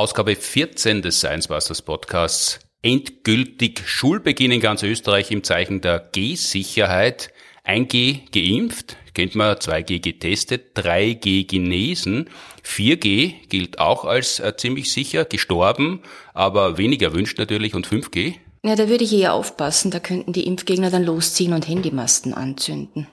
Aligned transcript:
Ausgabe 0.00 0.34
14 0.34 1.02
des 1.02 1.18
Science 1.18 1.48
Busters 1.48 1.82
Podcasts. 1.82 2.58
Endgültig 2.80 3.82
Schulbeginn 3.86 4.50
in 4.50 4.60
ganz 4.62 4.82
Österreich 4.82 5.30
im 5.30 5.44
Zeichen 5.44 5.82
der 5.82 5.98
G-Sicherheit. 5.98 7.28
1G 7.66 8.20
geimpft, 8.32 8.96
kennt 9.12 9.34
man, 9.34 9.56
2G 9.56 10.00
getestet, 10.00 10.74
3G 10.78 11.46
genesen, 11.46 12.30
4G 12.64 13.46
gilt 13.50 13.78
auch 13.78 14.06
als 14.06 14.40
äh, 14.40 14.56
ziemlich 14.56 14.90
sicher, 14.90 15.26
gestorben, 15.26 16.00
aber 16.32 16.78
weniger 16.78 17.12
wünscht 17.12 17.38
natürlich 17.38 17.74
und 17.74 17.86
5G? 17.86 18.36
Ja, 18.64 18.76
da 18.76 18.88
würde 18.88 19.04
ich 19.04 19.12
eher 19.12 19.34
aufpassen, 19.34 19.90
da 19.90 20.00
könnten 20.00 20.32
die 20.32 20.46
Impfgegner 20.46 20.90
dann 20.90 21.04
losziehen 21.04 21.52
und 21.52 21.68
Handymasten 21.68 22.32
anzünden. 22.32 23.06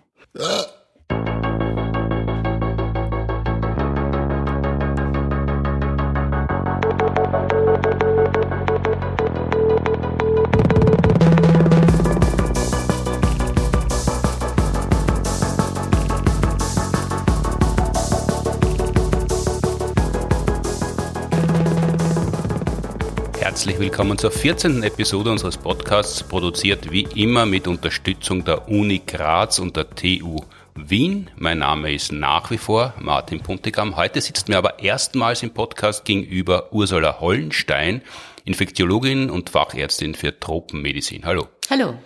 Herzlich 23.78 23.92
willkommen 23.92 24.18
zur 24.18 24.32
14. 24.32 24.82
Episode 24.82 25.30
unseres 25.30 25.56
Podcasts, 25.56 26.24
produziert 26.24 26.92
wie 26.92 27.04
immer 27.14 27.46
mit 27.46 27.68
Unterstützung 27.68 28.44
der 28.44 28.68
Uni 28.70 29.04
Graz 29.06 29.60
und 29.60 29.78
der 29.78 29.88
TU 29.92 30.40
Wien. 30.74 31.30
Mein 31.36 31.60
Name 31.60 31.94
ist 31.94 32.12
nach 32.12 32.50
wie 32.50 32.58
vor 32.58 32.96
Martin 33.00 33.40
Puntigam. 33.40 33.96
Heute 33.96 34.20
sitzt 34.20 34.50
mir 34.50 34.58
aber 34.58 34.80
erstmals 34.80 35.44
im 35.44 35.52
Podcast 35.52 36.06
gegenüber 36.06 36.74
Ursula 36.74 37.20
Hollenstein, 37.20 38.02
Infektiologin 38.46 39.30
und 39.30 39.52
Fachärztin 39.52 40.16
für 40.16 40.40
Tropenmedizin. 40.40 41.24
Hallo. 41.24 41.48
Hallo. 41.70 42.00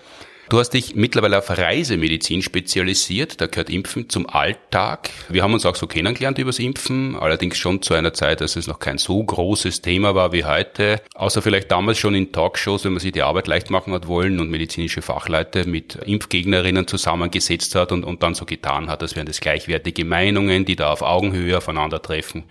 Du 0.52 0.60
hast 0.60 0.72
dich 0.72 0.96
mittlerweile 0.96 1.38
auf 1.38 1.50
Reisemedizin 1.50 2.42
spezialisiert. 2.42 3.40
Da 3.40 3.48
gehört 3.48 3.70
Impfen 3.70 4.10
zum 4.10 4.30
Alltag. 4.30 5.10
Wir 5.30 5.44
haben 5.44 5.54
uns 5.54 5.66
auch 5.66 5.78
so 5.78 5.88
kennengelernt 5.88 6.40
übers 6.40 6.60
Impfen, 6.60 7.16
allerdings 7.16 7.58
schon 7.58 7.82
zu 7.82 7.94
einer 7.94 8.14
Zeit, 8.14 8.42
als 8.42 8.58
es 8.58 8.68
noch 8.68 8.80
kein 8.80 8.98
so 8.98 9.24
großes 9.24 9.82
Thema 9.82 10.14
war 10.14 10.34
wie 10.34 10.44
heute. 10.44 11.02
Außer 11.16 11.42
vielleicht 11.42 11.72
damals 11.72 12.00
schon 12.00 12.16
in 12.16 12.34
Talkshows, 12.34 12.84
wenn 12.84 12.92
man 12.92 13.00
sich 13.00 13.14
die 13.14 13.22
Arbeit 13.22 13.48
leicht 13.48 13.70
machen 13.70 13.94
hat 13.94 14.08
wollen 14.08 14.42
und 14.42 14.50
medizinische 14.50 15.02
Fachleute 15.02 15.66
mit 15.66 15.96
Impfgegnerinnen 15.96 16.86
zusammengesetzt 16.86 17.74
hat 17.76 17.94
und, 17.94 18.04
und 18.04 18.22
dann 18.22 18.36
so 18.36 18.44
getan 18.44 18.90
hat, 18.90 19.02
als 19.02 19.16
wären 19.16 19.28
das 19.28 19.40
gleichwertige 19.40 20.04
Meinungen, 20.04 20.66
die 20.66 20.76
da 20.76 20.92
auf 20.92 21.02
Augenhöhe 21.02 21.60
aufeinandertreffen 21.60 22.44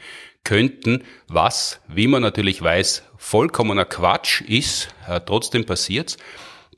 könnten, 0.42 1.04
was, 1.28 1.82
wie 1.86 2.06
man 2.06 2.22
natürlich 2.22 2.62
weiß, 2.62 3.02
vollkommener 3.18 3.84
Quatsch 3.84 4.40
ist. 4.40 4.88
Äh, 5.06 5.20
trotzdem 5.26 5.66
passiert's. 5.66 6.16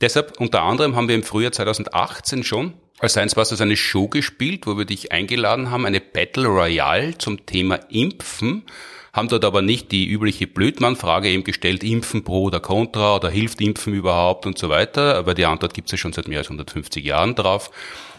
Deshalb 0.02 0.40
unter 0.40 0.62
anderem 0.62 0.96
haben 0.96 1.06
wir 1.06 1.14
im 1.14 1.22
Frühjahr 1.22 1.52
2018 1.52 2.42
schon 2.42 2.74
als 2.98 3.12
Science 3.12 3.36
Busters 3.36 3.60
eine 3.60 3.76
Show 3.76 4.08
gespielt, 4.08 4.66
wo 4.66 4.76
wir 4.76 4.84
dich 4.84 5.12
eingeladen 5.12 5.70
haben, 5.70 5.86
eine 5.86 6.00
Battle 6.00 6.48
Royale 6.48 7.16
zum 7.18 7.46
Thema 7.46 7.76
Impfen, 7.88 8.64
haben 9.12 9.28
dort 9.28 9.44
aber 9.44 9.62
nicht 9.62 9.92
die 9.92 10.08
übliche 10.08 10.48
Blödmann-Frage 10.48 11.28
eben 11.28 11.44
gestellt, 11.44 11.84
Impfen 11.84 12.24
pro 12.24 12.44
oder 12.44 12.58
contra 12.58 13.14
oder 13.14 13.30
hilft 13.30 13.60
Impfen 13.60 13.94
überhaupt 13.94 14.44
und 14.44 14.58
so 14.58 14.68
weiter, 14.68 15.16
aber 15.16 15.34
die 15.34 15.46
Antwort 15.46 15.72
gibt 15.72 15.86
es 15.88 15.92
ja 15.92 15.98
schon 15.98 16.12
seit 16.12 16.26
mehr 16.26 16.38
als 16.38 16.48
150 16.48 17.04
Jahren 17.04 17.36
drauf, 17.36 17.70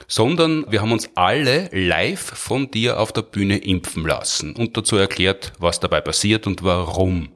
sondern 0.07 0.65
wir 0.69 0.81
haben 0.81 0.91
uns 0.93 1.09
alle 1.15 1.69
live 1.73 2.21
von 2.21 2.71
dir 2.71 2.99
auf 2.99 3.11
der 3.11 3.23
Bühne 3.23 3.57
impfen 3.57 4.05
lassen 4.05 4.55
und 4.55 4.77
dazu 4.77 4.95
erklärt, 4.95 5.51
was 5.59 5.81
dabei 5.81 5.99
passiert 5.99 6.47
und 6.47 6.63
warum. 6.63 7.29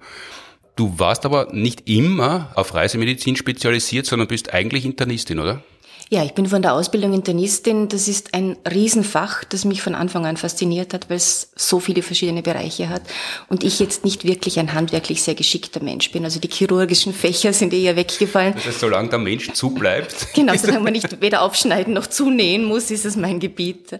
Du 0.78 1.00
warst 1.00 1.26
aber 1.26 1.48
nicht 1.54 1.90
immer 1.90 2.52
auf 2.54 2.76
Reisemedizin 2.76 3.36
spezialisiert, 3.36 4.06
sondern 4.06 4.28
bist 4.28 4.54
eigentlich 4.54 4.86
Internistin, 4.86 5.40
oder? 5.40 5.64
Ja, 6.10 6.24
ich 6.24 6.34
bin 6.34 6.46
von 6.46 6.62
der 6.62 6.74
Ausbildung 6.74 7.12
Internistin. 7.12 7.90
Das 7.90 8.08
ist 8.08 8.34
ein 8.34 8.56
Riesenfach, 8.70 9.44
das 9.44 9.66
mich 9.66 9.82
von 9.82 9.94
Anfang 9.94 10.26
an 10.26 10.38
fasziniert 10.38 10.94
hat, 10.94 11.10
weil 11.10 11.18
es 11.18 11.52
so 11.58 11.82
viele 11.82 12.02
verschiedene 12.02 12.42
Bereiche 12.42 12.88
hat. 12.88 13.02
Und 13.50 13.66
ich 13.66 13.80
jetzt 13.80 14.06
nicht 14.06 14.24
wirklich 14.24 14.58
ein 14.58 14.74
handwerklich 14.74 15.22
sehr 15.22 15.36
geschickter 15.36 15.84
Mensch 15.84 16.12
bin. 16.12 16.24
Also 16.24 16.40
die 16.40 16.48
chirurgischen 16.48 17.14
Fächer 17.14 17.52
sind 17.52 17.74
eher 17.74 17.98
weggefallen. 17.98 18.54
Das 18.54 18.68
heißt, 18.68 18.80
solange 18.80 19.10
der 19.10 19.20
Mensch 19.20 19.52
zubleibt. 19.54 20.28
Genau, 20.38 20.56
solange 20.56 20.82
man 20.82 20.94
nicht 20.94 21.20
weder 21.20 21.42
aufschneiden 21.42 21.94
noch 21.94 22.06
zunähen 22.06 22.64
muss, 22.64 22.92
ist 22.92 23.06
es 23.06 23.16
mein 23.16 23.40
Gebiet. 23.40 24.00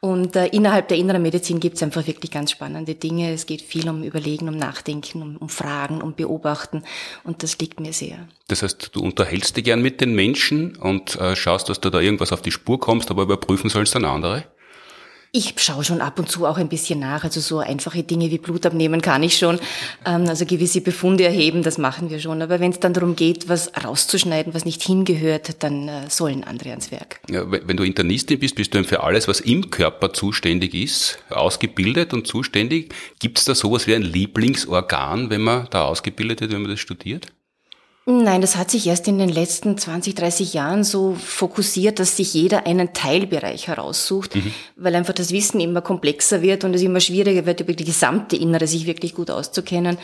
Und 0.00 0.36
äh, 0.36 0.46
innerhalb 0.46 0.86
der 0.88 0.96
inneren 0.96 1.22
Medizin 1.22 1.58
gibt 1.58 1.76
es 1.76 1.82
einfach 1.82 2.06
wirklich 2.06 2.30
ganz 2.30 2.52
spannende 2.52 2.94
Dinge. 2.94 3.32
Es 3.32 3.46
geht 3.46 3.62
viel 3.62 3.88
um 3.88 4.04
Überlegen, 4.04 4.48
um 4.48 4.56
Nachdenken, 4.56 5.22
um, 5.22 5.36
um 5.38 5.48
Fragen, 5.48 6.00
um 6.00 6.14
Beobachten. 6.14 6.84
Und 7.24 7.42
das 7.42 7.58
liegt 7.58 7.80
mir 7.80 7.92
sehr. 7.92 8.28
Das 8.46 8.62
heißt, 8.62 8.90
du 8.92 9.02
unterhältst 9.02 9.56
dich 9.56 9.64
gern 9.64 9.82
mit 9.82 10.00
den 10.00 10.14
Menschen 10.14 10.76
und 10.76 11.16
äh, 11.16 11.34
schaust, 11.48 11.70
dass 11.70 11.80
du 11.80 11.88
da 11.88 12.00
irgendwas 12.00 12.32
auf 12.32 12.42
die 12.42 12.50
Spur 12.50 12.78
kommst, 12.78 13.10
aber 13.10 13.22
überprüfen 13.22 13.70
sollst 13.70 13.94
dann 13.94 14.04
andere? 14.04 14.44
Ich 15.32 15.54
schaue 15.56 15.84
schon 15.84 16.00
ab 16.00 16.18
und 16.18 16.30
zu 16.30 16.46
auch 16.46 16.56
ein 16.58 16.68
bisschen 16.68 17.00
nach. 17.00 17.24
Also 17.24 17.40
so 17.40 17.58
einfache 17.58 18.02
Dinge 18.02 18.30
wie 18.30 18.38
Blut 18.38 18.66
abnehmen 18.66 19.00
kann 19.00 19.22
ich 19.22 19.36
schon. 19.36 19.58
Ähm, 20.04 20.26
also 20.26 20.44
gewisse 20.44 20.80
Befunde 20.82 21.24
erheben, 21.24 21.62
das 21.62 21.78
machen 21.78 22.10
wir 22.10 22.18
schon. 22.18 22.42
Aber 22.42 22.60
wenn 22.60 22.70
es 22.70 22.80
dann 22.80 22.92
darum 22.92 23.16
geht, 23.16 23.48
was 23.48 23.70
rauszuschneiden, 23.82 24.52
was 24.52 24.66
nicht 24.66 24.82
hingehört, 24.82 25.62
dann 25.62 25.88
äh, 25.88 26.10
sollen 26.10 26.44
andere 26.44 26.70
ans 26.70 26.90
Werk. 26.90 27.20
Ja, 27.30 27.50
wenn 27.50 27.76
du 27.76 27.82
Internistin 27.82 28.38
bist, 28.38 28.54
bist 28.54 28.74
du 28.74 28.84
für 28.84 29.02
alles, 29.02 29.26
was 29.28 29.40
im 29.40 29.70
Körper 29.70 30.12
zuständig 30.12 30.74
ist, 30.74 31.18
ausgebildet 31.30 32.12
und 32.12 32.26
zuständig. 32.26 32.94
Gibt 33.20 33.38
es 33.38 33.44
da 33.46 33.54
sowas 33.54 33.86
wie 33.86 33.94
ein 33.94 34.02
Lieblingsorgan, 34.02 35.30
wenn 35.30 35.42
man 35.42 35.66
da 35.70 35.84
ausgebildet 35.84 36.40
wird, 36.42 36.52
wenn 36.52 36.62
man 36.62 36.70
das 36.70 36.80
studiert? 36.80 37.28
Nein, 38.10 38.40
das 38.40 38.56
hat 38.56 38.70
sich 38.70 38.86
erst 38.86 39.06
in 39.06 39.18
den 39.18 39.28
letzten 39.28 39.76
20, 39.76 40.14
30 40.14 40.54
Jahren 40.54 40.82
so 40.82 41.14
fokussiert, 41.14 41.98
dass 41.98 42.16
sich 42.16 42.32
jeder 42.32 42.64
einen 42.64 42.94
Teilbereich 42.94 43.68
heraussucht, 43.68 44.34
mhm. 44.34 44.50
weil 44.76 44.94
einfach 44.94 45.12
das 45.12 45.30
Wissen 45.30 45.60
immer 45.60 45.82
komplexer 45.82 46.40
wird 46.40 46.64
und 46.64 46.72
es 46.72 46.80
immer 46.80 47.00
schwieriger 47.00 47.44
wird, 47.44 47.60
über 47.60 47.74
die 47.74 47.84
gesamte 47.84 48.34
Innere 48.34 48.66
sich 48.66 48.86
wirklich 48.86 49.14
gut 49.14 49.30
auszukennen. 49.30 49.98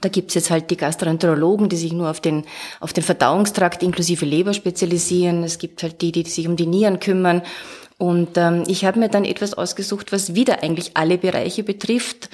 Da 0.00 0.08
gibt's 0.08 0.34
jetzt 0.34 0.52
halt 0.52 0.70
die 0.70 0.76
Gastroenterologen, 0.76 1.68
die 1.68 1.76
sich 1.76 1.92
nur 1.92 2.08
auf 2.08 2.20
den, 2.20 2.44
auf 2.78 2.92
den 2.92 3.02
Verdauungstrakt 3.02 3.82
inklusive 3.82 4.24
Leber 4.24 4.54
spezialisieren. 4.54 5.42
Es 5.42 5.58
gibt 5.58 5.82
halt 5.82 6.02
die, 6.02 6.12
die 6.12 6.22
sich 6.22 6.46
um 6.46 6.54
die 6.54 6.66
Nieren 6.66 7.00
kümmern. 7.00 7.42
Und 7.98 8.36
ähm, 8.36 8.62
ich 8.68 8.84
habe 8.84 9.00
mir 9.00 9.08
dann 9.08 9.24
etwas 9.24 9.54
ausgesucht, 9.54 10.12
was 10.12 10.36
wieder 10.36 10.62
eigentlich 10.62 10.92
alle 10.94 11.18
Bereiche 11.18 11.64
betrifft 11.64 12.30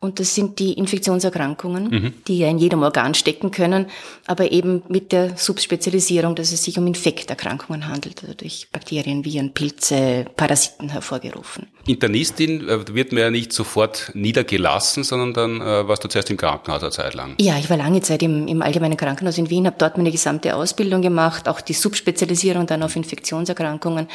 und 0.00 0.20
das 0.20 0.32
sind 0.32 0.60
die 0.60 0.74
Infektionserkrankungen, 0.74 1.88
mhm. 1.90 2.12
die 2.28 2.38
ja 2.38 2.48
in 2.48 2.58
jedem 2.58 2.84
Organ 2.84 3.14
stecken 3.14 3.50
können, 3.50 3.86
aber 4.26 4.52
eben 4.52 4.84
mit 4.88 5.10
der 5.10 5.36
Subspezialisierung, 5.36 6.36
dass 6.36 6.52
es 6.52 6.62
sich 6.62 6.78
um 6.78 6.86
Infekterkrankungen 6.86 7.88
handelt, 7.88 8.22
also 8.22 8.34
durch 8.34 8.68
Bakterien, 8.70 9.24
Viren, 9.24 9.52
Pilze, 9.52 10.26
Parasiten 10.36 10.90
hervorgerufen. 10.90 11.66
Internistin 11.88 12.68
äh, 12.68 12.94
wird 12.94 13.10
man 13.10 13.22
ja 13.22 13.30
nicht 13.30 13.52
sofort 13.52 14.12
niedergelassen, 14.14 15.02
sondern 15.02 15.34
dann 15.34 15.60
äh, 15.60 15.88
warst 15.88 16.04
du 16.04 16.08
zuerst 16.08 16.30
im 16.30 16.36
Krankenhaus 16.36 16.82
eine 16.82 16.92
Zeit 16.92 17.14
lang. 17.14 17.34
Ja, 17.40 17.58
ich 17.58 17.68
war 17.68 17.76
lange 17.76 18.00
Zeit 18.00 18.22
im, 18.22 18.46
im 18.46 18.62
allgemeinen 18.62 18.96
Krankenhaus 18.96 19.36
in 19.36 19.50
Wien, 19.50 19.66
habe 19.66 19.76
dort 19.78 19.96
meine 19.96 20.12
gesamte 20.12 20.54
Ausbildung 20.54 21.02
gemacht, 21.02 21.48
auch 21.48 21.60
die 21.60 21.72
Subspezialisierung 21.72 22.66
dann 22.68 22.84
auf 22.84 22.94
Infektionserkrankungen 22.94 24.06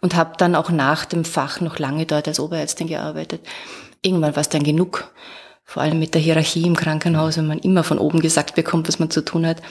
und 0.00 0.14
habe 0.14 0.34
dann 0.38 0.54
auch 0.54 0.70
nach 0.70 1.04
dem 1.04 1.24
Fach 1.24 1.60
noch 1.60 1.80
lange 1.80 2.06
dort 2.06 2.28
als 2.28 2.38
Oberärztin 2.38 2.86
gearbeitet 2.86 3.40
irgendwann 4.02 4.34
war 4.34 4.40
es 4.40 4.48
dann 4.48 4.62
genug. 4.62 5.12
Vor 5.64 5.82
allem 5.82 5.98
mit 5.98 6.14
der 6.14 6.20
Hierarchie 6.20 6.66
im 6.66 6.76
Krankenhaus, 6.76 7.36
wenn 7.36 7.46
man 7.46 7.58
immer 7.58 7.84
von 7.84 7.98
oben 7.98 8.20
gesagt 8.20 8.54
bekommt, 8.54 8.88
was 8.88 8.98
man 8.98 9.10
zu 9.10 9.24
tun 9.24 9.46
hat. 9.46 9.62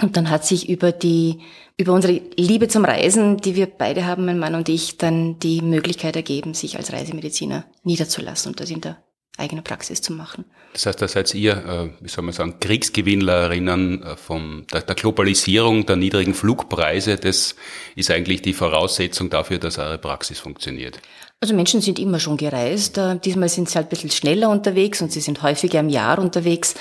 Und 0.00 0.16
dann 0.16 0.30
hat 0.30 0.44
sich 0.44 0.68
über 0.68 0.92
die, 0.92 1.40
über 1.76 1.92
unsere 1.92 2.20
Liebe 2.36 2.68
zum 2.68 2.84
Reisen, 2.84 3.38
die 3.38 3.54
wir 3.54 3.66
beide 3.66 4.06
haben, 4.06 4.26
mein 4.26 4.38
Mann 4.38 4.54
und 4.54 4.68
ich, 4.68 4.98
dann 4.98 5.38
die 5.38 5.62
Möglichkeit 5.62 6.16
ergeben, 6.16 6.54
sich 6.54 6.76
als 6.76 6.92
Reisemediziner 6.92 7.64
niederzulassen 7.82 8.52
und 8.52 8.60
das 8.60 8.70
in 8.70 8.82
der 8.82 9.02
eigenen 9.38 9.64
Praxis 9.64 10.00
zu 10.00 10.12
machen. 10.12 10.44
Das 10.72 10.86
heißt, 10.86 11.00
da 11.00 11.08
seid 11.08 11.34
ihr, 11.34 11.52
äh, 11.52 12.04
wie 12.04 12.08
soll 12.08 12.24
man 12.24 12.32
sagen, 12.32 12.58
Kriegsgewinnlerinnen 12.60 14.02
äh, 14.02 14.16
von 14.16 14.66
der, 14.72 14.82
der 14.82 14.94
Globalisierung, 14.94 15.86
der 15.86 15.96
niedrigen 15.96 16.34
Flugpreise. 16.34 17.16
Das 17.16 17.54
ist 17.94 18.10
eigentlich 18.10 18.42
die 18.42 18.54
Voraussetzung 18.54 19.30
dafür, 19.30 19.58
dass 19.58 19.78
eure 19.78 19.98
Praxis 19.98 20.38
funktioniert. 20.38 21.00
Also 21.40 21.54
Menschen 21.54 21.80
sind 21.80 21.98
immer 21.98 22.18
schon 22.18 22.36
gereist. 22.36 22.96
Äh, 22.98 23.18
diesmal 23.18 23.48
sind 23.48 23.68
sie 23.68 23.76
halt 23.76 23.86
ein 23.86 23.90
bisschen 23.90 24.10
schneller 24.10 24.48
unterwegs 24.48 25.02
und 25.02 25.12
sie 25.12 25.20
sind 25.20 25.42
häufiger 25.42 25.80
im 25.80 25.88
Jahr 25.88 26.18
unterwegs. 26.18 26.74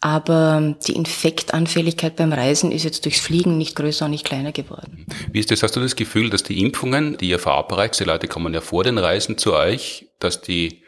Aber 0.00 0.76
die 0.86 0.94
Infektanfälligkeit 0.94 2.16
beim 2.16 2.32
Reisen 2.32 2.70
ist 2.70 2.84
jetzt 2.84 3.04
durchs 3.04 3.20
Fliegen 3.20 3.58
nicht 3.58 3.74
größer 3.74 4.04
und 4.04 4.12
nicht 4.12 4.24
kleiner 4.24 4.52
geworden. 4.52 5.06
Wie 5.32 5.40
ist 5.40 5.50
das? 5.50 5.62
Hast 5.62 5.74
du 5.74 5.80
das 5.80 5.96
Gefühl, 5.96 6.30
dass 6.30 6.44
die 6.44 6.60
Impfungen, 6.60 7.18
die 7.18 7.28
ihr 7.30 7.40
verabreicht, 7.40 7.98
die 7.98 8.04
Leute 8.04 8.28
kommen 8.28 8.54
ja 8.54 8.60
vor 8.60 8.84
den 8.84 8.96
Reisen 8.96 9.38
zu 9.38 9.54
euch, 9.54 10.08
dass 10.20 10.40
die 10.40 10.84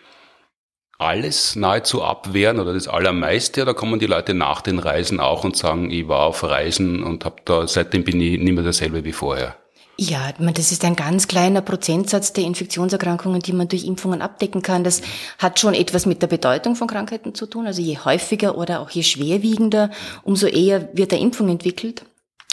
alles 1.00 1.56
nahezu 1.56 2.02
abwehren 2.02 2.61
oder 2.61 2.75
das 2.75 2.87
Allermeiste 2.87 3.62
oder 3.62 3.75
kommen 3.75 3.99
die 3.99 4.06
Leute 4.06 4.34
nach 4.34 4.61
den 4.61 4.78
Reisen 4.78 5.19
auch 5.19 5.44
und 5.44 5.56
sagen, 5.56 5.90
ich 5.90 6.06
war 6.08 6.26
auf 6.26 6.44
Reisen 6.44 7.02
und 7.02 7.25
hab 7.25 7.44
da, 7.46 7.66
seitdem 7.66 8.05
bin 8.05 8.20
ich 8.20 8.38
nicht 8.38 8.52
mehr 8.52 8.62
derselbe 8.62 9.02
wie 9.05 9.12
vorher? 9.12 9.56
Ja, 10.02 10.32
das 10.32 10.73
ist 10.73 10.82
ein 10.87 10.97
ganz 10.97 11.29
kleiner 11.29 11.61
Prozentsatz 11.61 12.32
der 12.32 12.44
Infektionserkrankungen, 12.44 13.43
die 13.43 13.52
man 13.52 13.69
durch 13.69 13.85
Impfungen 13.85 14.23
abdecken 14.23 14.62
kann. 14.62 14.82
Das 14.82 15.02
hat 15.37 15.61
schon 15.61 15.75
etwas 15.75 16.06
mit 16.06 16.23
der 16.23 16.26
Bedeutung 16.26 16.75
von 16.75 16.88
Krankheiten 16.88 17.35
zu 17.35 17.44
tun. 17.44 17.67
Also 17.67 17.82
je 17.82 17.99
häufiger 17.99 18.56
oder 18.56 18.81
auch 18.81 18.88
je 18.88 19.02
schwerwiegender, 19.02 19.91
umso 20.23 20.47
eher 20.47 20.88
wird 20.94 21.12
der 21.12 21.19
Impfung 21.19 21.50
entwickelt. 21.50 22.06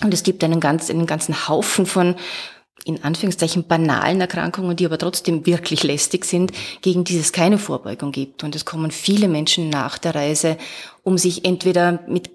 Und 0.04 0.14
es 0.14 0.24
gibt 0.24 0.44
einen, 0.44 0.60
ganz, 0.60 0.90
einen 0.90 1.06
ganzen 1.06 1.48
Haufen 1.48 1.86
von 1.86 2.16
in 2.84 3.02
Anführungszeichen 3.06 3.64
banalen 3.64 4.20
Erkrankungen, 4.20 4.76
die 4.76 4.86
aber 4.86 4.98
trotzdem 4.98 5.46
wirklich 5.46 5.84
lästig 5.84 6.26
sind, 6.26 6.52
gegen 6.82 7.06
die 7.06 7.18
es 7.18 7.32
keine 7.32 7.60
Vorbeugung 7.60 8.12
gibt. 8.12 8.44
Und 8.44 8.58
es 8.58 8.66
kommen 8.66 8.92
viele 8.92 9.30
Menschen 9.30 9.70
nach 9.70 9.98
der 9.98 10.16
Reise, 10.16 10.58
um 11.04 11.18
sich 11.18 11.46
entweder 11.46 12.04
mit 12.08 12.30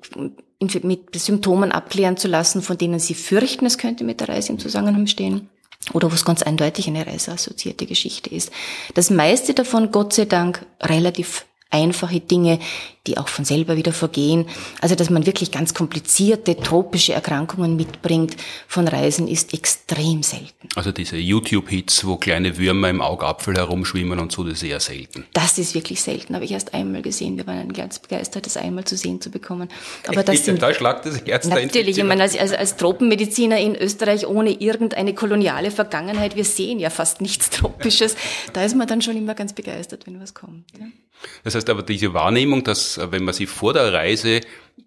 mit 0.83 1.15
Symptomen 1.15 1.73
abklären 1.73 2.17
zu 2.17 2.29
lassen, 2.29 2.63
von 2.63 2.79
denen 2.79 2.99
sie 2.99 3.15
fürchten, 3.15 3.67
es 3.67 3.79
könnte 3.79 4.05
mit 4.05 4.21
der 4.21 4.29
Reise 4.29 4.53
im 4.53 4.59
Zusammenhang 4.59 5.07
stehen 5.07 5.49
oder 5.93 6.11
wo 6.11 6.15
es 6.15 6.25
ganz 6.25 6.43
eindeutig 6.43 6.87
eine 6.87 7.07
reiseassoziierte 7.07 7.87
Geschichte 7.87 8.31
ist. 8.31 8.51
Das 8.95 9.11
meiste 9.11 9.55
davon, 9.55 9.91
Gott 9.91 10.13
sei 10.13 10.25
Dank, 10.27 10.65
relativ 10.81 11.45
einfache 11.71 12.21
Dinge, 12.21 12.59
die 13.07 13.19
auch 13.19 13.29
von 13.29 13.45
selber 13.45 13.77
wieder 13.77 13.93
vergehen. 13.93 14.47
Also, 14.81 14.95
dass 14.95 15.11
man 15.11 15.27
wirklich 15.27 15.51
ganz 15.51 15.75
komplizierte 15.75 16.57
tropische 16.57 17.13
Erkrankungen 17.13 17.75
mitbringt 17.75 18.37
von 18.69 18.87
Reisen, 18.87 19.27
ist 19.27 19.53
extrem 19.55 20.23
selten. 20.23 20.69
Also 20.77 20.93
diese 20.93 21.17
YouTube-Hits, 21.17 22.05
wo 22.07 22.17
kleine 22.17 22.59
Würmer 22.59 22.91
im 22.91 23.01
Augapfel 23.01 23.57
herumschwimmen 23.57 24.21
und 24.21 24.31
so, 24.31 24.45
das 24.45 24.55
ist 24.55 24.63
eher 24.63 24.81
selten. 24.81 25.25
Das 25.33 25.59
ist 25.59 25.75
wirklich 25.75 26.01
selten, 26.01 26.35
habe 26.35 26.45
ich 26.45 26.53
erst 26.53 26.75
einmal 26.75 27.03
gesehen. 27.03 27.37
Wir 27.37 27.47
waren 27.47 27.73
ganz 27.73 27.99
begeistert, 27.99 28.47
das 28.47 28.57
einmal 28.57 28.85
zu 28.85 28.97
sehen 28.97 29.21
zu 29.21 29.31
bekommen. 29.31 29.69
Aber 30.07 30.23
das 30.23 30.45
sind, 30.45 30.63
da 30.63 30.73
schlagt 30.73 31.07
das 31.07 31.25
Herz 31.25 31.47
Natürlich, 31.47 31.99
ich 31.99 32.05
meine, 32.05 32.23
als, 32.23 32.39
als, 32.39 32.53
als 32.53 32.77
Tropenmediziner 32.77 33.59
in 33.59 33.75
Österreich 33.75 34.27
ohne 34.27 34.51
irgendeine 34.51 35.15
koloniale 35.15 35.71
Vergangenheit, 35.71 36.37
wir 36.37 36.45
sehen 36.45 36.79
ja 36.79 36.91
fast 36.91 37.21
nichts 37.21 37.51
Tropisches. 37.51 38.17
Da 38.53 38.65
ist 38.65 38.77
man 38.77 38.87
dann 38.87 39.03
schon 39.03 39.17
immer 39.17 39.35
ganz 39.35 39.53
begeistert, 39.53 40.07
wenn 40.07 40.21
was 40.21 40.35
kommt. 40.35 40.65
Ja. 40.79 40.87
Das 41.45 41.55
heißt 41.55 41.71
aber 41.71 41.83
diese 41.83 42.15
Wahrnehmung, 42.15 42.65
dass 42.65 42.92
äh, 42.99 43.11
wenn 43.13 43.25
man 43.25 43.35
sich 43.35 43.49
vor 43.49 43.73
der 43.73 43.93
Reise 43.93 44.41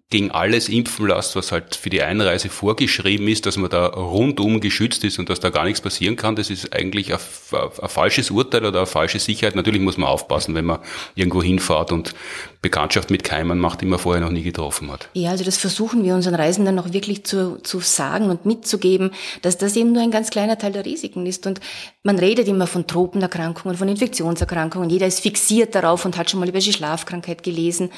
gegen 0.08 0.30
alles 0.30 0.68
impfen 0.68 1.08
lässt, 1.08 1.34
was 1.34 1.50
halt 1.50 1.74
für 1.74 1.90
die 1.90 2.00
Einreise 2.00 2.48
vorgeschrieben 2.48 3.26
ist, 3.26 3.44
dass 3.44 3.56
man 3.56 3.70
da 3.70 3.86
rundum 3.86 4.60
geschützt 4.60 5.02
ist 5.02 5.18
und 5.18 5.28
dass 5.28 5.40
da 5.40 5.50
gar 5.50 5.64
nichts 5.64 5.80
passieren 5.80 6.14
kann, 6.14 6.36
das 6.36 6.48
ist 6.48 6.72
eigentlich 6.72 7.12
ein, 7.12 7.18
ein 7.52 7.88
falsches 7.88 8.30
Urteil 8.30 8.64
oder 8.64 8.78
eine 8.78 8.86
falsche 8.86 9.18
Sicherheit. 9.18 9.56
Natürlich 9.56 9.80
muss 9.80 9.96
man 9.96 10.08
aufpassen, 10.08 10.54
wenn 10.54 10.64
man 10.64 10.78
irgendwo 11.16 11.42
hinfährt 11.42 11.90
und 11.90 12.14
Bekanntschaft 12.62 13.10
mit 13.10 13.24
Keimen 13.24 13.58
macht, 13.58 13.80
die 13.80 13.86
man 13.86 13.98
vorher 13.98 14.22
noch 14.22 14.30
nie 14.30 14.42
getroffen 14.42 14.92
hat. 14.92 15.08
Ja, 15.14 15.30
also 15.30 15.42
das 15.42 15.56
versuchen 15.56 16.04
wir 16.04 16.14
unseren 16.14 16.36
Reisenden 16.36 16.76
noch 16.76 16.92
wirklich 16.92 17.24
zu, 17.24 17.60
zu 17.62 17.80
sagen 17.80 18.30
und 18.30 18.46
mitzugeben, 18.46 19.10
dass 19.42 19.58
das 19.58 19.74
eben 19.74 19.90
nur 19.90 20.02
ein 20.02 20.12
ganz 20.12 20.30
kleiner 20.30 20.56
Teil 20.56 20.72
der 20.72 20.84
Risiken 20.84 21.26
ist. 21.26 21.48
Und 21.48 21.60
man 22.04 22.20
redet 22.20 22.46
immer 22.46 22.68
von 22.68 22.86
Tropenerkrankungen, 22.86 23.76
von 23.76 23.88
Infektionserkrankungen. 23.88 24.88
Jeder 24.88 25.08
ist 25.08 25.18
fixiert 25.18 25.74
darauf 25.74 26.04
und 26.04 26.16
hat 26.16 26.30
schon 26.30 26.38
mal 26.38 26.48
über 26.48 26.60
die 26.60 26.72
Schlafkrankheit 26.72 27.42
gelesen. 27.42 27.90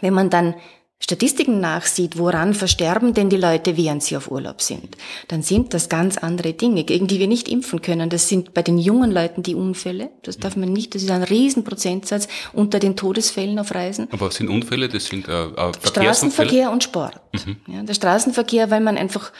Wenn 0.00 0.14
man 0.14 0.28
dann 0.28 0.54
Statistiken 1.02 1.60
nachsieht, 1.60 2.18
woran 2.18 2.52
versterben 2.52 3.14
denn 3.14 3.30
die 3.30 3.38
Leute, 3.38 3.78
während 3.78 4.02
sie 4.02 4.18
auf 4.18 4.30
Urlaub 4.30 4.60
sind, 4.60 4.98
dann 5.28 5.42
sind 5.42 5.72
das 5.72 5.88
ganz 5.88 6.18
andere 6.18 6.52
Dinge, 6.52 6.84
gegen 6.84 7.06
die 7.06 7.18
wir 7.18 7.26
nicht 7.26 7.48
impfen 7.48 7.80
können. 7.80 8.10
Das 8.10 8.28
sind 8.28 8.52
bei 8.52 8.60
den 8.62 8.76
jungen 8.76 9.10
Leuten 9.10 9.42
die 9.42 9.54
Unfälle. 9.54 10.10
Das 10.22 10.38
darf 10.38 10.56
man 10.56 10.70
nicht, 10.72 10.94
das 10.94 11.02
ist 11.02 11.10
ein 11.10 11.22
Riesenprozentsatz 11.22 12.28
unter 12.52 12.78
den 12.78 12.96
Todesfällen 12.96 13.58
auf 13.58 13.74
Reisen. 13.74 14.08
Aber 14.12 14.26
was 14.26 14.34
sind 14.34 14.50
Unfälle? 14.50 14.90
Das 14.90 15.06
sind 15.06 15.26
äh, 15.26 15.46
äh 15.46 15.72
Straßenverkehr 15.82 16.70
und 16.70 16.84
Sport. 16.84 17.18
Mhm. 17.32 17.56
Ja, 17.66 17.82
der 17.82 17.94
Straßenverkehr, 17.94 18.70
weil 18.70 18.80
man 18.80 18.98
einfach 18.98 19.32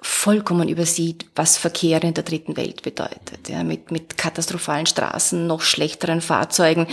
vollkommen 0.00 0.68
übersieht, 0.68 1.26
was 1.34 1.56
Verkehr 1.56 2.02
in 2.04 2.14
der 2.14 2.24
dritten 2.24 2.56
Welt 2.56 2.82
bedeutet. 2.82 3.48
Ja, 3.48 3.64
mit, 3.64 3.90
mit 3.90 4.16
katastrophalen 4.16 4.86
Straßen, 4.86 5.46
noch 5.46 5.62
schlechteren 5.62 6.20
Fahrzeugen, 6.20 6.86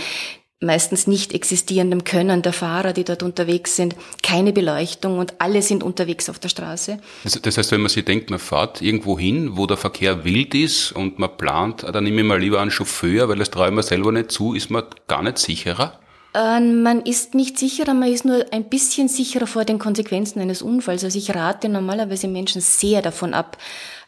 meistens 0.62 1.06
nicht 1.06 1.34
existierendem 1.34 2.04
Können 2.04 2.42
der 2.42 2.52
Fahrer, 2.52 2.92
die 2.92 3.04
dort 3.04 3.22
unterwegs 3.22 3.76
sind, 3.76 3.96
keine 4.22 4.52
Beleuchtung 4.52 5.18
und 5.18 5.34
alle 5.38 5.62
sind 5.62 5.82
unterwegs 5.82 6.28
auf 6.28 6.38
der 6.38 6.48
Straße. 6.48 6.98
Das 7.24 7.58
heißt, 7.58 7.72
wenn 7.72 7.80
man 7.80 7.90
sich 7.90 8.04
denkt, 8.04 8.30
man 8.30 8.38
fährt 8.38 8.80
irgendwo 8.80 9.18
hin, 9.18 9.56
wo 9.56 9.66
der 9.66 9.76
Verkehr 9.76 10.24
wild 10.24 10.54
ist 10.54 10.92
und 10.92 11.18
man 11.18 11.36
plant, 11.36 11.84
dann 11.92 12.04
nehme 12.04 12.20
ich 12.20 12.26
mal 12.26 12.40
lieber 12.40 12.60
einen 12.60 12.70
Chauffeur, 12.70 13.28
weil 13.28 13.38
das 13.38 13.50
traue 13.50 13.68
ich 13.68 13.74
mir 13.74 13.82
selber 13.82 14.12
nicht 14.12 14.30
zu, 14.30 14.54
ist 14.54 14.70
man 14.70 14.84
gar 15.08 15.22
nicht 15.22 15.38
sicherer? 15.38 15.98
Äh, 16.34 16.60
man 16.60 17.02
ist 17.02 17.34
nicht 17.34 17.58
sicherer, 17.58 17.94
man 17.94 18.10
ist 18.10 18.24
nur 18.24 18.46
ein 18.52 18.64
bisschen 18.64 19.08
sicherer 19.08 19.46
vor 19.46 19.64
den 19.64 19.78
Konsequenzen 19.78 20.40
eines 20.40 20.62
Unfalls. 20.62 21.04
Also 21.04 21.18
ich 21.18 21.34
rate 21.34 21.68
normalerweise 21.68 22.28
Menschen 22.28 22.60
sehr 22.60 23.02
davon 23.02 23.34
ab, 23.34 23.58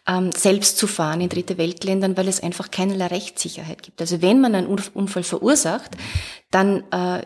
ähm, 0.07 0.33
selbst 0.33 0.79
zu 0.79 0.87
fahren 0.87 1.21
in 1.21 1.29
dritte 1.29 1.59
Weltländern, 1.59 2.17
weil 2.17 2.29
es 2.29 2.43
einfach 2.43 2.71
keinerlei 2.71 3.07
Rechtssicherheit 3.07 3.83
gibt. 3.83 4.01
Also 4.01 4.23
wenn 4.23 4.41
man 4.41 4.55
einen 4.55 4.67
Unfall 4.67 5.23
verursacht, 5.23 5.93
dann 6.51 6.85
äh, 6.91 7.23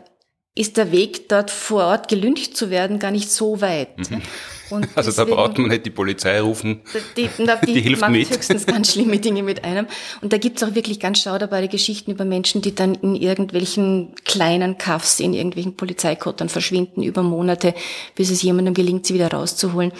ist 0.54 0.76
der 0.76 0.90
Weg 0.90 1.28
dort 1.28 1.50
vor 1.52 1.84
Ort 1.84 2.08
gelüncht 2.08 2.56
zu 2.56 2.68
werden 2.70 2.98
gar 2.98 3.12
nicht 3.12 3.30
so 3.30 3.60
weit. 3.60 3.96
Mhm. 4.10 4.22
also 4.94 5.10
deswegen, 5.10 5.30
da 5.30 5.34
braucht 5.36 5.58
man 5.58 5.68
nicht 5.68 5.86
die 5.86 5.90
Polizei 5.90 6.40
rufen, 6.40 6.82
die, 7.16 7.28
die, 7.28 7.46
die, 7.66 7.72
die 7.74 7.80
hilft 7.80 8.00
macht 8.00 8.10
mit. 8.10 8.28
höchstens 8.28 8.66
ganz 8.66 8.92
schlimme 8.92 9.18
Dinge 9.18 9.44
mit 9.44 9.64
einem. 9.64 9.86
Und 10.20 10.32
da 10.32 10.38
gibt's 10.38 10.62
auch 10.64 10.74
wirklich 10.74 10.98
ganz 10.98 11.22
schauderbare 11.22 11.68
Geschichten 11.68 12.10
über 12.10 12.24
Menschen, 12.24 12.60
die 12.60 12.74
dann 12.74 12.96
in 12.96 13.14
irgendwelchen 13.14 14.14
kleinen 14.24 14.78
Kaffs, 14.78 15.20
in 15.20 15.32
irgendwelchen 15.32 15.76
Polizeikottern 15.76 16.48
verschwinden 16.48 17.02
über 17.02 17.22
Monate, 17.22 17.74
bis 18.16 18.30
es 18.30 18.42
jemandem 18.42 18.74
gelingt, 18.74 19.06
sie 19.06 19.14
wieder 19.14 19.30
rauszuholen. 19.30 19.92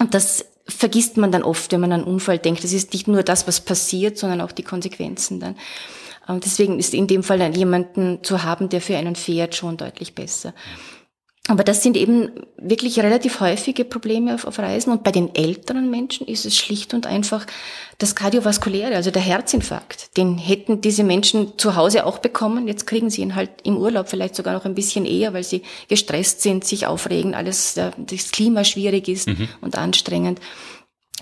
Und 0.00 0.12
das 0.12 0.44
vergisst 0.66 1.16
man 1.16 1.30
dann 1.30 1.42
oft, 1.42 1.72
wenn 1.72 1.80
man 1.80 1.92
an 1.92 2.02
einen 2.02 2.12
Unfall 2.12 2.38
denkt. 2.38 2.64
Das 2.64 2.72
ist 2.72 2.92
nicht 2.92 3.06
nur 3.06 3.22
das, 3.22 3.46
was 3.46 3.60
passiert, 3.60 4.16
sondern 4.18 4.40
auch 4.40 4.52
die 4.52 4.62
Konsequenzen 4.62 5.40
dann. 5.40 5.56
Deswegen 6.42 6.78
ist 6.78 6.94
in 6.94 7.06
dem 7.06 7.22
Fall 7.22 7.54
jemanden 7.54 8.20
zu 8.22 8.44
haben, 8.44 8.70
der 8.70 8.80
für 8.80 8.96
einen 8.96 9.14
fährt, 9.14 9.54
schon 9.54 9.76
deutlich 9.76 10.14
besser. 10.14 10.54
Aber 11.46 11.62
das 11.62 11.82
sind 11.82 11.98
eben 11.98 12.30
wirklich 12.56 12.98
relativ 12.98 13.40
häufige 13.40 13.84
Probleme 13.84 14.34
auf, 14.34 14.46
auf, 14.46 14.58
Reisen. 14.58 14.90
Und 14.90 15.04
bei 15.04 15.10
den 15.10 15.34
älteren 15.34 15.90
Menschen 15.90 16.26
ist 16.26 16.46
es 16.46 16.56
schlicht 16.56 16.94
und 16.94 17.06
einfach 17.06 17.46
das 17.98 18.14
Kardiovaskuläre, 18.14 18.94
also 18.96 19.10
der 19.10 19.20
Herzinfarkt. 19.20 20.16
Den 20.16 20.38
hätten 20.38 20.80
diese 20.80 21.04
Menschen 21.04 21.58
zu 21.58 21.76
Hause 21.76 22.06
auch 22.06 22.16
bekommen. 22.16 22.66
Jetzt 22.66 22.86
kriegen 22.86 23.10
sie 23.10 23.20
ihn 23.20 23.34
halt 23.34 23.50
im 23.62 23.76
Urlaub 23.76 24.08
vielleicht 24.08 24.36
sogar 24.36 24.54
noch 24.54 24.64
ein 24.64 24.74
bisschen 24.74 25.04
eher, 25.04 25.34
weil 25.34 25.44
sie 25.44 25.62
gestresst 25.88 26.40
sind, 26.40 26.64
sich 26.64 26.86
aufregen, 26.86 27.34
alles, 27.34 27.74
das 27.74 28.30
Klima 28.30 28.64
schwierig 28.64 29.08
ist 29.08 29.28
mhm. 29.28 29.48
und 29.60 29.76
anstrengend. 29.76 30.40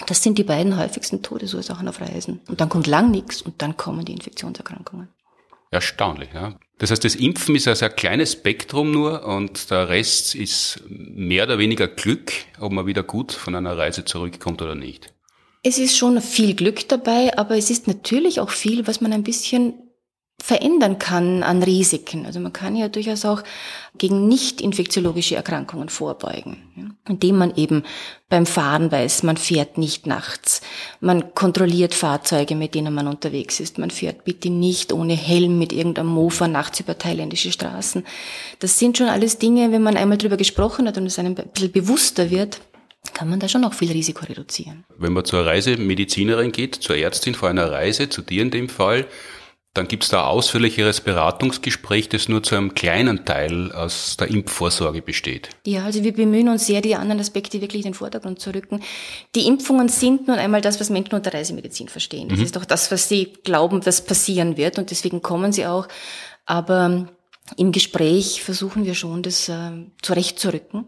Das 0.06 0.22
sind 0.22 0.38
die 0.38 0.44
beiden 0.44 0.78
häufigsten 0.78 1.22
Todesursachen 1.22 1.88
auf 1.88 2.00
Reisen. 2.00 2.40
Und 2.48 2.60
dann 2.60 2.68
kommt 2.68 2.86
lang 2.86 3.10
nichts 3.10 3.42
und 3.42 3.60
dann 3.60 3.76
kommen 3.76 4.04
die 4.04 4.12
Infektionserkrankungen. 4.12 5.08
Erstaunlich, 5.72 6.28
ja. 6.32 6.54
Das 6.82 6.90
heißt, 6.90 7.04
das 7.04 7.14
Impfen 7.14 7.54
ist 7.54 7.68
ein 7.68 7.76
sehr 7.76 7.90
kleines 7.90 8.32
Spektrum 8.32 8.90
nur 8.90 9.24
und 9.24 9.70
der 9.70 9.88
Rest 9.88 10.34
ist 10.34 10.82
mehr 10.88 11.44
oder 11.44 11.60
weniger 11.60 11.86
Glück, 11.86 12.32
ob 12.58 12.72
man 12.72 12.86
wieder 12.86 13.04
gut 13.04 13.30
von 13.30 13.54
einer 13.54 13.78
Reise 13.78 14.04
zurückkommt 14.04 14.62
oder 14.62 14.74
nicht. 14.74 15.12
Es 15.62 15.78
ist 15.78 15.96
schon 15.96 16.20
viel 16.20 16.56
Glück 16.56 16.88
dabei, 16.88 17.38
aber 17.38 17.56
es 17.56 17.70
ist 17.70 17.86
natürlich 17.86 18.40
auch 18.40 18.50
viel, 18.50 18.88
was 18.88 19.00
man 19.00 19.12
ein 19.12 19.22
bisschen 19.22 19.74
verändern 20.42 20.98
kann 20.98 21.44
an 21.44 21.62
Risiken. 21.62 22.26
Also 22.26 22.40
man 22.40 22.52
kann 22.52 22.74
ja 22.74 22.88
durchaus 22.88 23.24
auch 23.24 23.44
gegen 23.96 24.26
nicht 24.26 24.60
infektiologische 24.60 25.36
Erkrankungen 25.36 25.88
vorbeugen, 25.88 26.96
indem 27.08 27.36
man 27.36 27.54
eben 27.54 27.84
beim 28.28 28.44
Fahren 28.44 28.90
weiß, 28.90 29.22
man 29.22 29.36
fährt 29.36 29.78
nicht 29.78 30.08
nachts, 30.08 30.60
man 30.98 31.32
kontrolliert 31.34 31.94
Fahrzeuge, 31.94 32.56
mit 32.56 32.74
denen 32.74 32.92
man 32.92 33.06
unterwegs 33.06 33.60
ist, 33.60 33.78
man 33.78 33.90
fährt 33.90 34.24
bitte 34.24 34.50
nicht 34.50 34.92
ohne 34.92 35.14
Helm 35.14 35.60
mit 35.60 35.72
irgendeinem 35.72 36.08
Mofa 36.08 36.48
nachts 36.48 36.80
über 36.80 36.98
thailändische 36.98 37.52
Straßen. 37.52 38.04
Das 38.58 38.80
sind 38.80 38.98
schon 38.98 39.08
alles 39.08 39.38
Dinge, 39.38 39.70
wenn 39.70 39.82
man 39.82 39.96
einmal 39.96 40.18
drüber 40.18 40.36
gesprochen 40.36 40.88
hat 40.88 40.98
und 40.98 41.06
es 41.06 41.20
einem 41.20 41.36
ein 41.38 41.50
bisschen 41.52 41.70
bewusster 41.70 42.30
wird, 42.30 42.60
kann 43.14 43.28
man 43.28 43.38
da 43.38 43.48
schon 43.48 43.64
auch 43.64 43.74
viel 43.74 43.92
Risiko 43.92 44.24
reduzieren. 44.24 44.84
Wenn 44.98 45.12
man 45.12 45.24
zur 45.24 45.46
Reisemedizinerin 45.46 46.50
geht, 46.50 46.74
zur 46.76 46.96
Ärztin 46.96 47.34
vor 47.34 47.48
einer 47.48 47.70
Reise, 47.70 48.08
zu 48.08 48.22
dir 48.22 48.42
in 48.42 48.50
dem 48.50 48.68
Fall, 48.68 49.06
dann 49.74 49.88
gibt 49.88 50.04
es 50.04 50.10
da 50.10 50.26
ausführlicheres 50.26 51.00
Beratungsgespräch, 51.00 52.10
das 52.10 52.28
nur 52.28 52.42
zu 52.42 52.56
einem 52.56 52.74
kleinen 52.74 53.24
Teil 53.24 53.72
aus 53.72 54.18
der 54.18 54.28
Impfvorsorge 54.28 55.00
besteht. 55.00 55.48
Ja, 55.64 55.84
also 55.84 56.04
wir 56.04 56.12
bemühen 56.12 56.48
uns 56.50 56.66
sehr, 56.66 56.82
die 56.82 56.94
anderen 56.94 57.20
Aspekte 57.20 57.60
wirklich 57.62 57.80
in 57.84 57.92
den 57.92 57.94
Vordergrund 57.94 58.38
zu 58.38 58.54
rücken. 58.54 58.82
Die 59.34 59.46
Impfungen 59.46 59.88
sind 59.88 60.28
nun 60.28 60.38
einmal 60.38 60.60
das, 60.60 60.78
was 60.78 60.90
Menschen 60.90 61.14
unter 61.14 61.32
Reisemedizin 61.32 61.88
verstehen. 61.88 62.28
Das 62.28 62.38
mhm. 62.38 62.44
ist 62.44 62.56
doch 62.56 62.66
das, 62.66 62.90
was 62.90 63.08
sie 63.08 63.32
glauben, 63.44 63.84
was 63.86 64.04
passieren 64.04 64.58
wird 64.58 64.78
und 64.78 64.90
deswegen 64.90 65.22
kommen 65.22 65.52
sie 65.52 65.66
auch. 65.66 65.88
Aber 66.44 67.08
im 67.56 67.72
Gespräch 67.72 68.42
versuchen 68.42 68.84
wir 68.84 68.94
schon, 68.94 69.22
das 69.22 69.48
äh, 69.48 69.70
zurechtzurücken 70.02 70.86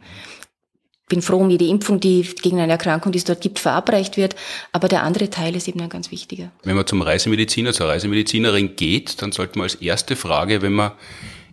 bin 1.09 1.23
froh 1.23 1.39
um 1.39 1.51
jede 1.51 1.67
Impfung, 1.67 2.01
die 2.01 2.23
gegen 2.43 2.61
eine 2.61 2.73
Erkrankung, 2.73 3.13
die 3.13 3.19
es 3.19 3.25
dort 3.25 3.41
gibt, 3.41 3.59
verabreicht 3.59 4.17
wird. 4.17 4.37
Aber 4.73 4.89
der 4.89 5.03
andere 5.03 5.31
Teil 5.31 5.55
ist 5.55 5.69
eben 5.69 5.81
ein 5.81 5.89
ganz 5.89 6.11
wichtiger. 6.11 6.51
Wenn 6.63 6.77
man 6.77 6.87
zum 6.87 7.03
Reisemediziner, 7.03 7.73
zur 7.73 7.89
Reisemedizinerin 7.89 8.77
geht, 8.77 9.21
dann 9.21 9.33
sollte 9.33 9.59
man 9.59 9.65
als 9.65 9.75
erste 9.77 10.17
Frage, 10.17 10.63
wenn 10.63 10.73
man 10.73 10.93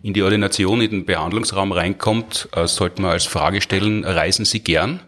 in 0.02 0.14
die 0.14 0.22
Ordination, 0.22 0.80
in 0.80 0.90
den 0.90 1.04
Behandlungsraum 1.04 1.72
reinkommt, 1.72 2.48
äh, 2.52 2.66
sollte 2.66 3.02
man 3.02 3.12
als 3.12 3.26
Frage 3.26 3.60
stellen, 3.60 4.04
reisen 4.04 4.44
Sie 4.44 4.60
gern? 4.60 5.00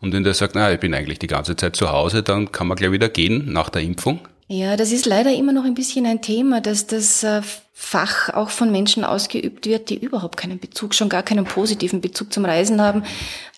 Und 0.00 0.12
wenn 0.12 0.24
der 0.24 0.34
sagt, 0.34 0.54
na, 0.54 0.72
ich 0.72 0.78
bin 0.78 0.94
eigentlich 0.94 1.18
die 1.18 1.26
ganze 1.26 1.56
Zeit 1.56 1.74
zu 1.74 1.90
Hause, 1.90 2.22
dann 2.22 2.52
kann 2.52 2.68
man 2.68 2.76
gleich 2.76 2.92
wieder 2.92 3.08
gehen 3.08 3.52
nach 3.52 3.70
der 3.70 3.82
Impfung. 3.82 4.20
Ja, 4.48 4.76
das 4.76 4.92
ist 4.92 5.06
leider 5.06 5.34
immer 5.34 5.52
noch 5.52 5.64
ein 5.64 5.74
bisschen 5.74 6.06
ein 6.06 6.22
Thema, 6.22 6.60
dass 6.60 6.86
das 6.86 7.24
äh, 7.24 7.42
Fach 7.78 8.30
auch 8.30 8.48
von 8.48 8.72
Menschen 8.72 9.04
ausgeübt 9.04 9.66
wird, 9.66 9.90
die 9.90 9.98
überhaupt 9.98 10.36
keinen 10.36 10.58
Bezug, 10.58 10.94
schon 10.94 11.08
gar 11.08 11.22
keinen 11.22 11.44
positiven 11.44 12.00
Bezug 12.00 12.32
zum 12.32 12.44
Reisen 12.44 12.80
haben. 12.80 13.02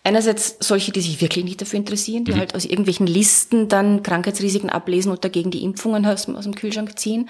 Einerseits 0.03 0.57
solche, 0.61 0.91
die 0.91 1.03
sich 1.03 1.21
wirklich 1.21 1.45
nicht 1.45 1.61
dafür 1.61 1.79
interessieren, 1.79 2.25
die 2.25 2.33
mhm. 2.33 2.39
halt 2.39 2.55
aus 2.55 2.65
irgendwelchen 2.65 3.07
Listen 3.07 3.69
dann 3.69 4.03
Krankheitsrisiken 4.03 4.71
ablesen 4.71 5.13
und 5.13 5.25
dagegen 5.25 5.51
die 5.51 5.63
Impfungen 5.63 6.05
aus, 6.07 6.29
aus 6.29 6.45
dem 6.45 6.55
Kühlschrank 6.55 6.99
ziehen. 6.99 7.29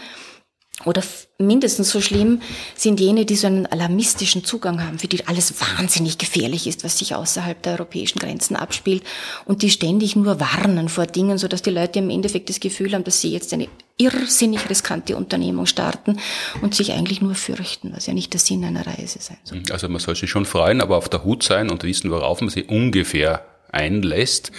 Oder 0.84 1.02
mindestens 1.38 1.90
so 1.90 2.00
schlimm 2.00 2.40
sind 2.76 3.00
jene, 3.00 3.24
die 3.24 3.34
so 3.34 3.48
einen 3.48 3.66
alarmistischen 3.66 4.44
Zugang 4.44 4.84
haben, 4.84 5.00
für 5.00 5.08
die 5.08 5.26
alles 5.26 5.54
wahnsinnig 5.60 6.18
gefährlich 6.18 6.68
ist, 6.68 6.84
was 6.84 6.98
sich 6.98 7.16
außerhalb 7.16 7.60
der 7.62 7.72
europäischen 7.72 8.20
Grenzen 8.20 8.54
abspielt 8.54 9.02
und 9.44 9.62
die 9.62 9.70
ständig 9.70 10.14
nur 10.14 10.38
warnen 10.38 10.88
vor 10.88 11.06
Dingen, 11.06 11.36
so 11.36 11.48
dass 11.48 11.62
die 11.62 11.70
Leute 11.70 11.98
im 11.98 12.10
Endeffekt 12.10 12.48
das 12.48 12.60
Gefühl 12.60 12.92
haben, 12.94 13.02
dass 13.02 13.20
sie 13.20 13.32
jetzt 13.32 13.52
eine 13.52 13.68
irrsinnig 13.96 14.70
riskante 14.70 15.16
Unternehmung 15.16 15.66
starten 15.66 16.20
und 16.62 16.76
sich 16.76 16.92
eigentlich 16.92 17.20
nur 17.20 17.34
fürchten, 17.34 17.92
was 17.92 18.06
ja 18.06 18.14
nicht 18.14 18.32
der 18.32 18.40
Sinn 18.40 18.64
einer 18.64 18.86
Reise 18.86 19.18
sein 19.20 19.38
soll. 19.42 19.62
Also 19.72 19.88
man 19.88 19.98
soll 19.98 20.14
sich 20.14 20.30
schon 20.30 20.46
freuen, 20.46 20.80
aber 20.80 20.96
auf 20.96 21.08
der 21.08 21.24
Hut 21.24 21.42
sein 21.42 21.70
und 21.70 21.82
wissen, 21.82 22.12
worauf 22.12 22.40
man 22.40 22.50
sich 22.50 22.68
ungefähr 22.68 23.44
einlässt. 23.72 24.52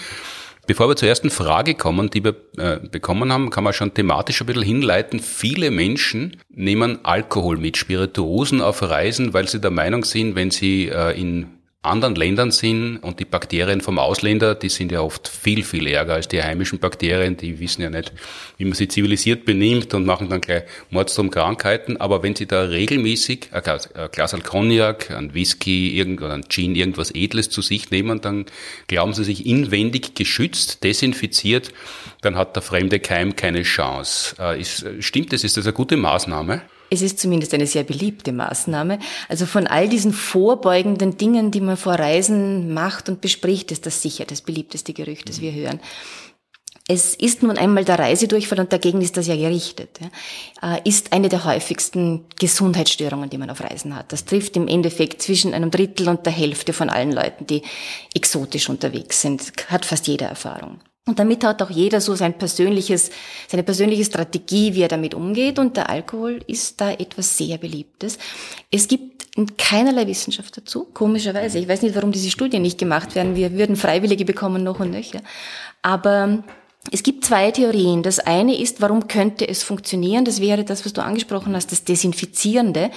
Bevor 0.70 0.88
wir 0.88 0.96
zur 0.96 1.10
ersten 1.10 1.32
Frage 1.32 1.74
kommen, 1.74 2.12
die 2.12 2.24
wir 2.24 2.36
äh, 2.60 2.78
bekommen 2.78 3.34
haben, 3.34 3.50
kann 3.50 3.64
man 3.64 3.74
schon 3.74 3.92
thematisch 3.92 4.40
ein 4.40 4.46
bisschen 4.46 4.62
hinleiten. 4.62 5.20
Viele 5.20 5.72
Menschen 5.72 6.38
nehmen 6.48 7.04
Alkohol 7.04 7.58
mit, 7.58 7.76
Spirituosen 7.76 8.62
auf 8.62 8.84
Reisen, 8.84 9.34
weil 9.34 9.48
sie 9.48 9.60
der 9.60 9.72
Meinung 9.72 10.06
sind, 10.06 10.36
wenn 10.36 10.52
sie 10.52 10.90
äh, 10.90 11.20
in 11.20 11.48
anderen 11.82 12.16
Ländern 12.16 12.52
sind 12.52 12.98
und 12.98 13.22
die 13.22 13.26
Bakterien 13.26 13.80
vom 13.80 14.00
Ausländer, 14.00 14.54
die 14.54 14.68
sind 14.68 14.92
ja 14.92 15.00
oft 15.00 15.30
viel, 15.30 15.64
viel 15.64 15.88
ärger 15.88 16.16
als 16.16 16.28
die 16.28 16.44
heimischen 16.44 16.80
Bakterien, 16.80 17.38
die 17.38 17.58
wissen 17.62 17.82
ja 17.82 17.90
nicht, 17.90 18.12
wie 18.58 18.66
man 18.66 18.74
sie 18.74 18.90
zivilisiert 18.90 19.46
benimmt 19.46 19.94
und 19.94 20.06
machen 20.06 20.28
dann 20.28 20.42
gleich 20.42 20.64
Mordstrom 20.90 21.32
Krankheiten, 21.32 21.96
aber 21.96 22.22
wenn 22.22 22.36
sie 22.36 22.48
da 22.48 22.64
regelmäßig 22.64 23.48
ein 23.52 23.64
Glas, 23.64 23.96
ein 23.96 24.10
Glas 24.12 24.36
Cognac, 24.44 25.10
ein 25.12 25.34
Whisky 25.34 25.98
irgend, 25.98 26.22
oder 26.22 26.34
ein 26.34 26.50
Gin, 26.50 26.76
irgendwas 26.76 27.12
Edles 27.16 27.50
zu 27.50 27.62
sich 27.62 27.92
nehmen, 27.92 28.20
dann 28.20 28.46
glauben 28.88 29.14
sie 29.14 29.24
sich 29.24 29.46
inwendig 29.46 30.16
geschützt, 30.16 30.84
desinfiziert, 30.84 31.72
dann 32.20 32.36
hat 32.36 32.58
der 32.58 32.62
fremde 32.62 33.00
Keim 33.00 33.38
keine 33.38 33.64
Chance. 33.64 34.36
Äh, 34.38 34.60
ist, 34.60 34.86
stimmt 35.00 35.32
das? 35.32 35.46
Ist 35.46 35.56
das 35.56 35.66
eine 35.66 35.74
gute 35.74 35.96
Maßnahme? 35.96 36.62
Es 36.90 37.02
ist 37.02 37.20
zumindest 37.20 37.54
eine 37.54 37.68
sehr 37.68 37.84
beliebte 37.84 38.32
Maßnahme. 38.32 39.00
Also 39.28 39.46
von 39.46 39.68
all 39.68 39.90
diesen 39.90 40.14
vorbeugenden 40.14 41.18
Dingen, 41.18 41.52
die 41.52 41.62
man 41.62 41.78
vor 41.78 41.94
Reisen 41.94 42.74
macht 42.74 43.10
und 43.10 43.22
bespricht, 43.22 43.72
ist 43.72 43.86
das 43.86 44.02
sicher 44.02 44.26
das 44.26 44.42
beliebteste 44.42 44.94
Gerücht, 44.94 45.30
das 45.30 45.42
wir 45.42 45.54
hören. 45.54 45.80
Es 46.92 47.14
ist 47.14 47.44
nun 47.44 47.56
einmal 47.56 47.86
der 47.86 48.00
Reisedurchfall 48.00 48.62
und 48.62 48.74
dagegen 48.74 49.02
ist 49.02 49.16
das 49.16 49.28
ja 49.28 49.36
gerichtet. 49.36 50.00
Äh, 50.64 50.80
ist 50.90 51.14
eine 51.14 51.30
der 51.30 51.46
häufigsten 51.46 52.26
Gesundheitsstörungen, 52.40 53.30
die 53.30 53.38
man 53.38 53.52
auf 53.52 53.62
Reisen 53.62 53.96
hat. 53.96 54.12
Das 54.12 54.26
trifft 54.26 54.58
im 54.58 54.68
Endeffekt 54.68 55.22
zwischen 55.22 55.54
einem 55.54 55.70
Drittel 55.70 56.10
und 56.10 56.26
der 56.26 56.34
Hälfte 56.34 56.74
von 56.74 56.90
allen 56.90 57.12
Leuten, 57.12 57.46
die 57.46 57.62
exotisch 58.16 58.70
unterwegs 58.70 59.22
sind. 59.22 59.54
Hat 59.68 59.86
fast 59.86 60.08
jede 60.08 60.26
Erfahrung. 60.26 60.80
Und 61.08 61.18
damit 61.18 61.44
hat 61.44 61.62
auch 61.62 61.70
jeder 61.72 62.02
so 62.02 62.14
sein 62.16 62.38
persönliches, 62.38 63.10
seine 63.48 63.64
persönliche 63.64 64.06
Strategie, 64.06 64.76
wie 64.76 64.84
er 64.84 64.88
damit 64.88 65.14
umgeht. 65.14 65.58
Und 65.58 65.76
der 65.76 65.90
Alkohol 65.90 66.42
ist 66.46 66.80
da 66.80 66.92
etwas 66.92 67.36
sehr 67.38 67.58
Beliebtes. 67.58 68.20
Es 68.70 68.88
gibt 68.88 69.20
keinerlei 69.58 70.06
Wissenschaft 70.08 70.58
dazu, 70.58 70.86
komischerweise. 70.94 71.58
Ich 71.60 71.68
weiß 71.68 71.82
nicht, 71.82 71.96
warum 71.96 72.12
diese 72.12 72.30
Studien 72.30 72.62
nicht 72.62 72.78
gemacht 72.78 73.16
werden. 73.16 73.36
Wir 73.36 73.54
würden 73.54 73.76
Freiwillige 73.76 74.26
bekommen, 74.26 74.64
noch 74.64 74.80
und 74.80 74.92
nöcher. 74.92 75.22
Aber 75.82 76.44
es 76.92 77.04
gibt 77.04 77.26
zwei 77.26 77.52
Theorien. 77.52 78.04
Das 78.04 78.20
eine 78.20 78.58
ist, 78.60 78.82
warum 78.82 79.08
könnte 79.08 79.48
es 79.48 79.64
funktionieren? 79.64 80.26
Das 80.26 80.42
wäre 80.42 80.64
das, 80.64 80.86
was 80.86 80.94
du 80.94 81.04
angesprochen 81.04 81.56
hast, 81.56 81.72
das 81.72 81.84
Desinfizierende. 81.84 82.92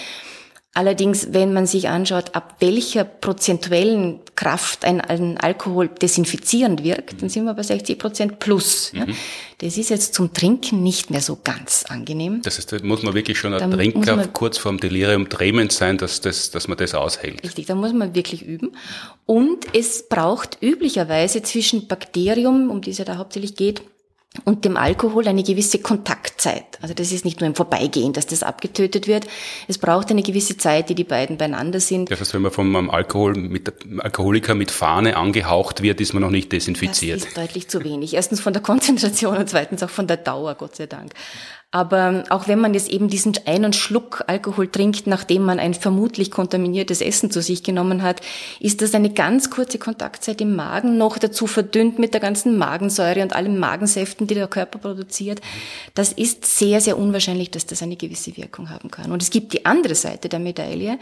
Allerdings, 0.75 1.35
wenn 1.35 1.53
man 1.53 1.67
sich 1.67 1.91
anschaut, 1.91 2.35
ab 2.35 2.57
welcher 2.61 3.05
prozentuellen 3.05 4.21
Kraft 4.37 4.87
ein, 4.87 5.03
ein 5.03 5.37
Alkohol 5.37 5.89
desinfizierend 5.89 6.83
wirkt, 6.83 7.21
dann 7.21 7.29
sind 7.29 7.45
wir 7.45 7.53
bei 7.53 7.63
60 7.63 7.99
Prozent 7.99 8.39
plus. 8.39 8.91
Ja. 8.95 9.05
Mhm. 9.05 9.15
Das 9.59 9.77
ist 9.77 9.91
jetzt 9.91 10.15
zum 10.15 10.33
Trinken 10.33 10.83
nicht 10.83 11.11
mehr 11.11 11.21
so 11.21 11.39
ganz 11.45 11.85
angenehm. 11.87 12.41
Das 12.43 12.57
heißt, 12.57 12.73
da 12.73 12.79
muss 12.83 13.03
man 13.03 13.13
wirklich 13.13 13.39
schon 13.39 13.53
ein 13.53 13.71
da 13.71 13.77
Trinker 13.77 14.27
kurz 14.29 14.57
vorm 14.57 14.79
Delirium 14.79 15.29
tremend 15.29 15.73
sein, 15.73 15.99
dass, 15.99 16.23
das, 16.23 16.51
dass 16.51 16.69
man 16.69 16.79
das 16.79 16.95
aushält. 16.95 17.45
Richtig, 17.45 17.67
da 17.67 17.75
muss 17.75 17.93
man 17.93 18.15
wirklich 18.15 18.43
üben. 18.43 18.75
Und 19.27 19.67
es 19.75 20.09
braucht 20.09 20.57
üblicherweise 20.63 21.43
zwischen 21.43 21.87
Bakterium, 21.87 22.71
um 22.71 22.81
die 22.81 22.93
es 22.93 22.99
ja 22.99 23.05
da 23.05 23.19
hauptsächlich 23.19 23.57
geht, 23.57 23.83
und 24.45 24.65
dem 24.65 24.77
Alkohol 24.77 25.29
eine 25.29 25.43
gewisse 25.43 25.79
Kontaktzeit. 25.79 26.79
Also 26.81 26.95
das 26.95 27.13
ist 27.13 27.25
nicht 27.25 27.41
nur 27.41 27.49
im 27.49 27.55
Vorbeigehen, 27.55 28.13
dass 28.13 28.27
das 28.27 28.43
abgetötet 28.43 29.07
wird. 29.07 29.27
Es 29.69 29.79
braucht 29.79 30.11
eine 30.11 30.23
gewisse 30.23 30.57
Zeit, 30.57 30.89
die 30.89 30.95
die 30.95 31.05
beiden 31.05 31.37
beieinander 31.37 31.81
sind. 31.81 32.11
Das 32.11 32.21
heißt, 32.21 32.35
wenn 32.35 32.43
man 32.43 32.51
vom 32.51 32.91
Alkohol 32.91 33.35
mit 33.35 33.73
Alkoholiker 33.99 34.55
mit 34.55 34.71
Fahne 34.71 35.17
angehaucht 35.17 35.83
wird, 35.83 36.01
ist 36.01 36.15
man 36.15 36.23
noch 36.23 36.31
nicht 36.31 36.51
desinfiziert. 36.51 37.21
Das 37.21 37.29
ist 37.29 37.37
deutlich 37.37 37.69
zu 37.69 37.85
wenig. 37.85 38.15
Erstens 38.15 38.41
von 38.41 38.53
der 38.53 38.63
Konzentration 38.63 39.37
und 39.37 39.49
zweitens 39.49 39.83
auch 39.83 39.91
von 39.91 40.07
der 40.07 40.17
Dauer, 40.17 40.55
Gott 40.55 40.77
sei 40.77 40.87
Dank. 40.87 41.13
Aber 41.73 42.25
auch 42.29 42.49
wenn 42.49 42.61
man 42.61 42.75
jetzt 42.75 42.91
eben 42.91 43.09
diesen 43.09 43.33
einen 43.47 43.73
Schluck 43.73 44.23
Alkohol 44.27 44.69
trinkt, 44.69 45.07
nachdem 45.07 45.43
man 45.43 45.59
ein 45.59 45.73
vermutlich 45.73 46.31
kontaminiertes 46.31 47.01
Essen 47.01 47.31
zu 47.31 47.41
sich 47.41 47.63
genommen 47.63 48.03
hat, 48.03 48.21
ist 48.61 48.83
das 48.83 48.95
eine 48.95 49.09
ganz 49.09 49.49
kurze 49.49 49.79
Kontaktzeit 49.79 50.43
im 50.43 50.55
Magen, 50.55 50.99
noch 50.99 51.17
dazu 51.17 51.47
verdünnt 51.47 51.99
mit 51.99 52.13
der 52.13 52.21
ganzen 52.21 52.59
Magensäure 52.59 53.23
und 53.23 53.35
allen 53.35 53.59
Magensäften, 53.59 54.27
die 54.27 54.35
der 54.35 54.49
Körper 54.49 54.79
produziert. 54.79 55.41
Das 55.95 56.13
ist 56.13 56.45
sehr, 56.45 56.83
sehr 56.83 56.99
unwahrscheinlich, 56.99 57.51
dass 57.51 57.65
das 57.65 57.83
eine 57.83 57.97
gewisse 57.97 58.37
Wirkung 58.37 58.69
haben 58.69 58.91
kann. 58.91 59.11
Und 59.11 59.23
es 59.23 59.31
gibt 59.31 59.55
die 59.55 59.65
andere 59.65 59.95
Seite 59.95 60.29
der 60.29 60.41
Medaille, 60.41 60.99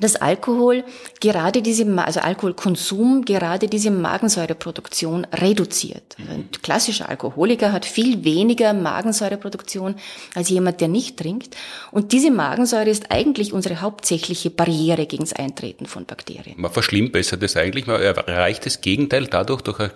dass 0.00 0.16
Alkohol 0.16 0.84
gerade 1.20 1.62
diese, 1.62 1.86
also 1.98 2.20
Alkoholkonsum 2.20 3.24
gerade 3.24 3.68
diese 3.68 3.90
Magensäureproduktion 3.90 5.26
reduziert. 5.32 6.16
Also 6.18 6.32
ein 6.32 6.48
klassischer 6.62 7.08
Alkoholiker 7.08 7.72
hat 7.72 7.84
viel 7.84 8.24
weniger 8.24 8.72
Magensäureproduktion 8.72 9.94
als 10.34 10.48
jemand, 10.48 10.80
der 10.80 10.88
nicht 10.88 11.16
trinkt. 11.16 11.56
Und 11.90 12.12
diese 12.12 12.30
Magensäure 12.30 12.90
ist 12.90 13.10
eigentlich 13.10 13.52
unsere 13.52 13.80
hauptsächliche 13.80 14.50
Barriere 14.50 15.06
gegen 15.06 15.24
das 15.24 15.32
Eintreten 15.32 15.86
von 15.86 16.06
Bakterien. 16.06 16.60
Man 16.60 16.72
verschlimmbessert 16.72 17.42
das 17.42 17.56
eigentlich, 17.56 17.86
man 17.86 18.00
erreicht 18.00 18.66
das 18.66 18.80
Gegenteil 18.80 19.26
dadurch 19.26 19.62
durch 19.62 19.80
eine 19.80 19.90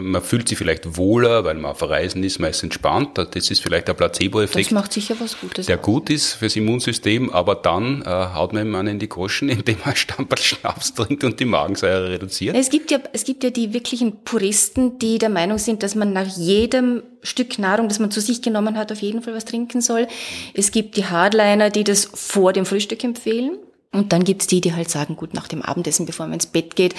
man 0.00 0.22
fühlt 0.22 0.48
sich 0.48 0.56
vielleicht 0.56 0.96
wohler, 0.96 1.44
weil 1.44 1.56
man 1.56 1.72
auf 1.72 1.82
Reisen 1.82 2.24
ist, 2.24 2.38
man 2.38 2.48
ist 2.48 2.62
entspannt. 2.62 3.18
Das 3.18 3.50
ist 3.50 3.60
vielleicht 3.60 3.86
der 3.86 3.92
Placebo-Effekt. 3.92 4.66
Das 4.66 4.72
macht 4.72 4.94
sicher 4.94 5.14
was 5.18 5.38
Gutes. 5.38 5.66
Der 5.66 5.78
auch. 5.78 5.82
gut 5.82 6.08
ist 6.08 6.32
fürs 6.34 6.56
Immunsystem, 6.56 7.28
aber 7.30 7.54
dann 7.54 8.00
äh, 8.00 8.08
haut 8.08 8.54
man 8.54 8.66
ihm 8.66 8.88
in 8.88 8.98
die 8.98 9.10
Groschen, 9.10 9.48
indem 9.50 9.76
man 9.84 9.94
Stamperl 9.94 10.38
Schnaps 10.42 10.94
trinkt 10.94 11.22
und 11.22 11.38
die 11.38 11.44
Magensäure 11.44 12.08
reduziert. 12.08 12.56
Es 12.56 12.70
gibt 12.70 12.90
ja, 12.90 12.98
es 13.12 13.24
gibt 13.24 13.44
ja 13.44 13.50
die 13.50 13.74
wirklichen 13.74 14.24
Puristen, 14.24 14.98
die 14.98 15.18
der 15.18 15.28
Meinung 15.28 15.58
sind, 15.58 15.82
dass 15.82 15.94
man 15.94 16.14
nach 16.14 16.28
jedem 16.28 17.02
Stück 17.22 17.58
Nahrung, 17.58 17.88
das 17.88 17.98
man 17.98 18.10
zu 18.10 18.22
sich 18.22 18.40
genommen 18.40 18.78
hat, 18.78 18.90
auf 18.90 19.02
jeden 19.02 19.20
Fall 19.20 19.34
was 19.34 19.44
trinken 19.44 19.82
soll. 19.82 20.08
Es 20.54 20.70
gibt 20.70 20.96
die 20.96 21.04
Hardliner, 21.04 21.68
die 21.68 21.84
das 21.84 22.08
vor 22.12 22.54
dem 22.54 22.64
Frühstück 22.64 23.04
empfehlen. 23.04 23.58
Und 23.92 24.12
dann 24.12 24.24
gibt's 24.24 24.48
die, 24.48 24.60
die 24.60 24.74
halt 24.74 24.90
sagen, 24.90 25.14
gut, 25.14 25.34
nach 25.34 25.46
dem 25.46 25.62
Abendessen, 25.62 26.04
bevor 26.04 26.26
man 26.26 26.34
ins 26.34 26.46
Bett 26.46 26.74
geht, 26.74 26.96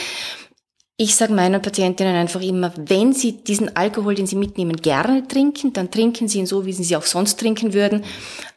ich 0.98 1.16
sage 1.16 1.34
meinen 1.34 1.62
Patientinnen 1.62 2.16
einfach 2.16 2.42
immer, 2.42 2.72
wenn 2.78 3.12
sie 3.14 3.34
diesen 3.44 3.76
Alkohol, 3.76 4.16
den 4.16 4.28
sie 4.28 4.38
mitnehmen, 4.38 4.78
gerne 4.78 5.28
trinken, 5.28 5.74
dann 5.74 5.92
trinken 5.92 6.28
sie 6.28 6.40
ihn 6.40 6.46
so, 6.46 6.66
wie 6.66 6.72
sie 6.72 6.84
ihn 6.84 6.98
auch 6.98 7.06
sonst 7.06 7.38
trinken 7.40 7.74
würden. 7.74 8.04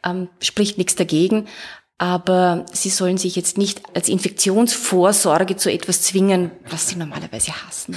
Ähm, 0.04 0.28
spricht 0.40 0.78
nichts 0.78 0.94
dagegen. 0.94 1.48
Aber 2.00 2.64
sie 2.72 2.90
sollen 2.90 3.18
sich 3.18 3.34
jetzt 3.34 3.58
nicht 3.58 3.82
als 3.92 4.08
Infektionsvorsorge 4.08 5.56
zu 5.56 5.68
etwas 5.72 6.02
zwingen, 6.02 6.52
was 6.70 6.88
sie 6.88 6.94
normalerweise 6.94 7.52
hassen. 7.66 7.96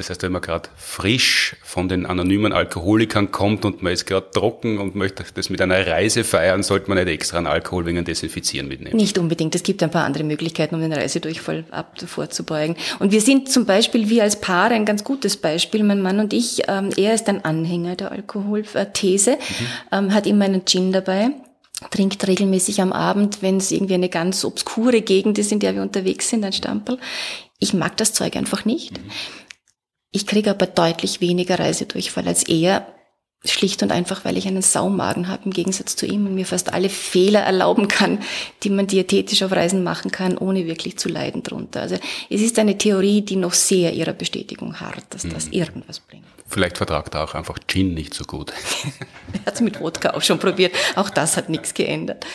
Das 0.00 0.08
heißt, 0.08 0.22
wenn 0.22 0.32
man 0.32 0.40
gerade 0.40 0.70
frisch 0.76 1.56
von 1.62 1.90
den 1.90 2.06
anonymen 2.06 2.54
Alkoholikern 2.54 3.30
kommt 3.30 3.66
und 3.66 3.82
man 3.82 3.92
ist 3.92 4.06
gerade 4.06 4.30
trocken 4.30 4.78
und 4.78 4.94
möchte 4.94 5.26
das 5.34 5.50
mit 5.50 5.60
einer 5.60 5.86
Reise 5.86 6.24
feiern, 6.24 6.62
sollte 6.62 6.88
man 6.88 6.96
nicht 6.96 7.08
extra 7.08 7.36
einen 7.36 7.46
Alkohol 7.46 7.84
wegen 7.84 8.02
Desinfizieren 8.02 8.66
mitnehmen. 8.66 8.96
Nicht 8.96 9.18
unbedingt. 9.18 9.54
Es 9.54 9.62
gibt 9.62 9.82
ein 9.82 9.90
paar 9.90 10.06
andere 10.06 10.24
Möglichkeiten, 10.24 10.74
um 10.74 10.80
den 10.80 10.94
Reisedurchfall 10.94 11.66
ab 11.70 11.98
vorzubeugen. 12.06 12.76
Und 12.98 13.12
wir 13.12 13.20
sind 13.20 13.50
zum 13.50 13.66
Beispiel, 13.66 14.08
wir 14.08 14.22
als 14.22 14.40
Paar, 14.40 14.70
ein 14.70 14.86
ganz 14.86 15.04
gutes 15.04 15.36
Beispiel. 15.36 15.84
Mein 15.84 16.00
Mann 16.00 16.18
und 16.18 16.32
ich, 16.32 16.62
ähm, 16.66 16.88
er 16.96 17.12
ist 17.12 17.28
ein 17.28 17.44
Anhänger 17.44 17.94
der 17.94 18.10
Alkoholthese, 18.10 19.32
mhm. 19.32 19.66
ähm, 19.92 20.14
hat 20.14 20.26
immer 20.26 20.46
einen 20.46 20.64
Gin 20.64 20.92
dabei 20.92 21.32
trinkt 21.90 22.26
regelmäßig 22.26 22.82
am 22.82 22.92
Abend, 22.92 23.40
wenn 23.40 23.56
es 23.56 23.70
irgendwie 23.70 23.94
eine 23.94 24.10
ganz 24.10 24.44
obskure 24.44 25.00
Gegend 25.00 25.38
ist, 25.38 25.50
in 25.50 25.60
der 25.60 25.74
wir 25.74 25.80
unterwegs 25.80 26.28
sind, 26.28 26.44
ein 26.44 26.52
Stamperl. 26.52 26.98
Ich 27.58 27.72
mag 27.72 27.96
das 27.96 28.12
Zeug 28.12 28.36
einfach 28.36 28.66
nicht. 28.66 28.98
Mhm. 28.98 29.10
Ich 30.12 30.26
kriege 30.26 30.50
aber 30.50 30.66
deutlich 30.66 31.20
weniger 31.20 31.58
Reisedurchfall 31.58 32.26
als 32.26 32.44
er. 32.44 32.86
Schlicht 33.42 33.82
und 33.82 33.90
einfach, 33.90 34.26
weil 34.26 34.36
ich 34.36 34.46
einen 34.46 34.60
Saumagen 34.60 35.28
habe 35.28 35.46
im 35.46 35.52
Gegensatz 35.52 35.96
zu 35.96 36.04
ihm 36.04 36.26
und 36.26 36.34
mir 36.34 36.44
fast 36.44 36.74
alle 36.74 36.90
Fehler 36.90 37.40
erlauben 37.40 37.88
kann, 37.88 38.18
die 38.62 38.68
man 38.68 38.86
diätetisch 38.86 39.42
auf 39.42 39.52
Reisen 39.52 39.82
machen 39.82 40.10
kann, 40.10 40.36
ohne 40.36 40.66
wirklich 40.66 40.98
zu 40.98 41.08
leiden 41.08 41.42
drunter. 41.42 41.80
Also 41.80 41.96
es 42.28 42.42
ist 42.42 42.58
eine 42.58 42.76
Theorie, 42.76 43.22
die 43.22 43.36
noch 43.36 43.54
sehr 43.54 43.94
ihrer 43.94 44.12
Bestätigung 44.12 44.78
harrt, 44.78 45.04
dass 45.08 45.26
das 45.26 45.46
mhm. 45.46 45.52
irgendwas 45.52 46.00
bringt. 46.00 46.26
Vielleicht 46.50 46.76
vertragt 46.76 47.14
er 47.14 47.24
auch 47.24 47.34
einfach 47.34 47.58
Gin 47.66 47.94
nicht 47.94 48.12
so 48.12 48.24
gut. 48.24 48.52
er 49.32 49.46
hat 49.46 49.54
es 49.54 49.60
mit 49.60 49.80
Wodka 49.80 50.10
auch 50.10 50.22
schon 50.22 50.38
probiert. 50.38 50.74
Auch 50.96 51.08
das 51.08 51.36
hat 51.36 51.48
nichts 51.48 51.72
geändert. 51.74 52.26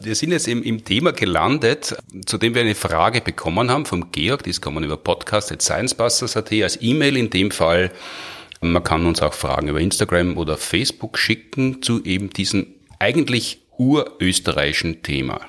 Wir 0.00 0.14
sind 0.14 0.32
jetzt 0.32 0.48
im, 0.48 0.62
im 0.62 0.84
Thema 0.84 1.12
gelandet, 1.12 1.96
zu 2.26 2.38
dem 2.38 2.54
wir 2.54 2.62
eine 2.62 2.74
Frage 2.74 3.20
bekommen 3.20 3.70
haben 3.70 3.84
vom 3.84 4.10
Georg. 4.12 4.42
Die 4.44 4.50
ist 4.50 4.62
kommen 4.62 4.82
über 4.82 4.96
podcast.sciencebusters.at 4.96 6.52
als 6.52 6.78
E-Mail 6.80 7.16
in 7.16 7.30
dem 7.30 7.50
Fall 7.50 7.92
man 8.60 8.84
kann 8.84 9.06
uns 9.06 9.22
auch 9.22 9.32
Fragen 9.32 9.68
über 9.68 9.80
Instagram 9.80 10.36
oder 10.36 10.58
Facebook 10.58 11.18
schicken 11.18 11.82
zu 11.82 12.04
eben 12.04 12.28
diesem 12.30 12.66
eigentlich 12.98 13.62
urösterreichischen 13.78 15.02
Thema. 15.02 15.40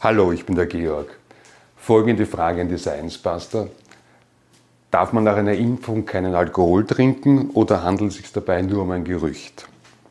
Hallo, 0.00 0.32
ich 0.32 0.46
bin 0.46 0.54
der 0.54 0.66
Georg. 0.66 1.18
Folgende 1.76 2.26
Frage 2.26 2.60
an 2.60 2.68
die 2.68 2.78
Science 2.78 3.18
Buster. 3.18 3.68
Darf 4.90 5.12
man 5.12 5.24
nach 5.24 5.36
einer 5.36 5.54
Impfung 5.54 6.04
keinen 6.04 6.34
Alkohol 6.34 6.84
trinken 6.84 7.50
oder 7.50 7.84
handelt 7.84 8.10
es 8.10 8.16
sich 8.16 8.32
dabei 8.32 8.62
nur 8.62 8.82
um 8.82 8.90
ein 8.90 9.04
Gerücht? 9.04 9.68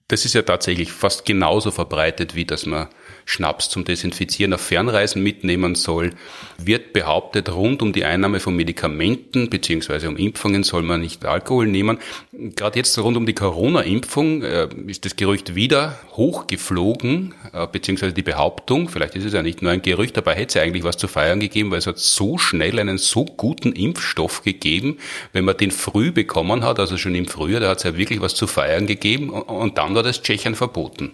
Das 0.07 0.25
ist 0.25 0.33
ja 0.33 0.41
tatsächlich 0.41 0.91
fast 0.91 1.25
genauso 1.25 1.71
verbreitet, 1.71 2.33
wie 2.33 2.45
dass 2.45 2.65
man 2.65 2.87
Schnaps 3.29 3.69
zum 3.69 3.85
Desinfizieren 3.85 4.53
auf 4.53 4.61
Fernreisen 4.61 5.21
mitnehmen 5.21 5.75
soll, 5.75 6.13
wird 6.57 6.93
behauptet, 6.93 7.53
rund 7.53 7.83
um 7.83 7.93
die 7.93 8.03
Einnahme 8.03 8.39
von 8.39 8.55
Medikamenten 8.55 9.49
bzw. 9.49 10.07
um 10.07 10.17
Impfungen 10.17 10.63
soll 10.63 10.81
man 10.81 11.01
nicht 11.01 11.23
Alkohol 11.25 11.67
nehmen. 11.67 11.99
Gerade 12.31 12.79
jetzt 12.79 12.97
rund 12.97 13.17
um 13.17 13.27
die 13.27 13.35
Corona-Impfung 13.35 14.41
äh, 14.41 14.67
ist 14.87 15.05
das 15.05 15.15
Gerücht 15.15 15.53
wieder 15.53 15.99
hochgeflogen, 16.13 17.35
äh, 17.53 17.67
beziehungsweise 17.71 18.13
die 18.13 18.23
Behauptung, 18.23 18.89
vielleicht 18.89 19.15
ist 19.15 19.25
es 19.25 19.33
ja 19.33 19.43
nicht 19.43 19.61
nur 19.61 19.71
ein 19.71 19.83
Gerücht, 19.83 20.17
dabei 20.17 20.33
hätte 20.33 20.47
es 20.47 20.53
ja 20.55 20.63
eigentlich 20.63 20.83
was 20.83 20.97
zu 20.97 21.07
feiern 21.07 21.39
gegeben, 21.39 21.69
weil 21.69 21.77
es 21.77 21.87
hat 21.87 21.99
so 21.99 22.39
schnell 22.39 22.79
einen 22.79 22.97
so 22.97 23.25
guten 23.25 23.73
Impfstoff 23.73 24.41
gegeben, 24.41 24.97
wenn 25.33 25.45
man 25.45 25.55
den 25.55 25.69
früh 25.69 26.11
bekommen 26.11 26.63
hat, 26.63 26.79
also 26.79 26.97
schon 26.97 27.13
im 27.13 27.27
Frühjahr, 27.27 27.61
da 27.61 27.69
hat 27.69 27.77
es 27.77 27.83
ja 27.83 27.95
wirklich 27.95 28.21
was 28.21 28.33
zu 28.33 28.47
feiern 28.47 28.87
gegeben 28.87 29.29
und 29.29 29.77
dann 29.77 29.93
war 29.93 30.01
das 30.01 30.23
Tschechien 30.23 30.55
verboten. 30.55 31.11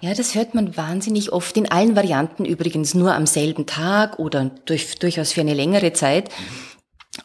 Ja, 0.00 0.14
das 0.14 0.34
hört 0.34 0.54
man 0.54 0.76
wahnsinnig 0.76 1.32
oft 1.32 1.56
in 1.56 1.70
allen 1.70 1.94
Varianten 1.94 2.44
übrigens 2.44 2.94
nur 2.94 3.14
am 3.14 3.26
selben 3.26 3.66
Tag 3.66 4.18
oder 4.18 4.50
durch, 4.64 4.98
durchaus 4.98 5.32
für 5.32 5.42
eine 5.42 5.54
längere 5.54 5.92
Zeit. 5.92 6.30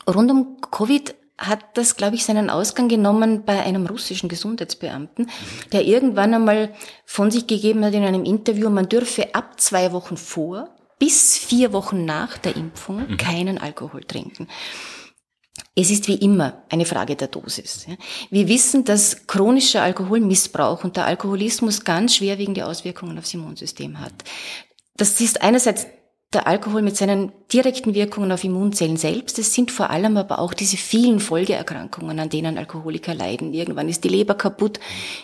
Rund 0.08 0.29
um 0.29 0.58
Covid 0.72 1.15
hat 1.38 1.60
das, 1.75 1.98
glaube 1.98 2.15
ich, 2.15 2.25
seinen 2.25 2.50
Ausgang 2.50 2.88
genommen 2.88 3.44
bei 3.46 3.62
einem 3.62 3.86
russischen 3.86 4.29
Gesundheitsbeamten, 4.29 5.29
der 5.72 5.86
irgendwann 5.86 6.34
einmal 6.34 6.74
von 7.05 7.32
sich 7.32 7.48
gegeben 7.48 7.84
hat 7.84 7.94
in 7.94 8.03
einem 8.03 8.24
Interview, 8.24 8.70
man 8.70 8.88
dürfe 8.88 9.36
ab 9.36 9.60
zwei 9.60 9.91
Wochen 9.91 10.17
vor 10.17 10.70
bis 10.98 11.38
vier 11.38 11.74
Wochen 11.74 12.05
nach 12.05 12.38
der 12.38 12.55
Impfung 12.55 13.10
mhm. 13.10 13.17
keinen 13.17 13.58
Alkohol 13.58 14.03
trinken. 14.03 14.48
Es 15.77 15.91
ist 15.91 16.08
wie 16.08 16.15
immer 16.15 16.63
eine 16.70 16.86
Frage 16.86 17.17
der 17.17 17.27
Dosis. 17.27 17.86
Wir 18.29 18.48
wissen, 18.48 18.86
dass 18.86 19.27
chronischer 19.27 19.84
Alkoholmissbrauch 19.84 20.86
und 20.86 20.96
der 20.96 21.05
Alkoholismus 21.05 21.84
ganz 21.84 22.15
schwerwiegende 22.15 22.65
Auswirkungen 22.65 23.20
aufs 23.20 23.34
Immunsystem 23.34 24.00
hat. 24.00 24.13
Das 24.96 25.20
ist 25.20 25.41
einerseits 25.41 25.88
der 26.32 26.48
Alkohol 26.48 26.82
mit 26.82 26.96
seinen 26.96 27.32
direkten 27.51 27.94
Wirkungen 27.94 28.32
auf 28.32 28.44
Immunzellen 28.44 28.98
selbst. 28.98 29.38
Es 29.38 29.53
sind 29.53 29.70
vor 29.70 29.89
allem 29.89 30.15
aber 30.17 30.39
auch 30.39 30.53
diese 30.53 30.77
vielen 30.77 31.20
Folgeerkrankungen, 31.20 32.20
an 32.20 32.29
denen 32.29 32.58
Alkoholiker 32.58 33.13
leiden. 33.13 33.53
Irgendwann 33.53 33.89
ist 33.89 34.03
die 34.05 34.10
Leber 34.10 34.36
kaputt, 34.36 34.79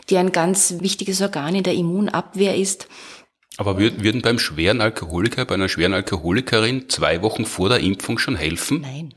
die 0.09 0.17
ein 0.17 0.31
ganz 0.33 0.75
wichtiges 0.79 1.21
Organ 1.21 1.55
in 1.55 1.63
der 1.63 1.73
Immunabwehr 1.73 2.55
ist. 2.55 2.87
Aber 3.57 3.77
würden 3.77 4.21
beim 4.21 4.39
schweren 4.39 4.81
Alkoholiker, 4.81 5.45
bei 5.45 5.55
einer 5.55 5.69
schweren 5.69 5.93
Alkoholikerin 5.93 6.89
zwei 6.89 7.21
Wochen 7.21 7.45
vor 7.45 7.69
der 7.69 7.79
Impfung 7.79 8.17
schon 8.17 8.35
helfen? 8.35 8.81
Nein. 8.81 9.13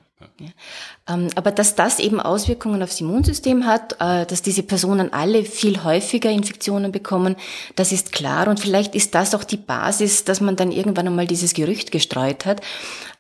Ähm, 1.09 1.29
aber 1.37 1.53
dass 1.53 1.77
das 1.77 2.01
eben 2.01 2.21
Auswirkungen 2.21 2.83
aufs 2.83 3.01
Immunsystem 3.01 3.67
hat, 3.67 3.95
äh, 4.01 4.27
dass 4.27 4.43
diese 4.43 4.63
Personen 4.63 5.13
alle 5.13 5.45
viel 5.45 5.85
häufiger 5.85 6.31
Infektionen 6.31 6.91
bekommen, 6.91 7.37
das 7.77 7.93
ist 7.93 8.13
klar. 8.13 8.49
Und 8.49 8.59
vielleicht 8.59 8.95
ist 8.95 9.15
das 9.15 9.35
auch 9.35 9.45
die 9.45 9.57
Basis, 9.57 10.25
dass 10.25 10.41
man 10.41 10.57
dann 10.57 10.73
irgendwann 10.73 11.07
einmal 11.07 11.27
dieses 11.27 11.55
Gerücht 11.55 11.93
gestreut 11.93 12.47
hat. 12.47 12.61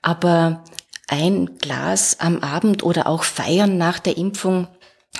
Aber 0.02 0.64
ein 1.09 1.59
Glas 1.59 2.18
am 2.18 2.38
Abend 2.40 2.83
oder 2.83 3.06
auch 3.06 3.25
feiern 3.25 3.78
nach 3.78 3.99
der 3.99 4.16
Impfung 4.16 4.66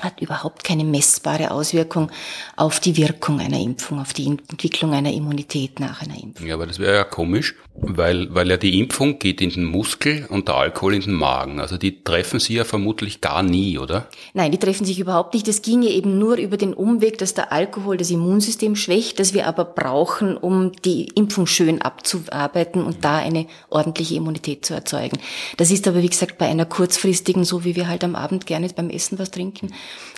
hat 0.01 0.21
überhaupt 0.21 0.65
keine 0.65 0.85
messbare 0.85 1.53
Auswirkung 1.53 2.11
auf 2.57 2.81
die 2.81 2.97
Wirkung 2.97 3.41
einer 3.41 3.61
Impfung, 3.61 4.01
auf 4.01 4.13
die 4.13 4.27
Entwicklung 4.27 4.93
einer 4.93 5.13
Immunität 5.13 5.79
nach 5.79 6.03
einer 6.03 6.21
Impfung. 6.21 6.47
Ja, 6.47 6.55
aber 6.55 6.67
das 6.67 6.81
wäre 6.81 6.97
ja 6.97 7.05
komisch, 7.05 7.55
weil, 7.77 8.33
weil 8.33 8.49
ja 8.49 8.57
die 8.57 8.79
Impfung 8.79 9.19
geht 9.19 9.41
in 9.41 9.51
den 9.51 9.65
Muskel 9.65 10.27
und 10.29 10.49
der 10.49 10.55
Alkohol 10.55 10.95
in 10.95 11.03
den 11.03 11.13
Magen. 11.13 11.59
Also 11.61 11.77
die 11.77 12.05
treffen 12.05 12.39
sie 12.39 12.55
ja 12.55 12.65
vermutlich 12.65 13.21
gar 13.21 13.43
nie, 13.43 13.79
oder? 13.79 14.07
Nein, 14.33 14.53
die 14.53 14.59
treffen 14.59 14.85
sich 14.85 15.01
überhaupt 15.01 15.35
nicht. 15.35 15.49
Es 15.49 15.61
ginge 15.61 15.89
eben 15.89 16.19
nur 16.19 16.37
über 16.37 16.57
den 16.57 16.73
Umweg, 16.73 17.19
dass 17.19 17.35
der 17.35 17.53
Alkohol 17.53 17.97
das 17.97 18.11
Immunsystem 18.11 18.77
schwächt, 18.77 19.19
das 19.19 19.35
wir 19.35 19.47
aber 19.47 19.65
brauchen, 19.65 20.37
um 20.37 20.73
die 20.85 21.07
Impfung 21.15 21.47
schön 21.47 21.83
abzuarbeiten 21.83 22.83
und 22.83 23.05
da 23.05 23.17
eine 23.17 23.47
ordentliche 23.71 24.15
Immunität 24.15 24.65
zu 24.65 24.73
erzeugen. 24.73 25.19
Das 25.57 25.71
ist 25.71 25.89
aber, 25.89 26.01
wie 26.03 26.09
gesagt, 26.09 26.39
bei 26.39 26.47
einer 26.47 26.67
kurzfristigen, 26.67 27.45
so 27.45 27.65
wie 27.65 27.75
wir 27.75 27.89
halt 27.89 28.05
am 28.05 28.15
Abend 28.15 28.47
gerne 28.47 28.69
beim 28.75 28.89
Essen 28.89 29.19
was 29.19 29.31
trinken, 29.31 29.73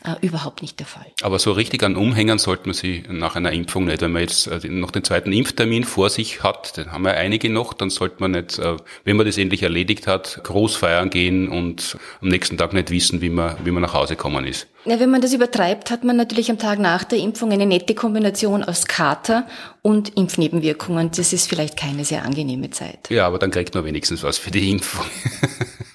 äh, 0.04 0.14
überhaupt 0.24 0.62
nicht 0.62 0.78
der 0.78 0.86
Fall. 0.86 1.06
Aber 1.22 1.38
so 1.38 1.52
richtig 1.52 1.82
an 1.82 1.96
Umhängern 1.96 2.38
sollte 2.38 2.66
man 2.66 2.74
sie 2.74 3.02
nach 3.08 3.34
einer 3.34 3.52
Impfung 3.52 3.86
nicht. 3.86 4.02
Wenn 4.02 4.12
man 4.12 4.22
jetzt 4.22 4.46
äh, 4.46 4.68
noch 4.68 4.90
den 4.90 5.04
zweiten 5.04 5.32
Impftermin 5.32 5.84
vor 5.84 6.10
sich 6.10 6.42
hat, 6.42 6.76
den 6.76 6.92
haben 6.92 7.04
wir 7.04 7.14
einige 7.14 7.45
noch, 7.48 7.72
dann 7.72 7.90
sollte 7.90 8.16
man 8.20 8.32
nicht, 8.32 8.58
äh, 8.58 8.76
wenn 9.04 9.16
man 9.16 9.26
das 9.26 9.38
endlich 9.38 9.62
erledigt 9.62 10.06
hat, 10.06 10.40
groß 10.42 10.76
feiern 10.76 11.10
gehen 11.10 11.48
und 11.48 11.96
am 12.20 12.28
nächsten 12.28 12.56
Tag 12.58 12.72
nicht 12.72 12.90
wissen, 12.90 13.20
wie 13.20 13.30
man, 13.30 13.56
wie 13.64 13.70
man 13.70 13.82
nach 13.82 13.94
Hause 13.94 14.16
gekommen 14.16 14.44
ist. 14.46 14.66
Ja, 14.84 15.00
wenn 15.00 15.10
man 15.10 15.20
das 15.20 15.32
übertreibt, 15.32 15.90
hat 15.90 16.04
man 16.04 16.16
natürlich 16.16 16.50
am 16.50 16.58
Tag 16.58 16.78
nach 16.78 17.04
der 17.04 17.18
Impfung 17.18 17.50
eine 17.50 17.66
nette 17.66 17.94
Kombination 17.94 18.62
aus 18.62 18.86
Kater 18.86 19.46
und 19.82 20.16
Impfnebenwirkungen. 20.16 21.10
Das 21.16 21.32
ist 21.32 21.48
vielleicht 21.48 21.76
keine 21.76 22.04
sehr 22.04 22.24
angenehme 22.24 22.70
Zeit. 22.70 23.10
Ja, 23.10 23.26
aber 23.26 23.38
dann 23.38 23.50
kriegt 23.50 23.74
man 23.74 23.84
wenigstens 23.84 24.22
was 24.22 24.38
für 24.38 24.50
die 24.50 24.70
Impfung. 24.70 25.04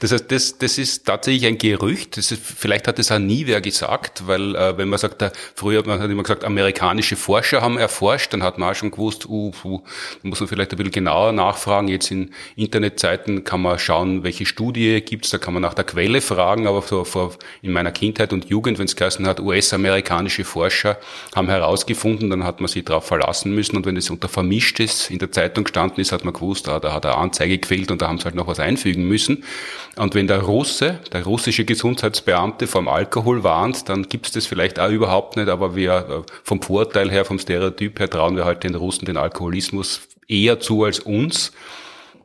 Das 0.00 0.12
heißt, 0.12 0.30
das, 0.30 0.58
das 0.58 0.78
ist 0.78 1.06
tatsächlich 1.06 1.46
ein 1.46 1.58
Gerücht. 1.58 2.16
Das 2.16 2.30
ist, 2.30 2.42
vielleicht 2.44 2.88
hat 2.88 2.98
es 2.98 3.10
auch 3.10 3.18
nie 3.18 3.46
wer 3.46 3.60
gesagt, 3.60 4.26
weil 4.26 4.54
äh, 4.54 4.76
wenn 4.76 4.88
man 4.88 4.98
sagt, 4.98 5.22
da, 5.22 5.32
früher 5.54 5.84
man 5.86 6.00
hat 6.00 6.10
immer 6.10 6.22
gesagt, 6.22 6.44
amerikanische 6.44 7.16
Forscher 7.16 7.62
haben 7.62 7.78
erforscht, 7.78 8.32
dann 8.32 8.42
hat 8.42 8.58
man 8.58 8.70
auch 8.70 8.74
schon 8.74 8.90
gewusst, 8.90 9.26
uh, 9.26 9.52
uh, 9.64 9.80
da 10.22 10.28
muss 10.28 10.40
man 10.40 10.48
vielleicht 10.48 10.72
ein 10.72 10.76
bisschen 10.76 10.92
genauer 10.92 11.32
nachfragen. 11.32 11.88
Jetzt 11.88 12.10
in 12.10 12.30
Internetseiten 12.56 13.44
kann 13.44 13.62
man 13.62 13.78
schauen, 13.78 14.22
welche 14.22 14.46
Studie 14.46 15.00
gibt's, 15.00 15.30
da 15.30 15.38
kann 15.38 15.54
man 15.54 15.62
nach 15.62 15.74
der 15.74 15.84
Quelle 15.84 16.20
fragen, 16.20 16.66
aber 16.66 16.82
so 16.82 17.04
vor, 17.04 17.36
in 17.62 17.72
meiner 17.72 17.92
Kindheit 17.92 18.32
und 18.32 18.46
Jugend, 18.46 18.78
wenn 18.78 18.86
es 18.86 18.96
geheißen 18.96 19.26
hat, 19.26 19.40
US-amerikanische 19.40 20.44
Forscher 20.44 20.98
haben 21.34 21.48
herausgefunden, 21.48 22.30
dann 22.30 22.44
hat 22.44 22.60
man 22.60 22.68
sich 22.68 22.84
darauf 22.84 23.06
verlassen 23.06 23.54
müssen 23.54 23.76
und 23.76 23.86
wenn 23.86 23.96
es 23.96 24.10
unter 24.10 24.28
Vermischtes 24.28 25.10
in 25.10 25.18
der 25.18 25.32
Zeitung 25.32 25.64
gestanden 25.64 26.00
ist, 26.00 26.12
hat 26.12 26.24
man 26.24 26.34
gewusst, 26.34 26.68
ah, 26.68 26.80
da 26.80 26.92
hat 26.92 27.06
eine 27.06 27.16
Anzeige 27.16 27.58
gefehlt 27.58 27.90
und 27.90 28.02
da 28.02 28.08
haben 28.08 28.18
sie 28.18 28.24
halt 28.24 28.34
noch 28.34 28.46
was 28.46 28.60
einfügen 28.60 29.06
müssen. 29.08 29.44
Und 29.96 30.14
wenn 30.14 30.26
der 30.26 30.42
Russe, 30.42 30.98
der 31.12 31.24
russische 31.24 31.64
Gesundheitsbeamte 31.64 32.66
vom 32.66 32.88
Alkohol 32.88 33.44
warnt, 33.44 33.88
dann 33.88 34.04
gibt's 34.04 34.32
das 34.32 34.46
vielleicht 34.46 34.80
auch 34.80 34.90
überhaupt 34.90 35.36
nicht, 35.36 35.48
aber 35.48 35.76
wir 35.76 36.24
äh, 36.26 36.32
vom 36.42 36.60
Vorteil 36.60 37.10
her, 37.10 37.24
vom 37.24 37.38
Stereotyp 37.38 38.00
her 38.00 38.10
trauen 38.10 38.36
wir 38.36 38.44
halt 38.44 38.64
den 38.64 38.74
Russen 38.74 39.04
den 39.04 39.16
Alkoholismus 39.16 40.02
eher 40.26 40.58
zu 40.58 40.84
als 40.84 40.98
uns. 40.98 41.52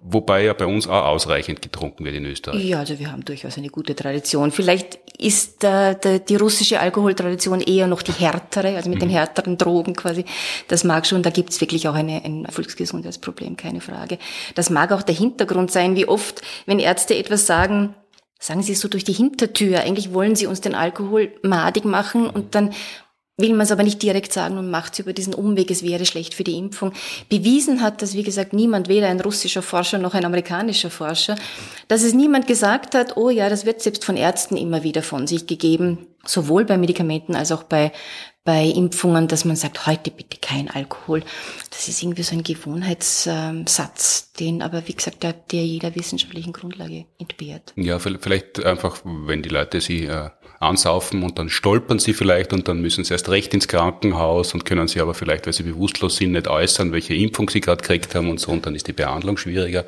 Wobei 0.02 0.46
ja 0.46 0.54
bei 0.54 0.66
uns 0.66 0.88
auch 0.88 1.06
ausreichend 1.06 1.62
getrunken 1.62 2.06
wird 2.06 2.16
in 2.16 2.26
Österreich. 2.26 2.64
Ja, 2.64 2.80
also 2.80 2.98
wir 3.00 3.12
haben 3.12 3.26
durchaus 3.26 3.58
eine 3.58 3.68
gute 3.68 3.96
Tradition. 3.96 4.52
Vielleicht 4.52 4.98
ist 5.18 5.64
äh, 5.66 5.96
der, 5.96 6.20
die 6.20 6.38
russische 6.38 6.80
Alkoholtradition 6.80 7.60
eher 7.60 7.88
noch 7.88 8.02
die 8.02 8.14
härtere, 8.14 8.78
also 8.78 8.90
mit 8.90 9.00
mhm. 9.00 9.02
den 9.02 9.10
härteren 9.10 9.58
Drogen 9.58 9.96
quasi. 9.96 10.24
Das 10.70 10.86
mag 10.86 11.06
schon, 11.06 11.22
da 11.22 11.30
gibt's 11.32 11.60
wirklich 11.60 11.88
auch 11.90 11.96
eine, 11.96 12.24
ein 12.24 12.48
Volksgesundheitsproblem, 12.50 13.58
keine 13.58 13.82
Frage. 13.82 14.20
Das 14.56 14.70
mag 14.70 14.94
auch 14.94 15.02
der 15.02 15.16
Hintergrund 15.16 15.70
sein, 15.70 15.98
wie 15.98 16.08
oft, 16.08 16.42
wenn 16.66 16.80
Ärzte 16.80 17.16
etwas 17.16 17.46
sagen, 17.46 17.94
sagen 18.40 18.64
sie 18.64 18.72
es 18.72 18.80
so 18.80 18.88
durch 18.88 19.04
die 19.04 19.14
Hintertür. 19.14 19.82
Eigentlich 19.82 20.14
wollen 20.14 20.38
sie 20.38 20.48
uns 20.48 20.62
den 20.62 20.76
Alkohol 20.76 21.34
madig 21.44 21.84
machen 21.84 22.30
und 22.30 22.56
dann 22.56 22.74
will 23.40 23.52
man 23.52 23.62
es 23.62 23.72
aber 23.72 23.84
nicht 23.84 24.02
direkt 24.02 24.34
sagen 24.34 24.58
und 24.58 24.70
macht 24.70 24.94
es 24.94 25.00
über 25.00 25.14
diesen 25.14 25.34
Umweg, 25.34 25.72
es 25.72 25.84
wäre 25.84 26.06
schlecht 26.06 26.34
für 26.34 26.44
die 26.44 26.58
Impfung. 26.58 26.94
Bewiesen 27.30 27.82
hat 27.82 28.02
das, 28.02 28.14
wie 28.14 28.24
gesagt, 28.24 28.54
niemand, 28.54 28.88
weder 28.88 29.08
ein 29.08 29.22
russischer 29.22 29.62
Forscher 29.62 29.98
noch 29.98 30.14
ein 30.14 30.26
amerikanischer 30.26 30.90
Forscher, 30.90 31.36
dass 31.88 32.04
es 32.04 32.14
niemand 32.14 32.48
gesagt 32.48 32.96
hat, 32.96 33.18
oh 33.18 33.30
ja, 33.30 33.50
das 33.50 33.66
wird 33.66 33.82
selbst 33.82 34.06
von 34.06 34.18
Ärzten 34.18 34.58
immer 34.58 34.84
wieder 34.84 35.04
von 35.04 35.28
sich 35.28 35.48
gegeben. 35.48 36.10
sowohl 36.26 36.66
bei 36.66 36.78
Medikamenten 36.78 37.36
als 37.36 37.52
auch 37.52 37.64
bei, 37.64 37.92
bei 38.44 38.66
Impfungen, 38.66 39.28
dass 39.28 39.46
man 39.46 39.56
sagt, 39.56 39.88
heute 39.88 40.12
bitte 40.12 40.38
kein 40.42 40.70
Alkohol. 40.70 41.24
Das 41.70 41.88
ist 41.88 42.02
irgendwie 42.02 42.24
so 42.24 42.36
ein 42.36 42.44
Gewohnheitssatz, 42.44 44.34
den 44.34 44.62
aber, 44.62 44.88
wie 44.88 44.94
gesagt, 44.94 45.24
der, 45.24 45.34
der 45.34 45.66
jeder 45.66 45.96
wissenschaftlichen 45.96 46.54
Grundlage 46.54 47.06
entbehrt. 47.20 47.74
Ja, 47.76 48.00
vielleicht 48.00 48.64
einfach, 48.64 49.02
wenn 49.04 49.42
die 49.42 49.50
Leute 49.50 49.82
sie 49.82 50.06
äh, 50.06 50.30
ansaufen 50.60 51.24
und 51.24 51.40
dann 51.40 51.50
stolpern 51.50 52.00
sie 52.00 52.14
vielleicht 52.14 52.52
und 52.52 52.68
dann 52.68 52.82
müssen 52.82 53.04
sie 53.04 53.14
erst 53.14 53.30
recht 53.30 53.54
ins 53.54 53.68
Krankenhaus 53.68 54.54
und 54.54 54.66
können 54.66 54.88
sie 54.88 55.00
aber 55.00 55.14
vielleicht, 55.14 55.46
weil 55.46 55.54
sie 55.54 55.64
bewusstlos 55.64 56.18
sind, 56.18 56.34
nicht 56.34 56.48
äußern, 56.48 56.92
welche 56.92 57.16
Impfung 57.16 57.50
sie 57.50 57.62
gerade 57.62 57.82
gekriegt 57.82 58.14
haben 58.14 58.30
und 58.30 58.40
so 58.40 58.52
und 58.52 58.66
dann 58.66 58.76
ist 58.76 58.88
die 58.88 58.94
Behandlung 58.94 59.38
schwieriger. 59.38 59.86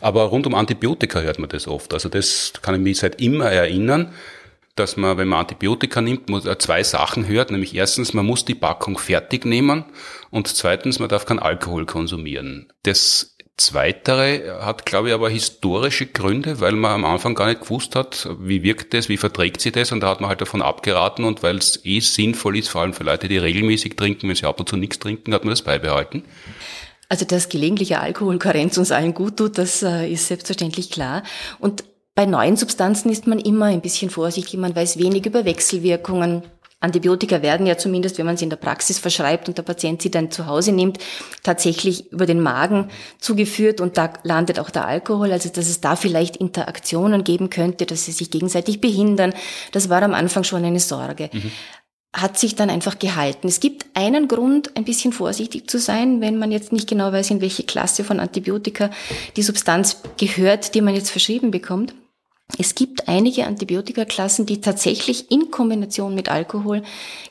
Aber 0.00 0.24
rund 0.24 0.46
um 0.46 0.54
Antibiotika 0.54 1.20
hört 1.20 1.38
man 1.38 1.50
das 1.50 1.68
oft. 1.68 1.92
Also 1.92 2.08
das 2.08 2.54
kann 2.62 2.74
ich 2.74 2.80
mich 2.80 2.98
seit 2.98 3.20
immer 3.20 3.46
erinnern 3.46 4.12
dass 4.76 4.98
man, 4.98 5.16
wenn 5.16 5.28
man 5.28 5.40
Antibiotika 5.40 6.00
nimmt, 6.02 6.28
äh, 6.30 6.58
zwei 6.58 6.82
Sachen 6.84 7.26
hört, 7.26 7.50
nämlich 7.50 7.74
erstens, 7.74 8.12
man 8.12 8.26
muss 8.26 8.44
die 8.44 8.54
Packung 8.54 8.98
fertig 8.98 9.46
nehmen 9.46 9.86
und 10.30 10.48
zweitens, 10.48 10.98
man 10.98 11.08
darf 11.08 11.24
keinen 11.24 11.38
Alkohol 11.38 11.86
konsumieren. 11.86 12.70
Das 12.82 13.35
Zweitere 13.58 14.60
hat, 14.60 14.84
glaube 14.84 15.08
ich, 15.08 15.14
aber 15.14 15.30
historische 15.30 16.04
Gründe, 16.06 16.60
weil 16.60 16.72
man 16.72 16.92
am 16.92 17.04
Anfang 17.06 17.34
gar 17.34 17.46
nicht 17.46 17.62
gewusst 17.62 17.96
hat, 17.96 18.28
wie 18.38 18.62
wirkt 18.62 18.92
das, 18.92 19.08
wie 19.08 19.16
verträgt 19.16 19.62
sie 19.62 19.72
das 19.72 19.92
und 19.92 20.00
da 20.00 20.10
hat 20.10 20.20
man 20.20 20.28
halt 20.28 20.42
davon 20.42 20.60
abgeraten 20.60 21.24
und 21.24 21.42
weil 21.42 21.56
es 21.56 21.82
eh 21.84 22.00
sinnvoll 22.00 22.58
ist, 22.58 22.68
vor 22.68 22.82
allem 22.82 22.92
für 22.92 23.04
Leute, 23.04 23.28
die 23.28 23.38
regelmäßig 23.38 23.96
trinken, 23.96 24.28
wenn 24.28 24.36
sie 24.36 24.44
ab 24.44 24.60
und 24.60 24.68
zu 24.68 24.76
nichts 24.76 24.98
trinken, 24.98 25.32
hat 25.32 25.44
man 25.44 25.52
das 25.52 25.62
beibehalten. 25.62 26.24
Also 27.08 27.24
dass 27.24 27.48
gelegentliche 27.48 28.00
Alkoholkarenz 28.00 28.76
uns 28.76 28.92
allen 28.92 29.14
gut 29.14 29.38
tut, 29.38 29.56
das 29.56 29.82
äh, 29.82 30.10
ist 30.10 30.26
selbstverständlich 30.28 30.90
klar. 30.90 31.22
Und 31.58 31.84
bei 32.14 32.26
neuen 32.26 32.56
Substanzen 32.56 33.10
ist 33.10 33.26
man 33.26 33.38
immer 33.38 33.66
ein 33.66 33.80
bisschen 33.80 34.10
vorsichtig, 34.10 34.58
man 34.58 34.74
weiß 34.74 34.98
wenig 34.98 35.24
über 35.24 35.44
Wechselwirkungen. 35.44 36.42
Antibiotika 36.80 37.40
werden 37.40 37.66
ja 37.66 37.78
zumindest, 37.78 38.18
wenn 38.18 38.26
man 38.26 38.36
sie 38.36 38.44
in 38.44 38.50
der 38.50 38.58
Praxis 38.58 38.98
verschreibt 38.98 39.48
und 39.48 39.56
der 39.56 39.62
Patient 39.62 40.02
sie 40.02 40.10
dann 40.10 40.30
zu 40.30 40.46
Hause 40.46 40.72
nimmt, 40.72 40.98
tatsächlich 41.42 42.12
über 42.12 42.26
den 42.26 42.40
Magen 42.40 42.90
zugeführt 43.18 43.80
und 43.80 43.96
da 43.96 44.12
landet 44.24 44.60
auch 44.60 44.68
der 44.68 44.86
Alkohol, 44.86 45.32
also 45.32 45.48
dass 45.48 45.68
es 45.68 45.80
da 45.80 45.96
vielleicht 45.96 46.36
Interaktionen 46.36 47.24
geben 47.24 47.48
könnte, 47.48 47.86
dass 47.86 48.04
sie 48.04 48.12
sich 48.12 48.30
gegenseitig 48.30 48.80
behindern. 48.80 49.32
Das 49.72 49.88
war 49.88 50.02
am 50.02 50.12
Anfang 50.12 50.44
schon 50.44 50.64
eine 50.64 50.80
Sorge. 50.80 51.30
Mhm 51.32 51.50
hat 52.16 52.38
sich 52.38 52.54
dann 52.54 52.70
einfach 52.70 52.98
gehalten. 52.98 53.46
Es 53.46 53.60
gibt 53.60 53.84
einen 53.92 54.26
Grund, 54.26 54.74
ein 54.74 54.84
bisschen 54.84 55.12
vorsichtig 55.12 55.68
zu 55.68 55.78
sein, 55.78 56.22
wenn 56.22 56.38
man 56.38 56.50
jetzt 56.50 56.72
nicht 56.72 56.88
genau 56.88 57.12
weiß, 57.12 57.30
in 57.30 57.42
welche 57.42 57.64
Klasse 57.64 58.04
von 58.04 58.20
Antibiotika 58.20 58.90
die 59.36 59.42
Substanz 59.42 60.00
gehört, 60.16 60.74
die 60.74 60.80
man 60.80 60.94
jetzt 60.94 61.10
verschrieben 61.10 61.50
bekommt. 61.50 61.94
Es 62.58 62.74
gibt 62.74 63.08
einige 63.08 63.46
Antibiotikaklassen, 63.46 64.46
die 64.46 64.60
tatsächlich 64.60 65.30
in 65.30 65.50
Kombination 65.50 66.14
mit 66.14 66.28
Alkohol 66.28 66.82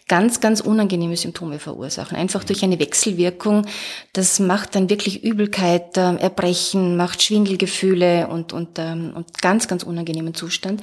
ganz, 0.08 0.42
ganz 0.42 0.60
unangenehme 0.60 1.16
Symptome 1.16 1.58
verursachen. 1.58 2.18
Einfach 2.18 2.44
durch 2.44 2.64
eine 2.64 2.80
Wechselwirkung. 2.80 3.66
Das 4.14 4.40
macht 4.40 4.76
dann 4.76 4.90
wirklich 4.90 5.24
Übelkeit, 5.24 5.98
äh, 5.98 6.16
Erbrechen, 6.18 6.98
macht 6.98 7.24
Schwindelgefühle 7.24 8.28
und, 8.28 8.52
und, 8.54 8.78
ähm, 8.78 9.14
und 9.16 9.42
ganz, 9.42 9.68
ganz 9.68 9.84
unangenehmen 9.84 10.34
Zustand. 10.34 10.82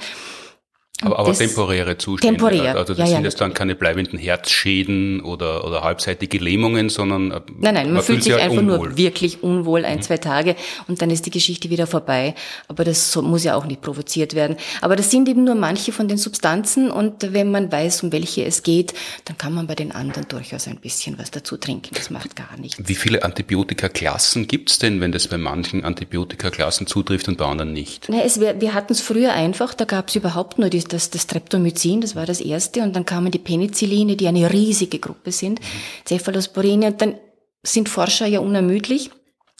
Aber, 1.05 1.19
aber 1.19 1.33
temporäre 1.33 1.97
Zustände. 1.97 2.37
Temporär. 2.37 2.75
Also 2.75 2.93
das 2.93 2.99
ja, 2.99 3.05
sind 3.07 3.17
ja. 3.17 3.23
jetzt 3.23 3.41
dann 3.41 3.53
keine 3.53 3.75
bleibenden 3.75 4.17
Herzschäden 4.17 5.21
oder, 5.21 5.65
oder 5.65 5.83
halbseitige 5.83 6.37
Lähmungen, 6.37 6.89
sondern 6.89 7.31
äh, 7.31 7.41
nein, 7.59 7.73
nein, 7.73 7.85
man, 7.87 7.95
man 7.95 8.03
fühlt 8.03 8.23
sich 8.23 8.33
halt 8.33 8.43
einfach 8.43 8.57
unwohl. 8.57 8.89
nur 8.89 8.97
wirklich 8.97 9.43
unwohl 9.43 9.85
ein, 9.85 9.97
mhm. 9.97 10.01
zwei 10.01 10.17
Tage 10.17 10.55
und 10.87 11.01
dann 11.01 11.09
ist 11.09 11.25
die 11.25 11.31
Geschichte 11.31 11.69
wieder 11.69 11.87
vorbei. 11.87 12.35
Aber 12.67 12.83
das 12.83 13.15
muss 13.15 13.43
ja 13.43 13.55
auch 13.55 13.65
nicht 13.65 13.81
provoziert 13.81 14.35
werden. 14.35 14.57
Aber 14.81 14.95
das 14.95 15.11
sind 15.11 15.27
eben 15.27 15.43
nur 15.43 15.55
manche 15.55 15.91
von 15.91 16.07
den 16.07 16.17
Substanzen 16.17 16.91
und 16.91 17.33
wenn 17.33 17.51
man 17.51 17.71
weiß, 17.71 18.03
um 18.03 18.11
welche 18.11 18.45
es 18.45 18.63
geht, 18.63 18.93
dann 19.25 19.37
kann 19.37 19.53
man 19.53 19.67
bei 19.67 19.75
den 19.75 19.91
anderen 19.91 20.27
durchaus 20.27 20.67
ein 20.67 20.77
bisschen 20.77 21.17
was 21.17 21.31
dazu 21.31 21.57
trinken. 21.57 21.89
Das 21.93 22.09
macht 22.09 22.35
gar 22.35 22.57
nichts. 22.57 22.77
Wie 22.85 22.95
viele 22.95 23.23
Antibiotikaklassen 23.23 24.47
gibt 24.47 24.71
es 24.71 24.79
denn, 24.79 25.01
wenn 25.01 25.11
das 25.11 25.27
bei 25.27 25.37
manchen 25.37 25.83
Antibiotikaklassen 25.83 26.87
zutrifft 26.87 27.27
und 27.27 27.37
bei 27.37 27.45
anderen 27.45 27.73
nicht? 27.73 28.07
Na, 28.09 28.21
es 28.23 28.39
wär, 28.39 28.61
wir 28.61 28.73
hatten 28.73 28.93
es 28.93 29.01
früher 29.01 29.33
einfach, 29.33 29.73
da 29.73 29.85
gab 29.85 30.09
es 30.09 30.15
überhaupt 30.15 30.59
nur 30.59 30.69
die 30.69 30.81
das, 30.93 31.09
das 31.09 31.23
Streptomycin, 31.23 32.01
das 32.01 32.15
war 32.15 32.25
das 32.25 32.39
erste, 32.39 32.83
und 32.83 32.95
dann 32.95 33.05
kamen 33.05 33.31
die 33.31 33.39
Penicilline, 33.39 34.15
die 34.15 34.27
eine 34.27 34.51
riesige 34.51 34.99
Gruppe 34.99 35.31
sind, 35.31 35.59
Cephalosporine, 36.07 36.87
und 36.87 37.01
dann 37.01 37.15
sind 37.63 37.89
Forscher 37.89 38.27
ja 38.27 38.39
unermüdlich, 38.39 39.11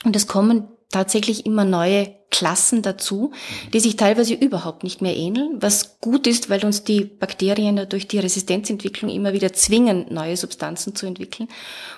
und 0.06 0.15
es 0.15 0.28
kommen 0.28 0.67
tatsächlich 0.91 1.46
immer 1.46 1.65
neue 1.65 2.15
Klassen 2.34 2.82
dazu, 2.82 3.32
die 3.74 3.80
sich 3.80 3.96
teilweise 3.96 4.34
überhaupt 4.34 4.84
nicht 4.84 5.04
mehr 5.04 5.15
ähneln, 5.15 5.62
was 5.62 6.00
gut 6.02 6.26
ist, 6.26 6.50
weil 6.50 6.65
uns 6.65 6.84
die 6.84 7.06
Bakterien 7.06 7.88
durch 7.88 8.08
die 8.08 8.17
Resistenzentwicklung 8.17 9.12
immer 9.12 9.34
wieder 9.34 9.54
zwingen, 9.54 10.08
neue 10.10 10.36
Substanzen 10.36 10.96
zu 10.96 11.06
entwickeln. 11.06 11.48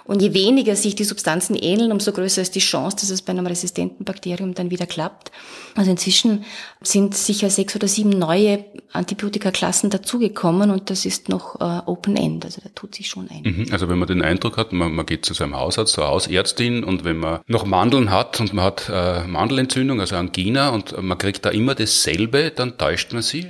Und 0.03 0.21
je 0.21 0.33
weniger 0.33 0.75
sich 0.75 0.93
die 0.93 1.05
Substanzen 1.05 1.55
ähneln, 1.55 1.93
umso 1.93 2.11
größer 2.11 2.41
ist 2.41 2.53
die 2.53 2.59
Chance, 2.59 2.97
dass 2.97 3.09
es 3.11 3.21
bei 3.21 3.31
einem 3.31 3.47
resistenten 3.47 4.03
Bakterium 4.03 4.53
dann 4.53 4.71
wieder 4.71 4.85
klappt. 4.85 5.31
Also 5.73 5.89
inzwischen 5.89 6.43
sind 6.81 7.15
sicher 7.15 7.49
sechs 7.49 7.73
oder 7.75 7.87
sieben 7.87 8.09
neue 8.09 8.65
Antibiotika-Klassen 8.91 9.89
dazugekommen 9.89 10.69
und 10.69 10.89
das 10.89 11.05
ist 11.05 11.29
noch 11.29 11.59
äh, 11.61 11.81
Open 11.85 12.17
End, 12.17 12.45
also 12.45 12.61
da 12.61 12.69
tut 12.75 12.95
sich 12.95 13.07
schon 13.07 13.29
ein. 13.29 13.41
Mhm. 13.43 13.67
Also 13.71 13.87
wenn 13.89 13.97
man 13.97 14.07
den 14.07 14.21
Eindruck 14.21 14.57
hat, 14.57 14.73
man, 14.73 14.93
man 14.93 15.05
geht 15.05 15.25
zu 15.25 15.33
seinem 15.33 15.55
Hausarzt, 15.55 15.93
zur 15.93 16.07
Hausärztin 16.07 16.83
und 16.83 17.03
wenn 17.03 17.17
man 17.17 17.39
noch 17.47 17.65
Mandeln 17.65 18.11
hat 18.11 18.39
und 18.39 18.53
man 18.53 18.65
hat 18.65 18.89
äh, 18.91 19.25
Mandelentzündung, 19.27 19.99
also 19.99 20.15
Angina 20.27 20.69
und 20.69 21.01
man 21.01 21.17
kriegt 21.17 21.45
da 21.45 21.49
immer 21.49 21.75
dasselbe, 21.75 22.51
dann 22.51 22.77
täuscht 22.77 23.13
man 23.13 23.21
sie? 23.21 23.47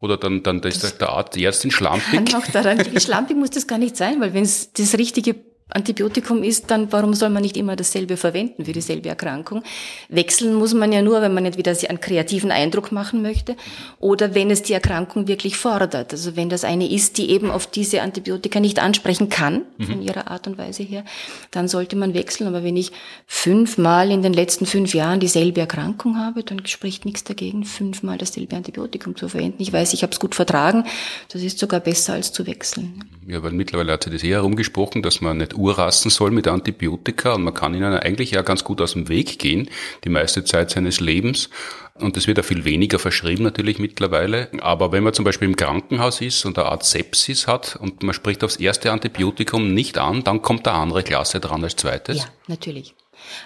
Oder 0.00 0.16
dann, 0.16 0.42
dann 0.42 0.60
ist 0.60 0.84
das 0.84 0.98
der 0.98 1.08
Arzt, 1.08 1.36
Ärztin 1.36 1.70
schlampig? 1.70 2.26
Kann 2.26 2.42
auch 2.42 2.46
daran 2.48 2.78
Schlampig 3.00 3.36
muss 3.36 3.50
das 3.50 3.66
gar 3.66 3.78
nicht 3.78 3.96
sein, 3.96 4.20
weil 4.20 4.34
wenn 4.34 4.44
es 4.44 4.72
das 4.72 4.94
richtige 4.94 5.34
Antibiotikum 5.68 6.44
ist, 6.44 6.70
dann 6.70 6.92
warum 6.92 7.12
soll 7.12 7.28
man 7.28 7.42
nicht 7.42 7.56
immer 7.56 7.74
dasselbe 7.74 8.16
verwenden 8.16 8.64
für 8.64 8.72
dieselbe 8.72 9.08
Erkrankung? 9.08 9.64
Wechseln 10.08 10.54
muss 10.54 10.74
man 10.74 10.92
ja 10.92 11.02
nur, 11.02 11.22
wenn 11.22 11.34
man 11.34 11.42
nicht 11.42 11.58
wieder 11.58 11.76
einen 11.88 12.00
kreativen 12.00 12.52
Eindruck 12.52 12.92
machen 12.92 13.20
möchte 13.20 13.56
oder 13.98 14.36
wenn 14.36 14.52
es 14.52 14.62
die 14.62 14.74
Erkrankung 14.74 15.26
wirklich 15.26 15.56
fordert. 15.56 16.12
Also 16.12 16.36
wenn 16.36 16.48
das 16.48 16.62
eine 16.62 16.88
ist, 16.88 17.18
die 17.18 17.30
eben 17.30 17.50
auf 17.50 17.66
diese 17.66 18.02
Antibiotika 18.02 18.60
nicht 18.60 18.78
ansprechen 18.78 19.28
kann, 19.28 19.62
mhm. 19.76 19.84
von 19.84 20.02
ihrer 20.02 20.30
Art 20.30 20.46
und 20.46 20.56
Weise 20.56 20.84
her, 20.84 21.04
dann 21.50 21.66
sollte 21.66 21.96
man 21.96 22.14
wechseln. 22.14 22.46
Aber 22.46 22.62
wenn 22.62 22.76
ich 22.76 22.92
fünfmal 23.26 24.12
in 24.12 24.22
den 24.22 24.34
letzten 24.34 24.66
fünf 24.66 24.94
Jahren 24.94 25.18
dieselbe 25.18 25.60
Erkrankung 25.60 26.16
habe, 26.16 26.44
dann 26.44 26.64
spricht 26.66 27.04
nichts 27.04 27.24
dagegen, 27.24 27.64
fünfmal 27.64 28.18
dasselbe 28.18 28.54
Antibiotikum 28.54 29.16
zu 29.16 29.28
verwenden. 29.28 29.60
Ich 29.60 29.72
weiß, 29.72 29.94
ich 29.94 30.04
habe 30.04 30.12
es 30.12 30.20
gut 30.20 30.36
vertragen. 30.36 30.84
Das 31.32 31.42
ist 31.42 31.58
sogar 31.58 31.80
besser 31.80 32.12
als 32.12 32.30
zu 32.30 32.46
wechseln. 32.46 33.02
Ja, 33.26 33.42
weil 33.42 33.50
mittlerweile 33.50 33.92
hat 33.92 34.04
sich 34.04 34.12
das 34.12 34.22
eher 34.22 34.36
herumgesprochen, 34.36 35.02
dass 35.02 35.20
man 35.20 35.38
nicht 35.38 35.55
urrasten 35.56 36.10
soll 36.10 36.30
mit 36.30 36.48
Antibiotika 36.48 37.34
und 37.34 37.44
man 37.44 37.54
kann 37.54 37.74
ihnen 37.74 37.94
eigentlich 37.94 38.32
ja 38.32 38.42
ganz 38.42 38.64
gut 38.64 38.80
aus 38.80 38.92
dem 38.92 39.08
Weg 39.08 39.38
gehen, 39.38 39.68
die 40.04 40.08
meiste 40.08 40.44
Zeit 40.44 40.70
seines 40.70 41.00
Lebens. 41.00 41.50
Und 41.98 42.16
es 42.16 42.26
wird 42.26 42.36
ja 42.36 42.42
viel 42.42 42.64
weniger 42.64 42.98
verschrieben 42.98 43.42
natürlich 43.42 43.78
mittlerweile. 43.78 44.50
Aber 44.60 44.92
wenn 44.92 45.02
man 45.02 45.14
zum 45.14 45.24
Beispiel 45.24 45.48
im 45.48 45.56
Krankenhaus 45.56 46.20
ist 46.20 46.44
und 46.44 46.58
eine 46.58 46.68
Art 46.68 46.84
Sepsis 46.84 47.46
hat 47.46 47.76
und 47.76 48.02
man 48.02 48.12
spricht 48.12 48.44
aufs 48.44 48.56
erste 48.56 48.92
Antibiotikum 48.92 49.72
nicht 49.72 49.96
an, 49.96 50.22
dann 50.22 50.42
kommt 50.42 50.68
eine 50.68 50.76
andere 50.76 51.02
Klasse 51.02 51.40
dran 51.40 51.64
als 51.64 51.76
zweites. 51.76 52.18
Ja, 52.18 52.24
natürlich. 52.48 52.94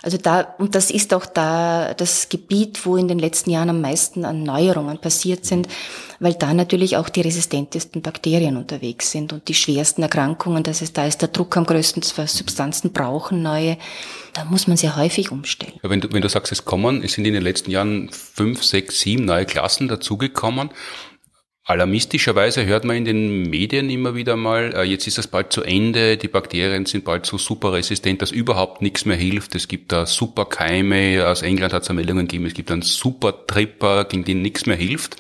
Also 0.03 0.19
da, 0.19 0.55
und 0.59 0.75
das 0.75 0.91
ist 0.91 1.15
auch 1.15 1.27
da 1.27 1.95
das 1.95 2.29
Gebiet, 2.29 2.85
wo 2.87 2.97
in 2.97 3.09
den 3.09 3.19
letzten 3.19 3.51
Jahren 3.51 3.71
am 3.71 3.81
meisten 3.81 4.25
Erneuerungen 4.25 4.99
passiert 4.99 5.45
sind, 5.45 5.69
weil 6.19 6.35
da 6.35 6.53
natürlich 6.55 6.97
auch 6.97 7.09
die 7.09 7.23
resistentesten 7.23 8.03
Bakterien 8.03 8.57
unterwegs 8.57 9.11
sind 9.11 9.33
und 9.33 9.49
die 9.49 9.55
schwersten 9.55 10.03
Erkrankungen, 10.03 10.63
das 10.63 10.83
ist, 10.83 10.99
da 10.99 11.07
ist 11.07 11.23
der 11.23 11.29
Druck 11.29 11.57
am 11.57 11.65
größten, 11.65 12.03
was 12.17 12.37
Substanzen 12.37 12.93
brauchen, 12.93 13.43
neue, 13.43 13.77
da 14.35 14.45
muss 14.45 14.67
man 14.67 14.77
sehr 14.77 14.97
häufig 14.97 15.31
umstellen. 15.33 15.73
Ja, 15.83 15.91
wenn, 15.91 16.01
du, 16.01 16.13
wenn 16.13 16.23
du 16.23 16.29
sagst, 16.29 16.53
es 16.53 16.65
kommen, 16.65 17.03
es 17.03 17.15
sind 17.15 17.25
in 17.25 17.35
den 17.35 17.43
letzten 17.43 17.71
Jahren 17.71 18.11
fünf, 18.11 18.63
sechs, 18.63 19.01
sieben 19.01 19.25
neue 19.25 19.47
Klassen 19.47 19.89
dazugekommen, 19.89 20.71
Alarmistischerweise 21.71 22.67
hört 22.67 22.85
man 22.85 22.97
in 22.97 23.05
den 23.05 23.43
Medien 23.49 23.91
immer 23.91 24.17
wieder 24.17 24.35
mal, 24.35 24.75
äh, 24.75 24.83
jetzt 24.83 25.07
ist 25.07 25.19
das 25.19 25.29
bald 25.29 25.53
zu 25.53 25.63
Ende, 25.63 26.17
die 26.17 26.27
Bakterien 26.27 26.85
sind 26.85 27.05
bald 27.05 27.27
so 27.27 27.39
super 27.39 27.73
resistent, 27.73 28.21
dass 28.23 28.33
überhaupt 28.33 28.83
nichts 28.83 29.05
mehr 29.05 29.17
hilft. 29.17 29.55
Es 29.55 29.69
gibt 29.69 29.93
da 29.93 30.05
super 30.05 30.47
Keime, 30.47 31.29
aus 31.29 31.43
England 31.43 31.73
hat 31.73 31.85
es 31.85 31.89
Meldungen 31.91 32.27
gegeben, 32.27 32.47
es 32.47 32.55
gibt 32.55 32.73
einen 32.73 32.83
super 32.83 33.47
Tripper, 33.47 34.05
gegen 34.05 34.25
den 34.25 34.43
nichts 34.43 34.67
mehr 34.67 34.75
hilft. 34.75 35.15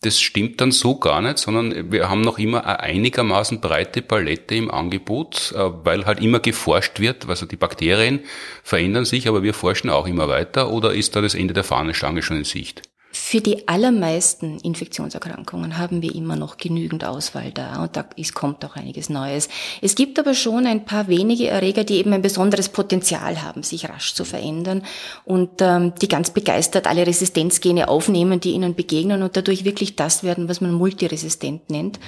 Das 0.00 0.20
stimmt 0.20 0.60
dann 0.60 0.72
so 0.72 0.98
gar 0.98 1.22
nicht, 1.22 1.38
sondern 1.38 1.92
wir 1.92 2.10
haben 2.10 2.22
noch 2.22 2.40
immer 2.40 2.66
eine 2.66 2.80
einigermaßen 2.80 3.60
breite 3.60 4.02
Palette 4.02 4.56
im 4.56 4.72
Angebot, 4.72 5.52
äh, 5.54 5.70
weil 5.84 6.04
halt 6.04 6.18
immer 6.20 6.40
geforscht 6.40 6.98
wird. 6.98 7.28
Also 7.28 7.46
die 7.46 7.54
Bakterien 7.54 8.24
verändern 8.64 9.04
sich, 9.04 9.28
aber 9.28 9.44
wir 9.44 9.54
forschen 9.54 9.90
auch 9.90 10.08
immer 10.08 10.28
weiter. 10.28 10.68
Oder 10.72 10.94
ist 10.94 11.14
da 11.14 11.20
das 11.20 11.36
Ende 11.36 11.54
der 11.54 11.62
Fahnenstange 11.62 12.22
schon 12.22 12.38
in 12.38 12.44
Sicht? 12.44 12.82
Für 13.18 13.40
die 13.40 13.66
allermeisten 13.66 14.60
Infektionserkrankungen 14.60 15.78
haben 15.78 16.02
wir 16.02 16.14
immer 16.14 16.36
noch 16.36 16.58
genügend 16.58 17.04
Auswahl 17.04 17.50
da 17.50 17.82
und 17.82 17.96
da 17.96 18.04
ist, 18.14 18.34
kommt 18.34 18.64
auch 18.64 18.76
einiges 18.76 19.08
Neues. 19.08 19.48
Es 19.80 19.94
gibt 19.94 20.18
aber 20.18 20.34
schon 20.34 20.66
ein 20.66 20.84
paar 20.84 21.08
wenige 21.08 21.48
Erreger, 21.48 21.82
die 21.82 21.94
eben 21.94 22.12
ein 22.12 22.20
besonderes 22.20 22.68
Potenzial 22.68 23.42
haben, 23.42 23.62
sich 23.62 23.88
rasch 23.88 24.14
zu 24.14 24.24
verändern 24.24 24.82
und 25.24 25.60
ähm, 25.60 25.94
die 26.00 26.08
ganz 26.08 26.30
begeistert 26.30 26.86
alle 26.86 27.06
Resistenzgene 27.06 27.88
aufnehmen, 27.88 28.38
die 28.38 28.52
ihnen 28.52 28.74
begegnen 28.74 29.22
und 29.22 29.34
dadurch 29.34 29.64
wirklich 29.64 29.96
das 29.96 30.22
werden, 30.22 30.48
was 30.50 30.60
man 30.60 30.72
multiresistent 30.72 31.70
nennt. 31.70 31.98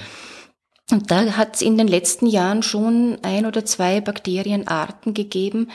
Und 0.91 1.11
da 1.11 1.37
hat 1.37 1.55
es 1.55 1.61
in 1.61 1.77
den 1.77 1.87
letzten 1.87 2.27
Jahren 2.27 2.63
schon 2.63 3.17
ein 3.23 3.45
oder 3.45 3.65
zwei 3.65 3.99
Bakterienarten 3.99 5.13
gegeben, 5.13 5.69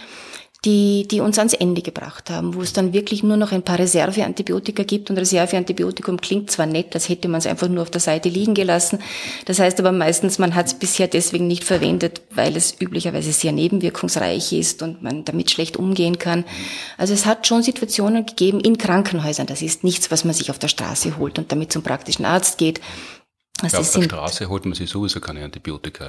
die, 0.64 1.06
die 1.06 1.20
uns 1.20 1.38
ans 1.38 1.52
Ende 1.52 1.82
gebracht 1.82 2.30
haben, 2.30 2.54
wo 2.54 2.62
es 2.62 2.72
dann 2.72 2.92
wirklich 2.92 3.22
nur 3.22 3.36
noch 3.36 3.52
ein 3.52 3.62
paar 3.62 3.78
Reserveantibiotika 3.78 4.82
gibt. 4.82 5.10
Und 5.10 5.18
Reserveantibiotikum 5.18 6.20
klingt 6.20 6.50
zwar 6.50 6.66
nett, 6.66 6.94
als 6.94 7.08
hätte 7.08 7.28
man 7.28 7.38
es 7.38 7.46
einfach 7.46 7.68
nur 7.68 7.82
auf 7.82 7.90
der 7.90 8.00
Seite 8.00 8.28
liegen 8.28 8.54
gelassen. 8.54 8.98
Das 9.44 9.58
heißt 9.58 9.78
aber 9.80 9.92
meistens, 9.92 10.38
man 10.38 10.54
hat 10.54 10.66
es 10.66 10.74
bisher 10.74 11.06
deswegen 11.06 11.46
nicht 11.46 11.64
verwendet, 11.64 12.22
weil 12.34 12.56
es 12.56 12.80
üblicherweise 12.80 13.32
sehr 13.32 13.52
nebenwirkungsreich 13.52 14.52
ist 14.52 14.82
und 14.82 15.02
man 15.02 15.24
damit 15.24 15.50
schlecht 15.50 15.76
umgehen 15.76 16.18
kann. 16.18 16.44
Also 16.96 17.12
es 17.12 17.26
hat 17.26 17.46
schon 17.46 17.62
Situationen 17.62 18.24
gegeben 18.24 18.60
in 18.60 18.78
Krankenhäusern. 18.78 19.46
Das 19.46 19.60
ist 19.60 19.84
nichts, 19.84 20.10
was 20.10 20.24
man 20.24 20.34
sich 20.34 20.50
auf 20.50 20.58
der 20.58 20.68
Straße 20.68 21.18
holt 21.18 21.38
und 21.38 21.52
damit 21.52 21.72
zum 21.72 21.82
praktischen 21.82 22.24
Arzt 22.24 22.56
geht. 22.56 22.80
Also 23.62 23.76
ja, 23.76 23.80
auf 23.80 23.92
der 23.92 24.02
Straße 24.02 24.48
holt 24.48 24.64
man 24.64 24.74
sich 24.74 24.90
sowieso 24.90 25.20
keine 25.20 25.44
Antibiotika. 25.44 26.08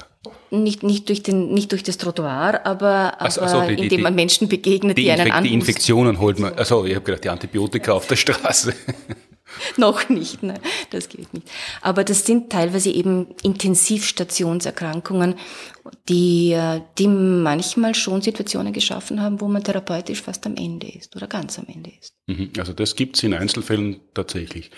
Nicht, 0.49 0.83
nicht, 0.83 1.07
durch, 1.09 1.21
den, 1.21 1.53
nicht 1.53 1.71
durch 1.71 1.83
das 1.83 1.97
Trottoir, 1.97 2.65
aber, 2.65 3.21
also, 3.21 3.41
aber 3.41 3.51
also 3.51 3.75
die, 3.75 3.83
indem 3.83 4.01
man 4.01 4.15
Menschen 4.15 4.47
begegnet, 4.47 4.97
die, 4.97 5.03
die 5.03 5.11
einen 5.11 5.31
anrufen. 5.31 5.43
Die 5.43 5.53
Infektionen 5.53 6.19
holt 6.19 6.39
man, 6.39 6.53
also 6.55 6.85
ich 6.85 6.95
habe 6.95 7.05
gedacht, 7.05 7.23
die 7.23 7.29
Antibiotika 7.29 7.93
auf 7.93 8.07
der 8.07 8.15
Straße. 8.15 8.73
Noch 9.77 10.09
nicht, 10.09 10.43
nein, 10.43 10.59
das 10.89 11.07
geht 11.07 11.33
nicht. 11.33 11.47
Aber 11.81 12.03
das 12.03 12.25
sind 12.25 12.51
teilweise 12.51 12.89
eben 12.89 13.27
Intensivstationserkrankungen, 13.43 15.35
die, 16.09 16.51
äh, 16.51 16.81
die 16.97 17.07
manchmal 17.07 17.95
schon 17.95 18.21
Situationen 18.21 18.73
geschaffen 18.73 19.21
haben, 19.21 19.41
wo 19.41 19.47
man 19.47 19.63
therapeutisch 19.63 20.21
fast 20.21 20.45
am 20.45 20.55
Ende 20.55 20.87
ist 20.87 21.15
oder 21.15 21.27
ganz 21.27 21.59
am 21.59 21.65
Ende 21.67 21.91
ist. 21.99 22.13
Mhm. 22.27 22.51
Also 22.57 22.73
das 22.73 22.95
gibt's 22.95 23.21
in 23.23 23.33
Einzelfällen 23.33 23.99
tatsächlich. 24.13 24.71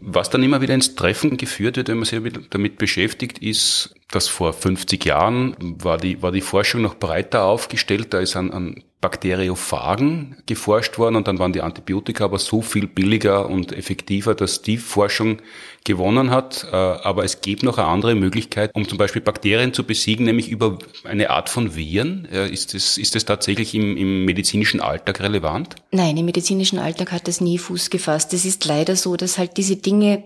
Was 0.00 0.30
dann 0.30 0.42
immer 0.42 0.60
wieder 0.60 0.74
ins 0.74 0.94
Treffen 0.94 1.36
geführt 1.36 1.76
wird, 1.76 1.88
wenn 1.88 1.98
man 1.98 2.06
sich 2.06 2.20
damit 2.50 2.78
beschäftigt, 2.78 3.38
ist, 3.38 3.94
dass 4.10 4.28
vor 4.28 4.52
50 4.52 5.04
Jahren 5.04 5.56
war 5.60 5.98
die, 5.98 6.22
war 6.22 6.32
die 6.32 6.40
Forschung 6.40 6.82
noch 6.82 6.94
breiter 6.94 7.44
aufgestellt. 7.44 8.14
Da 8.14 8.20
ist 8.20 8.36
an, 8.36 8.50
an 8.50 8.82
Bakteriophagen 9.00 10.36
geforscht 10.46 10.96
worden 10.96 11.16
und 11.16 11.28
dann 11.28 11.38
waren 11.38 11.52
die 11.52 11.60
Antibiotika 11.60 12.24
aber 12.24 12.38
so 12.38 12.62
viel 12.62 12.86
billiger 12.86 13.50
und 13.50 13.72
effektiver, 13.72 14.34
dass 14.34 14.62
die 14.62 14.78
Forschung 14.78 15.42
gewonnen 15.84 16.30
hat. 16.30 16.66
Äh, 16.72 16.74
aber 16.74 17.24
es 17.24 17.40
gibt 17.40 17.62
noch 17.62 17.78
eine 17.78 17.86
andere 17.86 18.14
Möglichkeit, 18.14 18.70
um 18.74 18.88
zum 18.88 18.98
Beispiel 18.98 19.22
Bakterien 19.22 19.72
zu 19.72 19.84
besiegen, 19.84 20.26
nämlich 20.26 20.48
über 20.48 20.78
eine 21.04 21.30
Art 21.30 21.48
von 21.48 21.76
Viren. 21.76 22.24
Ist 22.24 22.74
das, 22.74 22.98
ist 22.98 23.14
das 23.14 23.24
tatsächlich 23.24 23.74
im, 23.74 23.96
im 23.96 24.24
medizinischen 24.24 24.80
Alltag 24.80 25.20
relevant? 25.20 25.76
Nein, 25.90 26.16
im 26.16 26.24
medizinischen 26.24 26.78
Alltag 26.78 27.12
hat 27.12 27.28
das 27.28 27.40
nie 27.40 27.58
Fuß 27.58 27.90
gefasst. 27.90 28.32
Es 28.32 28.44
ist 28.44 28.64
leider 28.64 28.96
so, 28.96 29.16
dass 29.16 29.38
halt 29.38 29.56
diese 29.56 29.76
Dinge 29.76 30.24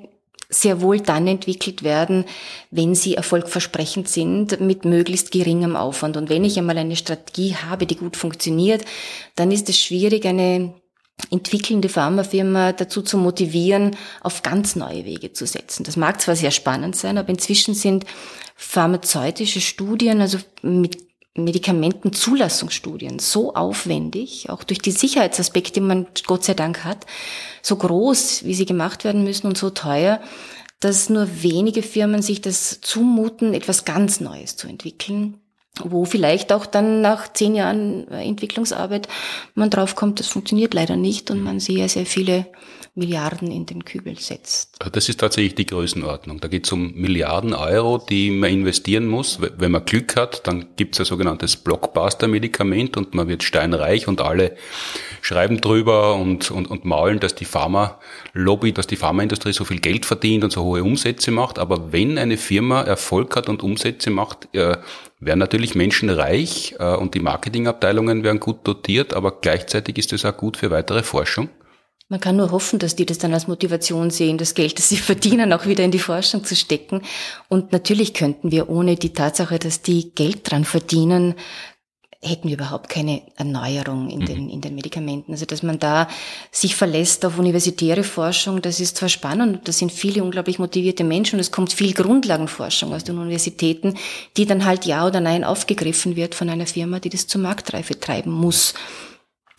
sehr 0.51 0.81
wohl 0.81 1.01
dann 1.01 1.27
entwickelt 1.27 1.83
werden, 1.83 2.25
wenn 2.71 2.95
sie 2.95 3.15
erfolgversprechend 3.15 4.09
sind, 4.09 4.61
mit 4.61 4.85
möglichst 4.85 5.31
geringem 5.31 5.77
Aufwand. 5.77 6.17
Und 6.17 6.31
wenn 6.31 6.45
ich 6.45 6.59
einmal 6.59 6.79
eine 6.79 6.97
Strategie 6.97 7.55
habe, 7.55 7.85
die 7.85 7.97
gut 7.97 8.17
funktioniert, 8.17 8.85
dann 9.35 9.51
ist 9.51 9.69
es 9.69 9.79
schwierig, 9.79 10.25
eine 10.25 10.73
entwickelnde 11.31 11.89
Pharmafirma 11.89 12.73
dazu 12.73 13.03
zu 13.03 13.19
motivieren, 13.19 13.97
auf 14.23 14.43
ganz 14.43 14.77
neue 14.77 15.05
Wege 15.05 15.33
zu 15.33 15.47
setzen. 15.47 15.85
Das 15.85 15.97
mag 15.97 16.21
zwar 16.21 16.37
sehr 16.37 16.51
spannend 16.51 16.97
sein, 16.97 17.19
aber 17.19 17.29
inzwischen 17.29 17.75
sind 17.75 18.05
pharmazeutische 18.57 19.61
Studien, 19.61 20.21
also 20.21 20.39
mit 20.63 20.99
Medikamentenzulassungsstudien 21.35 23.19
so 23.19 23.55
aufwendig, 23.55 24.51
auch 24.51 24.65
durch 24.65 24.81
die 24.81 24.91
Sicherheitsaspekte, 24.91 25.75
die 25.75 25.81
man 25.81 26.07
Gott 26.27 26.45
sei 26.45 26.55
Dank 26.55 26.85
hat, 26.85 27.07
so 27.63 27.77
groß, 27.77 28.45
wie 28.45 28.55
sie 28.55 28.67
gemacht 28.67 29.05
werden 29.05 29.25
müssen 29.25 29.47
und 29.47 29.57
so 29.57 29.71
teuer, 29.71 30.21
dass 30.81 31.09
nur 31.11 31.43
wenige 31.43 31.83
Firmen 31.83 32.23
sich 32.23 32.41
das 32.41 32.81
zumuten, 32.81 33.55
etwas 33.55 33.85
ganz 33.85 34.21
Neues 34.21 34.57
zu 34.57 34.69
entwickeln, 34.69 35.41
wo 35.85 36.05
vielleicht 36.05 36.53
auch 36.53 36.67
dann 36.67 37.01
nach 37.01 37.33
zehn 37.33 37.55
Jahren 37.55 38.09
Entwicklungsarbeit 38.09 39.09
man 39.55 39.71
draufkommt, 39.71 40.19
das 40.19 40.27
funktioniert 40.27 40.75
leider 40.75 40.97
nicht 40.97 41.31
und 41.31 41.43
man 41.43 41.61
sehr, 41.61 41.89
sehr 41.89 42.07
viele 42.07 42.47
Milliarden 42.99 43.53
in 43.53 43.65
den 43.65 43.85
Kübel 43.85 44.19
setzt. 44.19 44.77
Das 44.93 45.09
ist 45.09 45.21
tatsächlich 45.21 45.55
die 45.55 45.67
Größenordnung. 45.67 46.41
Da 46.41 46.49
geht 46.49 46.67
es 46.67 46.73
um 46.73 46.95
Milliarden 46.95 47.55
Euro, 47.55 47.99
die 47.99 48.31
man 48.31 48.51
investieren 48.51 49.07
muss. 49.07 49.39
Wenn 49.41 49.71
man 49.71 49.85
Glück 49.85 50.17
hat, 50.17 50.47
dann 50.49 50.67
gibt 50.77 50.97
es 50.97 51.01
ein 51.01 51.05
sogenanntes 51.07 51.57
Blockbuster-Medikament 51.57 52.97
und 52.97 53.15
man 53.15 53.29
wird 53.29 53.45
steinreich 53.45 54.09
und 54.09 54.21
alle 54.21 54.57
schreiben 55.21 55.61
drüber 55.61 56.17
und, 56.17 56.51
und, 56.51 56.67
und 56.67 56.85
maulen, 56.85 57.21
dass 57.21 57.37
die 57.37 57.45
Pharma-Lobby, 57.45 58.73
dass 58.73 58.89
die 58.89 58.97
Pharmaindustrie 58.97 59.53
so 59.53 59.65
viel 59.65 59.79
Geld 59.81 60.05
verdient 60.05 60.43
und 60.43 60.51
so 60.51 60.65
hohe 60.65 60.83
Umsätze 60.83 61.31
macht. 61.31 61.61
Aber 61.61 61.93
wenn 61.93 62.19
eine 62.19 62.37
Firma 62.37 62.83
Erfolg 62.83 63.37
hat 63.37 63.49
und 63.49 63.63
Umsätze 63.63 64.11
macht, 64.11 64.53
äh, 64.55 64.77
werden 65.21 65.39
natürlich 65.39 65.75
Menschen 65.75 66.11
reich 66.11 66.75
äh, 66.79 66.95
und 66.95 67.15
die 67.15 67.21
Marketingabteilungen 67.21 68.23
werden 68.23 68.41
gut 68.41 68.67
dotiert, 68.67 69.15
aber 69.15 69.41
gleichzeitig 69.41 69.99
ist 69.99 70.13
es 70.13 70.25
auch 70.25 70.37
gut 70.37 70.57
für 70.57 70.71
weitere 70.71 71.03
Forschung. 71.03 71.49
Man 72.11 72.21
kann 72.21 72.37
nur 72.37 72.53
hoffen, 72.53 72.79
dass 72.79 72.97
die 72.97 73.05
das 73.05 73.19
dann 73.19 73.35
als 73.35 73.49
Motivation 73.49 74.11
sehen, 74.11 74.39
das 74.39 74.55
Geld, 74.55 74.79
das 74.79 74.89
sie 74.89 74.97
verdienen, 75.11 75.53
auch 75.53 75.67
wieder 75.67 75.85
in 75.85 75.91
die 75.91 75.99
Forschung 75.99 76.43
zu 76.45 76.57
stecken. 76.57 77.03
Und 77.49 77.73
natürlich 77.73 78.15
könnten 78.15 78.51
wir 78.51 78.71
ohne 78.71 78.97
die 78.97 79.13
Tatsache, 79.13 79.59
dass 79.59 79.83
die 79.83 80.15
Geld 80.15 80.51
dran 80.51 80.65
verdienen, 80.65 81.35
hätten 82.21 82.49
wir 82.49 82.57
überhaupt 82.57 82.89
keine 82.89 83.23
Erneuerung 83.37 84.11
in 84.11 84.27
den, 84.27 84.45
mhm. 84.45 84.51
in 84.51 84.61
den 84.61 84.75
Medikamenten. 84.75 85.33
Also, 85.33 85.47
dass 85.47 85.63
man 85.63 85.79
da 85.79 86.09
sich 86.51 86.75
verlässt 86.75 87.25
auf 87.25 87.39
universitäre 87.39 88.03
Forschung, 88.03 88.61
das 88.61 88.81
ist 88.81 88.97
zwar 88.97 89.09
spannend, 89.09 89.69
das 89.69 89.79
sind 89.79 89.93
viele 89.93 90.25
unglaublich 90.25 90.59
motivierte 90.59 91.05
Menschen 91.05 91.37
und 91.37 91.41
es 91.41 91.53
kommt 91.53 91.73
viel 91.73 91.93
Grundlagenforschung 91.93 92.93
aus 92.93 93.05
den 93.05 93.19
Universitäten, 93.19 93.95
die 94.37 94.47
dann 94.47 94.65
halt 94.65 94.85
ja 94.85 95.07
oder 95.07 95.21
nein 95.21 95.45
aufgegriffen 95.45 96.17
wird 96.17 96.35
von 96.35 96.49
einer 96.49 96.67
Firma, 96.67 96.99
die 96.99 97.11
das 97.11 97.29
zur 97.29 97.41
Marktreife 97.41 97.99
treiben 98.01 98.33
muss. 98.33 98.75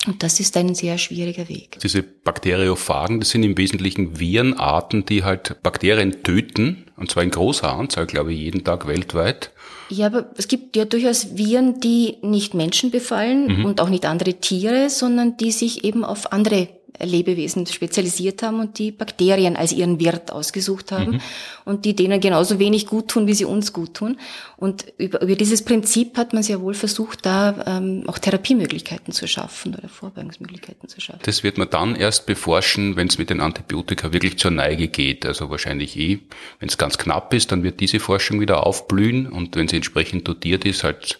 Und 0.07 0.23
das 0.23 0.39
ist 0.39 0.55
ein 0.55 0.75
sehr 0.75 0.97
schwieriger 0.97 1.49
Weg. 1.49 1.77
Diese 1.83 2.03
Bakteriophagen, 2.03 3.19
das 3.19 3.31
sind 3.31 3.43
im 3.43 3.57
Wesentlichen 3.57 4.19
Virenarten, 4.19 5.05
die 5.05 5.23
halt 5.23 5.61
Bakterien 5.61 6.23
töten, 6.23 6.85
und 6.95 7.11
zwar 7.11 7.23
in 7.23 7.31
großer 7.31 7.69
Anzahl, 7.69 8.05
glaube 8.05 8.33
ich, 8.33 8.39
jeden 8.39 8.63
Tag 8.63 8.87
weltweit. 8.87 9.51
Ja, 9.89 10.07
aber 10.07 10.29
es 10.37 10.47
gibt 10.47 10.75
ja 10.75 10.85
durchaus 10.85 11.37
Viren, 11.37 11.79
die 11.79 12.17
nicht 12.21 12.53
Menschen 12.53 12.91
befallen 12.91 13.59
mhm. 13.59 13.65
und 13.65 13.81
auch 13.81 13.89
nicht 13.89 14.05
andere 14.05 14.35
Tiere, 14.35 14.89
sondern 14.89 15.37
die 15.37 15.51
sich 15.51 15.83
eben 15.83 16.05
auf 16.05 16.31
andere 16.31 16.67
Lebewesen 17.01 17.65
spezialisiert 17.65 18.43
haben 18.43 18.59
und 18.59 18.79
die 18.79 18.91
Bakterien 18.91 19.55
als 19.55 19.71
ihren 19.71 19.99
Wirt 19.99 20.31
ausgesucht 20.31 20.91
haben 20.91 21.11
mhm. 21.11 21.21
und 21.65 21.85
die 21.85 21.95
denen 21.95 22.19
genauso 22.19 22.59
wenig 22.59 22.87
gut 22.87 23.09
tun, 23.09 23.27
wie 23.27 23.33
sie 23.33 23.45
uns 23.45 23.73
gut 23.73 23.93
tun. 23.93 24.17
Und 24.57 24.85
über, 24.97 25.21
über 25.21 25.35
dieses 25.35 25.63
Prinzip 25.63 26.17
hat 26.17 26.33
man 26.33 26.43
sehr 26.43 26.61
wohl 26.61 26.73
versucht, 26.73 27.25
da 27.25 27.63
ähm, 27.65 28.03
auch 28.07 28.19
Therapiemöglichkeiten 28.19 29.13
zu 29.13 29.27
schaffen 29.27 29.75
oder 29.75 29.87
Vorbeugungsmöglichkeiten 29.87 30.89
zu 30.89 30.99
schaffen. 30.99 31.21
Das 31.23 31.43
wird 31.43 31.57
man 31.57 31.69
dann 31.69 31.95
erst 31.95 32.25
beforschen, 32.25 32.95
wenn 32.95 33.07
es 33.07 33.17
mit 33.17 33.29
den 33.29 33.39
Antibiotika 33.39 34.11
wirklich 34.11 34.37
zur 34.37 34.51
Neige 34.51 34.87
geht. 34.87 35.25
Also 35.25 35.49
wahrscheinlich 35.49 35.97
eh, 35.97 36.19
wenn 36.59 36.69
es 36.69 36.77
ganz 36.77 36.97
knapp 36.97 37.33
ist, 37.33 37.51
dann 37.51 37.63
wird 37.63 37.79
diese 37.79 37.99
Forschung 37.99 38.39
wieder 38.41 38.65
aufblühen 38.65 39.27
und 39.27 39.55
wenn 39.55 39.67
sie 39.67 39.77
entsprechend 39.77 40.27
dotiert 40.27 40.65
ist, 40.65 40.83
halt 40.83 41.19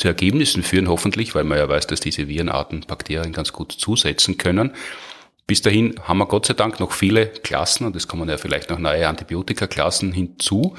zu 0.00 0.08
Ergebnissen 0.08 0.62
führen, 0.62 0.88
hoffentlich, 0.88 1.34
weil 1.34 1.44
man 1.44 1.58
ja 1.58 1.68
weiß, 1.68 1.86
dass 1.86 2.00
diese 2.00 2.26
Virenarten 2.26 2.80
Bakterien 2.86 3.32
ganz 3.32 3.52
gut 3.52 3.72
zusetzen 3.72 4.38
können. 4.38 4.72
Bis 5.46 5.62
dahin 5.62 5.94
haben 6.04 6.18
wir 6.18 6.26
Gott 6.26 6.46
sei 6.46 6.54
Dank 6.54 6.80
noch 6.80 6.92
viele 6.92 7.26
Klassen 7.26 7.84
und 7.84 7.96
es 7.96 8.08
kommen 8.08 8.28
ja 8.28 8.38
vielleicht 8.38 8.70
noch 8.70 8.78
neue 8.78 9.08
Antibiotika-Klassen 9.08 10.12
hinzu. 10.12 10.76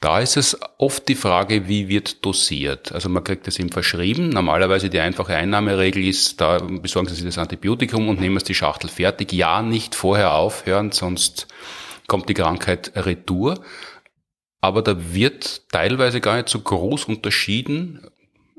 Da 0.00 0.20
ist 0.20 0.36
es 0.36 0.58
oft 0.78 1.08
die 1.08 1.16
Frage, 1.16 1.68
wie 1.68 1.88
wird 1.88 2.24
dosiert. 2.24 2.92
Also 2.92 3.08
man 3.08 3.24
kriegt 3.24 3.46
das 3.46 3.58
eben 3.58 3.70
verschrieben. 3.70 4.28
Normalerweise 4.28 4.90
die 4.90 5.00
einfache 5.00 5.34
Einnahmeregel 5.34 6.06
ist, 6.06 6.40
da 6.40 6.58
besorgen 6.58 7.08
Sie 7.08 7.16
sich 7.16 7.24
das 7.24 7.38
Antibiotikum 7.38 8.08
und 8.08 8.20
nehmen 8.20 8.38
Sie 8.38 8.46
die 8.46 8.54
Schachtel 8.54 8.90
fertig. 8.90 9.32
Ja, 9.32 9.62
nicht 9.62 9.96
vorher 9.96 10.34
aufhören, 10.34 10.92
sonst 10.92 11.48
kommt 12.06 12.28
die 12.28 12.34
Krankheit 12.34 12.92
retour. 12.94 13.60
Aber 14.60 14.82
da 14.82 15.14
wird 15.14 15.70
teilweise 15.70 16.20
gar 16.20 16.36
nicht 16.36 16.48
so 16.48 16.60
groß 16.60 17.04
unterschieden, 17.04 18.08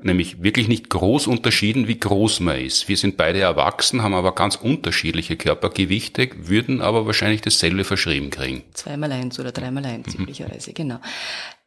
nämlich 0.02 0.42
wirklich 0.42 0.68
nicht 0.68 0.88
groß 0.90 1.26
unterschieden, 1.26 1.88
wie 1.88 1.98
groß 1.98 2.40
man 2.40 2.58
ist. 2.58 2.88
Wir 2.88 2.96
sind 2.96 3.16
beide 3.16 3.40
erwachsen, 3.40 4.02
haben 4.02 4.14
aber 4.14 4.34
ganz 4.34 4.56
unterschiedliche 4.56 5.36
Körpergewichte, 5.36 6.30
würden 6.36 6.80
aber 6.80 7.06
wahrscheinlich 7.06 7.40
dasselbe 7.40 7.84
verschrieben 7.84 8.30
kriegen. 8.30 8.64
Zweimal 8.72 9.12
eins 9.12 9.38
oder 9.38 9.52
dreimal 9.52 9.84
eins, 9.84 10.16
mhm. 10.16 10.24
üblicherweise, 10.24 10.72
genau. 10.72 10.98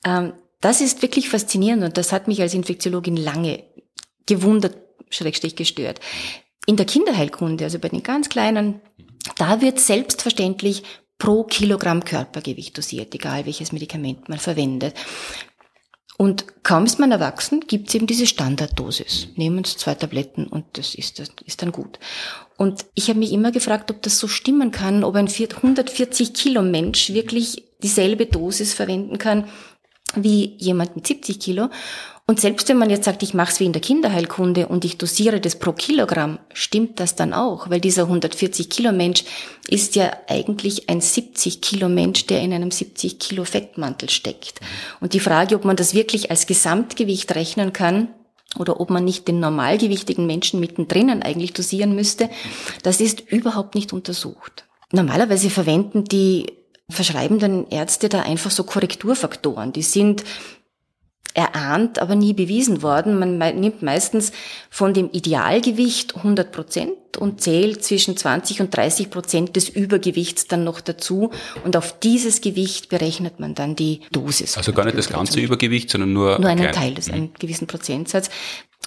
Ähm, 0.06 0.34
das 0.62 0.82
ist 0.82 1.02
wirklich 1.02 1.30
faszinierend 1.30 1.84
und 1.84 1.98
das 1.98 2.12
hat 2.12 2.28
mich 2.28 2.42
als 2.42 2.54
Infektiologin 2.54 3.18
lange 3.18 3.64
gewundert, 4.26 4.78
schrägstrich 5.10 5.56
gestört. 5.56 6.00
In 6.66 6.78
der 6.78 6.86
Kinderheilkunde, 6.86 7.66
also 7.66 7.80
bei 7.80 7.90
den 7.90 8.04
ganz 8.04 8.30
Kleinen, 8.30 8.80
da 9.38 9.62
wird 9.62 9.80
selbstverständlich 9.80 10.84
pro 11.18 11.44
Kilogramm 11.44 12.04
Körpergewicht 12.04 12.78
dosiert, 12.78 13.14
egal 13.14 13.46
welches 13.46 13.72
Medikament 13.72 14.30
man 14.30 14.40
verwendet. 14.40 14.96
Und 16.18 16.64
kaum 16.64 16.86
ist 16.86 17.00
man 17.00 17.12
erwachsen, 17.12 17.62
gibt 17.62 17.90
es 17.90 17.96
eben 17.96 18.06
diese 18.06 18.28
Standarddosis. 18.28 19.30
Nehmen 19.36 19.64
Sie 19.64 19.78
zwei 19.78 19.96
Tabletten 19.96 20.46
und 20.46 20.66
das 20.74 20.94
ist, 20.94 21.20
das 21.20 21.32
ist 21.46 21.62
dann 21.62 21.72
gut. 21.72 22.00
Und 22.56 22.86
ich 22.94 23.10
habe 23.10 23.20
mich 23.20 23.34
immer 23.34 23.52
gefragt, 23.52 23.90
ob 23.90 24.02
das 24.04 24.20
so 24.20 24.28
stimmen 24.28 24.72
kann, 24.72 25.04
ob 25.04 25.16
ein 25.16 25.28
140 25.28 26.34
Kilo 26.34 26.62
Mensch 26.62 27.10
wirklich 27.10 27.64
dieselbe 27.82 28.28
Dosis 28.28 28.74
verwenden 28.74 29.18
kann 29.18 29.46
wie 30.16 30.56
jemand 30.58 30.96
mit 30.96 31.08
70 31.08 31.40
Kilo. 31.40 31.70
Und 32.26 32.40
selbst 32.40 32.70
wenn 32.70 32.78
man 32.78 32.90
jetzt 32.90 33.04
sagt, 33.04 33.22
ich 33.22 33.34
mache 33.34 33.52
es 33.52 33.60
wie 33.60 33.66
in 33.66 33.74
der 33.74 33.82
Kinderheilkunde 33.82 34.68
und 34.68 34.86
ich 34.86 34.98
dosiere 34.98 35.42
das 35.42 35.60
pro 35.60 35.74
Kilogramm, 35.74 36.40
stimmt 36.54 37.02
das 37.02 37.16
dann 37.16 37.34
auch? 37.34 37.70
Weil 37.70 37.82
dieser 37.82 38.04
140 38.04 38.70
Kilo 38.70 38.94
Mensch 38.94 39.26
ist 39.68 39.96
ja 39.96 40.10
eigentlich 40.30 40.90
ein 40.90 41.02
70 41.02 41.60
Kilo 41.60 41.90
Mensch, 41.90 42.26
der 42.28 42.42
in 42.42 42.54
einem 42.54 42.72
70 42.72 43.20
Kilo 43.20 43.44
Fettmantel 43.44 44.10
steckt. 44.10 44.62
Und 45.02 45.14
die 45.14 45.20
Frage, 45.20 45.56
ob 45.56 45.66
man 45.66 45.76
das 45.76 45.94
wirklich 45.94 46.32
als 46.32 46.48
Gesamtgewicht 46.48 47.36
rechnen 47.36 47.74
kann, 47.74 48.08
oder 48.60 48.80
ob 48.80 48.90
man 48.90 49.04
nicht 49.04 49.28
den 49.28 49.40
normalgewichtigen 49.40 50.26
Menschen 50.26 50.60
mittendrin 50.60 51.10
eigentlich 51.24 51.54
dosieren 51.54 51.96
müsste, 51.96 52.30
das 52.84 53.02
ist 53.02 53.20
überhaupt 53.20 53.76
nicht 53.76 53.94
untersucht. 53.94 54.66
Normalerweise 54.92 55.50
verwenden 55.50 56.06
die 56.06 56.52
verschreibenden 56.90 57.68
Ärzte 57.70 58.10
da 58.10 58.22
einfach 58.22 58.52
so 58.52 58.64
Korrekturfaktoren. 58.64 59.74
Die 59.74 59.82
sind 59.82 60.24
erahnt, 61.34 62.00
aber 62.00 62.16
nie 62.16 62.34
bewiesen 62.34 62.82
worden. 62.82 63.18
Man 63.18 63.38
nimmt 63.60 63.82
meistens 63.82 64.32
von 64.70 64.94
dem 64.94 65.10
Idealgewicht 65.12 66.16
100 66.16 66.52
Prozent 66.52 67.18
und 67.18 67.42
zählt 67.42 67.84
zwischen 67.84 68.18
20 68.18 68.62
und 68.62 68.76
30 68.76 69.10
Prozent 69.10 69.56
des 69.56 69.70
Übergewichts 69.70 70.48
dann 70.48 70.64
noch 70.64 70.82
dazu. 70.82 71.32
Und 71.64 71.76
auf 71.78 72.00
dieses 72.00 72.42
Gewicht 72.42 72.90
berechnet 72.90 73.40
man 73.40 73.56
dann 73.56 73.76
die 73.76 74.02
Dosis. 74.12 74.58
Also 74.58 74.74
gar 74.74 74.86
nicht 74.86 74.98
das 74.98 75.10
ganze 75.10 75.40
Übergewicht, 75.40 75.90
sondern 75.90 76.14
nur, 76.14 76.40
nur 76.40 76.50
einen 76.50 76.72
Teil, 76.72 76.94
das 76.94 77.10
einen 77.10 77.34
gewissen 77.40 77.68
Prozentsatz 77.68 78.30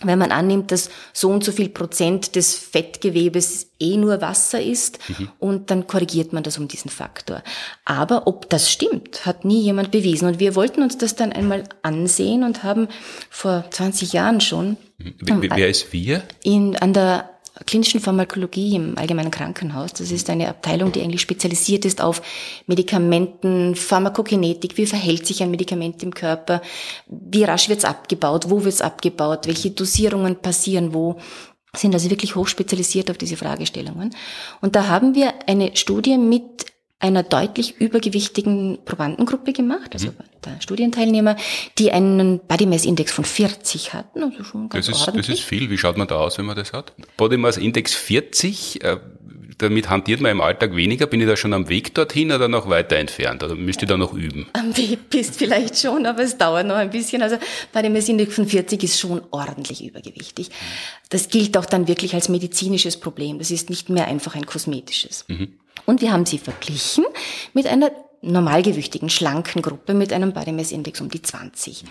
wenn 0.03 0.19
man 0.19 0.31
annimmt, 0.31 0.73
dass 0.73 0.91
so 1.13 1.31
und 1.31 1.43
so 1.43 1.53
viel 1.53 1.71
Prozent 1.71 2.37
des 2.37 2.55
Fettgewebes 2.55 3.69
eh 3.81 3.97
nur 3.97 4.21
Wasser 4.21 4.61
ist 4.61 4.99
mhm. 5.09 5.29
und 5.39 5.71
dann 5.71 5.87
korrigiert 5.87 6.33
man 6.33 6.43
das 6.43 6.59
um 6.59 6.69
diesen 6.69 6.91
Faktor. 6.91 7.43
Aber 7.85 8.27
ob 8.27 8.51
das 8.51 8.71
stimmt, 8.71 9.25
hat 9.25 9.45
nie 9.45 9.63
jemand 9.63 9.91
bewiesen. 9.91 10.29
Und 10.29 10.39
wir 10.39 10.55
wollten 10.55 10.83
uns 10.83 10.99
das 10.99 11.15
dann 11.15 11.33
einmal 11.33 11.65
ansehen 11.83 12.43
und 12.43 12.63
haben 12.63 12.89
vor 13.31 13.65
20 13.71 14.13
Jahren 14.13 14.41
schon. 14.41 14.77
Mhm. 14.99 15.47
Wer 15.55 15.69
ist 15.69 15.93
wir? 15.93 16.23
In, 16.43 16.77
an 16.77 16.93
der 16.93 17.31
klinischen 17.65 18.01
Pharmakologie 18.01 18.77
im 18.77 18.99
Allgemeinen 18.99 19.31
Krankenhaus. 19.31 19.93
Das 19.95 20.11
ist 20.11 20.29
eine 20.29 20.49
Abteilung, 20.49 20.93
die 20.93 21.03
eigentlich 21.03 21.23
spezialisiert 21.23 21.85
ist 21.85 22.03
auf 22.03 22.21
Medikamenten, 22.67 23.75
Pharmakokinetik, 23.75 24.77
wie 24.77 24.87
verhält 24.87 25.27
sich 25.27 25.43
ein 25.43 25.51
Medikament 25.51 26.03
im 26.03 26.13
Körper, 26.13 26.61
wie 27.07 27.45
rasch 27.45 27.69
wird 27.69 27.79
es 27.79 27.85
abgebaut, 27.85 28.51
wo 28.51 28.65
wird 28.65 28.75
es 28.75 28.83
abgebaut, 28.83 29.47
welche 29.47 29.71
Dosierungen 29.71 30.37
passieren 30.37 30.93
wo? 30.93 31.17
Sind 31.75 31.95
also 31.95 32.11
wirklich 32.11 32.37
hochspezialisiert 32.37 33.11
auf 33.11 33.19
diese 33.19 33.37
Fragestellungen. 33.37 34.15
Und 34.61 34.77
da 34.77 34.89
haben 34.89 35.15
wir 35.15 35.35
eine 35.47 35.77
Studie 35.77 36.17
mit 36.17 36.65
einer 36.99 37.23
deutlich 37.23 37.79
übergewichtigen 37.79 38.79
Probandengruppe 38.85 39.53
gemacht, 39.53 39.91
also 39.93 40.09
mhm. 40.09 40.15
der 40.45 40.61
Studienteilnehmer, 40.61 41.37
die 41.79 41.93
einen 41.93 42.41
Body 42.41 42.65
Mass 42.65 42.87
Index 42.87 43.13
von 43.13 43.25
40 43.25 43.93
hatten, 43.93 44.23
also 44.23 44.45
schon 44.45 44.69
ganz 44.71 44.87
das 44.87 44.97
ist, 44.97 45.03
ordentlich. 45.03 45.27
Das 45.27 45.39
ist 45.39 45.45
viel. 45.45 45.69
Wie 45.69 45.77
schaut 45.77 45.99
man 45.99 46.09
da 46.09 46.17
aus, 46.17 46.39
wenn 46.39 46.47
man 46.47 46.57
das 46.57 46.73
hat? 46.73 46.95
Body 47.19 47.37
Mass 47.37 47.59
Index 47.59 47.95
40, 47.95 48.83
äh, 48.83 48.97
damit 49.59 49.91
hantiert 49.91 50.21
man 50.21 50.31
im 50.31 50.41
Alltag 50.41 50.75
weniger. 50.75 51.07
Bin 51.07 51.21
ich 51.21 51.27
da 51.27 51.37
schon 51.37 51.53
am 51.53 51.69
Weg 51.69 51.95
dorthin 51.95 52.33
oder 52.33 52.49
noch 52.49 52.69
weiter 52.69 52.97
entfernt? 52.97 53.43
Oder 53.43 53.55
müsste 53.55 53.85
ich 53.85 53.89
da 53.89 53.97
noch 53.97 54.13
üben? 54.15 54.47
Am 54.55 54.77
Weg 54.77 55.11
bist 55.11 55.37
vielleicht 55.37 55.79
schon, 55.79 56.07
aber 56.07 56.23
es 56.23 56.37
dauert 56.37 56.67
noch 56.67 56.77
ein 56.77 56.91
bisschen. 56.91 57.23
Also 57.23 57.37
Body 57.73 57.91
Mass 57.91 58.09
Index 58.09 58.35
von 58.35 58.47
40 58.47 58.83
ist 58.83 58.99
schon 58.99 59.23
ordentlich 59.31 59.85
übergewichtig. 59.85 60.51
Das 61.11 61.29
gilt 61.29 61.57
auch 61.57 61.67
dann 61.67 61.89
wirklich 61.89 62.15
als 62.15 62.29
medizinisches 62.29 62.99
Problem. 62.99 63.39
Das 63.39 63.51
ist 63.51 63.71
nicht 63.71 63.89
mehr 63.91 64.07
einfach 64.09 64.35
ein 64.35 64.47
kosmetisches. 64.47 65.25
Mhm. 65.29 65.53
Und 65.87 66.03
wir 66.03 66.13
haben 66.13 66.27
sie 66.27 66.39
verglichen 66.39 67.05
mit 67.55 67.67
einer 67.67 67.91
normalgewichtigen, 68.23 69.09
schlanken 69.09 69.63
Gruppe 69.63 69.95
mit 69.95 70.13
einem 70.13 70.33
Body 70.33 70.53
Mass 70.53 70.73
Index 70.73 71.01
um 71.01 71.09
die 71.09 71.23
20. 71.23 71.85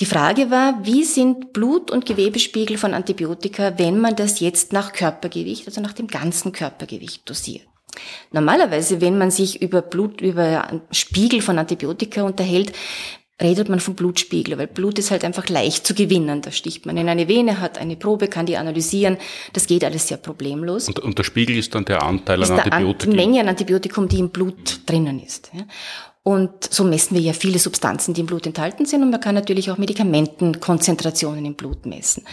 Die 0.00 0.06
Frage 0.06 0.50
war, 0.50 0.84
wie 0.84 1.04
sind 1.04 1.52
Blut- 1.52 1.90
und 1.90 2.06
Gewebespiegel 2.06 2.78
von 2.78 2.94
Antibiotika, 2.94 3.78
wenn 3.78 4.00
man 4.00 4.16
das 4.16 4.40
jetzt 4.40 4.72
nach 4.72 4.92
Körpergewicht, 4.92 5.66
also 5.66 5.80
nach 5.80 5.92
dem 5.92 6.06
ganzen 6.06 6.52
Körpergewicht 6.52 7.28
dosiert? 7.28 7.66
Normalerweise, 8.32 9.00
wenn 9.00 9.18
man 9.18 9.30
sich 9.30 9.62
über 9.62 9.82
Blut, 9.82 10.20
über 10.20 10.82
Spiegel 10.90 11.40
von 11.40 11.58
Antibiotika 11.58 12.22
unterhält, 12.22 12.72
redet 13.40 13.68
man 13.68 13.80
vom 13.80 13.94
Blutspiegel, 13.94 14.56
weil 14.56 14.66
Blut 14.66 14.98
ist 14.98 15.10
halt 15.10 15.24
einfach 15.24 15.48
leicht 15.48 15.86
zu 15.86 15.94
gewinnen. 15.94 16.40
Da 16.40 16.50
sticht 16.50 16.86
man 16.86 16.96
in 16.96 17.08
eine 17.08 17.28
Vene, 17.28 17.60
hat 17.60 17.78
eine 17.78 17.96
Probe, 17.96 18.28
kann 18.28 18.46
die 18.46 18.56
analysieren. 18.56 19.18
Das 19.52 19.66
geht 19.66 19.84
alles 19.84 20.08
sehr 20.08 20.16
problemlos. 20.16 20.88
Und, 20.88 21.00
und 21.00 21.18
der 21.18 21.24
Spiegel 21.24 21.56
ist 21.58 21.74
dann 21.74 21.84
der 21.84 22.02
Anteil 22.02 22.42
an 22.42 22.50
Antibiotikum? 22.50 23.10
Die 23.10 23.16
Menge 23.16 23.40
an 23.40 23.48
Antibiotikum, 23.48 24.08
die 24.08 24.18
im 24.20 24.30
Blut 24.30 24.80
drinnen 24.86 25.22
ist. 25.22 25.50
Und 26.22 26.72
so 26.72 26.82
messen 26.82 27.14
wir 27.14 27.22
ja 27.22 27.32
viele 27.34 27.58
Substanzen, 27.58 28.14
die 28.14 28.22
im 28.22 28.26
Blut 28.26 28.46
enthalten 28.46 28.86
sind. 28.86 29.02
Und 29.02 29.10
man 29.10 29.20
kann 29.20 29.34
natürlich 29.34 29.70
auch 29.70 29.78
Medikamentenkonzentrationen 29.78 31.44
im 31.44 31.54
Blut 31.54 31.86
messen. 31.86 32.24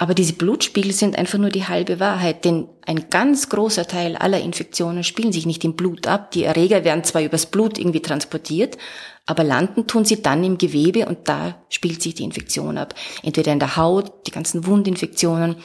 Aber 0.00 0.14
diese 0.14 0.32
Blutspiegel 0.34 0.92
sind 0.92 1.18
einfach 1.18 1.38
nur 1.38 1.50
die 1.50 1.66
halbe 1.66 1.98
Wahrheit, 1.98 2.44
denn 2.44 2.68
ein 2.86 3.10
ganz 3.10 3.48
großer 3.48 3.86
Teil 3.86 4.16
aller 4.16 4.40
Infektionen 4.40 5.02
spielen 5.02 5.32
sich 5.32 5.44
nicht 5.44 5.64
im 5.64 5.74
Blut 5.74 6.06
ab. 6.06 6.30
Die 6.30 6.44
Erreger 6.44 6.84
werden 6.84 7.02
zwar 7.02 7.20
übers 7.20 7.46
Blut 7.46 7.78
irgendwie 7.78 8.00
transportiert, 8.00 8.78
aber 9.26 9.42
landen 9.42 9.88
tun 9.88 10.04
sie 10.04 10.22
dann 10.22 10.44
im 10.44 10.56
Gewebe 10.56 11.06
und 11.06 11.28
da 11.28 11.60
spielt 11.68 12.00
sich 12.00 12.14
die 12.14 12.22
Infektion 12.22 12.78
ab. 12.78 12.94
Entweder 13.24 13.52
in 13.52 13.58
der 13.58 13.76
Haut, 13.76 14.26
die 14.28 14.30
ganzen 14.30 14.66
Wundinfektionen 14.66 15.56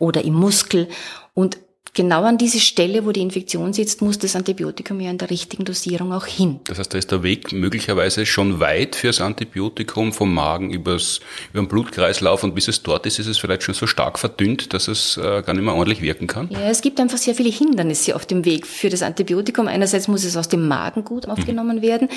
oder 0.00 0.24
im 0.24 0.34
Muskel. 0.34 0.88
Und 1.32 1.58
genau 1.94 2.22
an 2.22 2.38
diese 2.38 2.58
Stelle, 2.58 3.04
wo 3.04 3.12
die 3.12 3.20
Infektion 3.20 3.72
sitzt, 3.72 4.00
muss 4.00 4.18
das 4.18 4.34
Antibiotikum 4.34 5.00
ja 5.00 5.10
in 5.10 5.18
der 5.18 5.30
richtigen 5.30 5.64
Dosierung 5.64 6.12
auch 6.12 6.26
hin. 6.26 6.60
Das 6.64 6.78
heißt, 6.78 6.94
da 6.94 6.98
ist 6.98 7.10
der 7.10 7.22
Weg 7.22 7.52
möglicherweise 7.52 8.24
schon 8.24 8.60
weit 8.60 8.96
fürs 8.96 9.20
Antibiotikum 9.20 10.12
vom 10.12 10.32
Magen 10.32 10.70
übers, 10.70 11.20
über 11.50 11.62
den 11.62 11.68
Blutkreislauf 11.68 12.44
und 12.44 12.54
bis 12.54 12.68
es 12.68 12.82
dort 12.82 13.04
ist, 13.06 13.18
ist 13.18 13.26
es 13.26 13.38
vielleicht 13.38 13.62
schon 13.62 13.74
so 13.74 13.86
stark 13.86 14.18
verdünnt, 14.18 14.72
dass 14.72 14.88
es 14.88 15.18
äh, 15.18 15.42
gar 15.42 15.52
nicht 15.52 15.64
mehr 15.64 15.74
ordentlich 15.74 16.00
wirken 16.00 16.26
kann? 16.26 16.48
Ja, 16.50 16.70
es 16.70 16.80
gibt 16.80 16.98
einfach 16.98 17.18
sehr 17.18 17.34
viele 17.34 17.50
Hindernisse 17.50 18.16
auf 18.16 18.24
dem 18.24 18.44
Weg 18.44 18.66
für 18.66 18.88
das 18.88 19.02
Antibiotikum. 19.02 19.68
Einerseits 19.68 20.08
muss 20.08 20.24
es 20.24 20.36
aus 20.36 20.48
dem 20.48 20.66
Magen 20.68 21.04
gut 21.04 21.28
aufgenommen 21.28 21.78
mhm. 21.78 21.82
werden. 21.82 22.08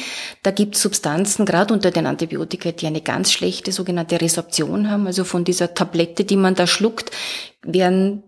Da 0.44 0.52
gibt 0.52 0.76
es 0.76 0.82
Substanzen, 0.82 1.46
gerade 1.46 1.74
unter 1.74 1.92
den 1.92 2.06
Antibiotika, 2.06 2.72
die 2.72 2.88
eine 2.88 3.02
ganz 3.02 3.34
schlechte 3.34 3.74
sogenannte 3.74 4.22
Resorption 4.22 4.90
haben. 4.90 5.06
Also 5.06 5.26
von 5.26 5.44
dieser 5.44 5.74
Tablette, 5.74 6.24
die 6.24 6.38
man 6.38 6.56
da 6.56 6.66
schluckt, 6.66 7.12
werden 7.62 8.24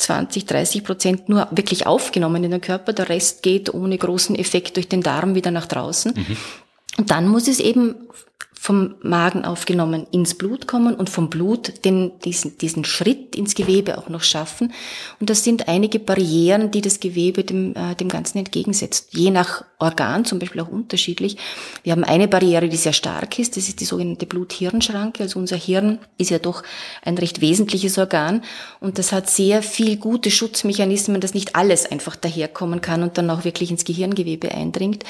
20, 0.00 0.46
30 0.46 0.84
Prozent 0.84 1.28
nur 1.28 1.48
wirklich 1.50 1.86
aufgenommen 1.86 2.44
in 2.44 2.50
den 2.50 2.60
Körper. 2.60 2.92
Der 2.92 3.08
Rest 3.08 3.42
geht 3.42 3.72
ohne 3.72 3.98
großen 3.98 4.36
Effekt 4.36 4.76
durch 4.76 4.88
den 4.88 5.02
Darm 5.02 5.34
wieder 5.34 5.50
nach 5.50 5.66
draußen. 5.66 6.14
Mhm. 6.16 6.36
Und 6.98 7.10
dann 7.10 7.28
muss 7.28 7.48
es 7.48 7.60
eben 7.60 7.94
vom 8.62 8.96
Magen 9.00 9.46
aufgenommen 9.46 10.06
ins 10.10 10.34
Blut 10.34 10.66
kommen 10.66 10.94
und 10.94 11.08
vom 11.08 11.30
Blut 11.30 11.82
den, 11.86 12.18
diesen, 12.20 12.58
diesen 12.58 12.84
Schritt 12.84 13.34
ins 13.34 13.54
Gewebe 13.54 13.96
auch 13.96 14.10
noch 14.10 14.22
schaffen. 14.22 14.74
Und 15.18 15.30
das 15.30 15.44
sind 15.44 15.66
einige 15.66 15.98
Barrieren, 15.98 16.70
die 16.70 16.82
das 16.82 17.00
Gewebe 17.00 17.42
dem, 17.42 17.74
äh, 17.74 17.94
dem 17.94 18.10
Ganzen 18.10 18.36
entgegensetzt. 18.36 19.14
Je 19.14 19.30
nach 19.30 19.64
Organ 19.78 20.26
zum 20.26 20.38
Beispiel 20.38 20.60
auch 20.60 20.68
unterschiedlich. 20.68 21.38
Wir 21.84 21.92
haben 21.92 22.04
eine 22.04 22.28
Barriere, 22.28 22.68
die 22.68 22.76
sehr 22.76 22.92
stark 22.92 23.38
ist. 23.38 23.56
Das 23.56 23.66
ist 23.66 23.80
die 23.80 23.86
sogenannte 23.86 24.26
Blut-Hirn-Schranke. 24.26 25.22
Also 25.22 25.38
unser 25.38 25.56
Hirn 25.56 25.98
ist 26.18 26.28
ja 26.28 26.38
doch 26.38 26.62
ein 27.02 27.16
recht 27.16 27.40
wesentliches 27.40 27.96
Organ. 27.96 28.42
Und 28.78 28.98
das 28.98 29.10
hat 29.10 29.30
sehr 29.30 29.62
viel 29.62 29.96
gute 29.96 30.30
Schutzmechanismen, 30.30 31.22
dass 31.22 31.32
nicht 31.32 31.56
alles 31.56 31.90
einfach 31.90 32.14
daherkommen 32.14 32.82
kann 32.82 33.02
und 33.02 33.16
dann 33.16 33.30
auch 33.30 33.44
wirklich 33.44 33.70
ins 33.70 33.86
Gehirngewebe 33.86 34.54
eindringt. 34.54 35.04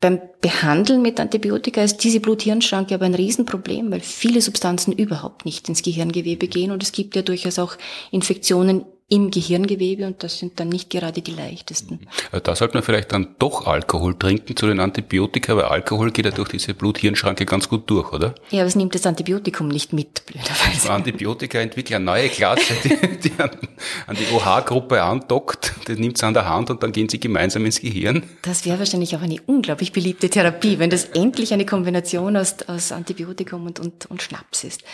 Beim 0.00 0.20
Behandeln 0.40 1.02
mit 1.02 1.20
Antibiotika 1.20 1.82
ist 1.82 1.98
diese 1.98 2.20
Blut-Hirn-Schranke 2.20 2.94
aber 2.94 3.04
ein 3.04 3.14
Riesenproblem, 3.14 3.90
weil 3.92 4.00
viele 4.00 4.40
Substanzen 4.40 4.92
überhaupt 4.92 5.44
nicht 5.44 5.68
ins 5.68 5.82
Gehirngewebe 5.82 6.48
gehen. 6.48 6.70
Und 6.70 6.82
es 6.82 6.92
gibt 6.92 7.14
ja 7.14 7.22
durchaus 7.22 7.58
auch 7.58 7.76
Infektionen 8.10 8.86
im 9.10 9.32
Gehirngewebe 9.32 10.06
und 10.06 10.22
das 10.22 10.38
sind 10.38 10.60
dann 10.60 10.68
nicht 10.68 10.88
gerade 10.88 11.20
die 11.20 11.32
leichtesten. 11.32 12.06
Also 12.30 12.44
da 12.44 12.54
sollte 12.54 12.74
man 12.74 12.84
vielleicht 12.84 13.12
dann 13.12 13.34
doch 13.40 13.66
Alkohol 13.66 14.16
trinken 14.16 14.56
zu 14.56 14.68
den 14.68 14.78
Antibiotika, 14.78 15.56
weil 15.56 15.64
Alkohol 15.64 16.12
geht 16.12 16.26
ja 16.26 16.30
durch 16.30 16.48
diese 16.48 16.74
Blut-Hirn-Schranke 16.74 17.44
ganz 17.44 17.68
gut 17.68 17.90
durch, 17.90 18.12
oder? 18.12 18.36
Ja, 18.50 18.60
aber 18.60 18.68
es 18.68 18.76
nimmt 18.76 18.94
das 18.94 19.04
Antibiotikum 19.06 19.66
nicht 19.66 19.92
mit, 19.92 20.24
blöderweise. 20.26 20.92
Antibiotika 20.92 21.58
entwickeln 21.58 21.96
eine 21.96 22.04
neue 22.04 22.28
Klasse, 22.28 22.74
die, 22.84 23.18
die 23.28 23.32
an, 23.42 23.50
an, 24.06 24.16
die 24.16 24.32
OH-Gruppe 24.32 25.02
andockt, 25.02 25.74
das 25.86 25.98
nimmt 25.98 26.16
sie 26.16 26.26
an 26.26 26.34
der 26.34 26.48
Hand 26.48 26.70
und 26.70 26.80
dann 26.84 26.92
gehen 26.92 27.08
sie 27.08 27.18
gemeinsam 27.18 27.64
ins 27.64 27.80
Gehirn. 27.80 28.22
Das 28.42 28.64
wäre 28.64 28.78
wahrscheinlich 28.78 29.16
auch 29.16 29.22
eine 29.22 29.40
unglaublich 29.46 29.90
beliebte 29.90 30.30
Therapie, 30.30 30.78
wenn 30.78 30.90
das 30.90 31.06
endlich 31.06 31.52
eine 31.52 31.66
Kombination 31.66 32.36
aus, 32.36 32.56
aus 32.68 32.92
Antibiotikum 32.92 33.66
und, 33.66 33.80
und, 33.80 34.06
und 34.06 34.22
Schnaps 34.22 34.62
ist. 34.62 34.84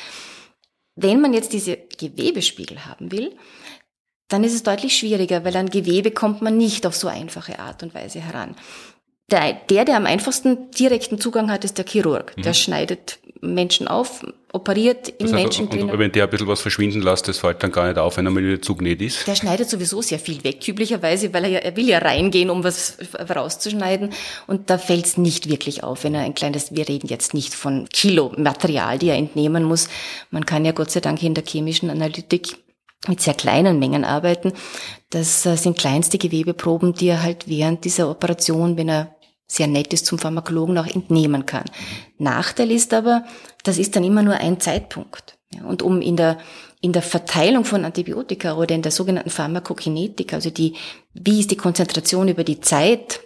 Wenn 0.94 1.20
man 1.20 1.34
jetzt 1.34 1.52
diese 1.52 1.76
Gewebespiegel 1.98 2.86
haben 2.86 3.12
will, 3.12 3.36
dann 4.28 4.44
ist 4.44 4.54
es 4.54 4.62
deutlich 4.62 4.96
schwieriger, 4.96 5.44
weil 5.44 5.56
an 5.56 5.70
Gewebe 5.70 6.10
kommt 6.10 6.42
man 6.42 6.56
nicht 6.56 6.86
auf 6.86 6.96
so 6.96 7.08
einfache 7.08 7.58
Art 7.58 7.82
und 7.82 7.94
Weise 7.94 8.20
heran. 8.20 8.56
Der, 9.30 9.54
der, 9.70 9.84
der 9.84 9.96
am 9.96 10.06
einfachsten 10.06 10.70
direkten 10.70 11.20
Zugang 11.20 11.50
hat, 11.50 11.64
ist 11.64 11.78
der 11.78 11.84
Chirurg. 11.84 12.36
Mhm. 12.36 12.42
Der 12.42 12.54
schneidet 12.54 13.18
Menschen 13.40 13.88
auf, 13.88 14.24
operiert 14.52 15.08
im 15.08 15.14
das 15.18 15.32
heißt, 15.32 15.42
Menschen 15.42 15.68
drin. 15.68 15.90
Und 15.90 15.98
wenn 15.98 16.12
der 16.12 16.24
ein 16.24 16.30
bisschen 16.30 16.46
was 16.46 16.60
verschwinden 16.60 17.02
lässt, 17.02 17.26
das 17.26 17.38
fällt 17.38 17.62
dann 17.62 17.72
gar 17.72 17.86
nicht 17.86 17.98
auf, 17.98 18.16
wenn 18.16 18.26
er 18.26 18.30
mal 18.30 18.42
wieder 18.42 18.62
zugenäht 18.62 19.02
ist? 19.02 19.26
Der 19.26 19.34
schneidet 19.34 19.68
sowieso 19.68 20.00
sehr 20.00 20.20
viel 20.20 20.42
weg, 20.44 20.66
üblicherweise, 20.66 21.34
weil 21.34 21.44
er 21.44 21.50
ja, 21.50 21.58
er 21.58 21.76
will 21.76 21.88
ja 21.88 21.98
reingehen, 21.98 22.50
um 22.50 22.62
was 22.62 22.98
rauszuschneiden. 23.18 24.10
Und 24.46 24.70
da 24.70 24.78
fällt 24.78 25.06
es 25.06 25.18
nicht 25.18 25.48
wirklich 25.48 25.82
auf, 25.82 26.04
wenn 26.04 26.14
er 26.14 26.22
ein 26.22 26.34
kleines, 26.34 26.74
wir 26.74 26.88
reden 26.88 27.08
jetzt 27.08 27.34
nicht 27.34 27.52
von 27.52 27.88
Kilo 27.92 28.32
Material, 28.36 28.98
die 28.98 29.08
er 29.08 29.16
entnehmen 29.16 29.64
muss. 29.64 29.88
Man 30.30 30.46
kann 30.46 30.64
ja 30.64 30.72
Gott 30.72 30.92
sei 30.92 31.00
Dank 31.00 31.22
in 31.22 31.34
der 31.34 31.44
chemischen 31.44 31.90
Analytik 31.90 32.56
mit 33.08 33.20
sehr 33.20 33.34
kleinen 33.34 33.78
Mengen 33.78 34.04
arbeiten. 34.04 34.52
Das 35.10 35.46
äh, 35.46 35.56
sind 35.56 35.78
kleinste 35.78 36.18
Gewebeproben, 36.18 36.94
die 36.94 37.08
er 37.08 37.22
halt 37.22 37.48
während 37.48 37.84
dieser 37.84 38.10
Operation, 38.10 38.76
wenn 38.76 38.88
er 38.88 39.16
sehr 39.46 39.68
nett 39.68 39.92
ist 39.92 40.06
zum 40.06 40.18
Pharmakologen, 40.18 40.76
auch 40.78 40.86
entnehmen 40.86 41.46
kann. 41.46 41.64
Nachteil 42.18 42.70
ist 42.70 42.92
aber, 42.92 43.24
das 43.62 43.78
ist 43.78 43.94
dann 43.94 44.04
immer 44.04 44.22
nur 44.22 44.34
ein 44.34 44.60
Zeitpunkt. 44.60 45.38
Und 45.64 45.82
um 45.82 46.02
in 46.02 46.16
der, 46.16 46.38
in 46.80 46.92
der 46.92 47.02
Verteilung 47.02 47.64
von 47.64 47.84
Antibiotika 47.84 48.56
oder 48.56 48.74
in 48.74 48.82
der 48.82 48.92
sogenannten 48.92 49.30
Pharmakokinetik, 49.30 50.32
also 50.32 50.50
die, 50.50 50.74
wie 51.14 51.40
ist 51.40 51.50
die 51.50 51.56
Konzentration 51.56 52.28
über 52.28 52.44
die 52.44 52.60
Zeit, 52.60 53.20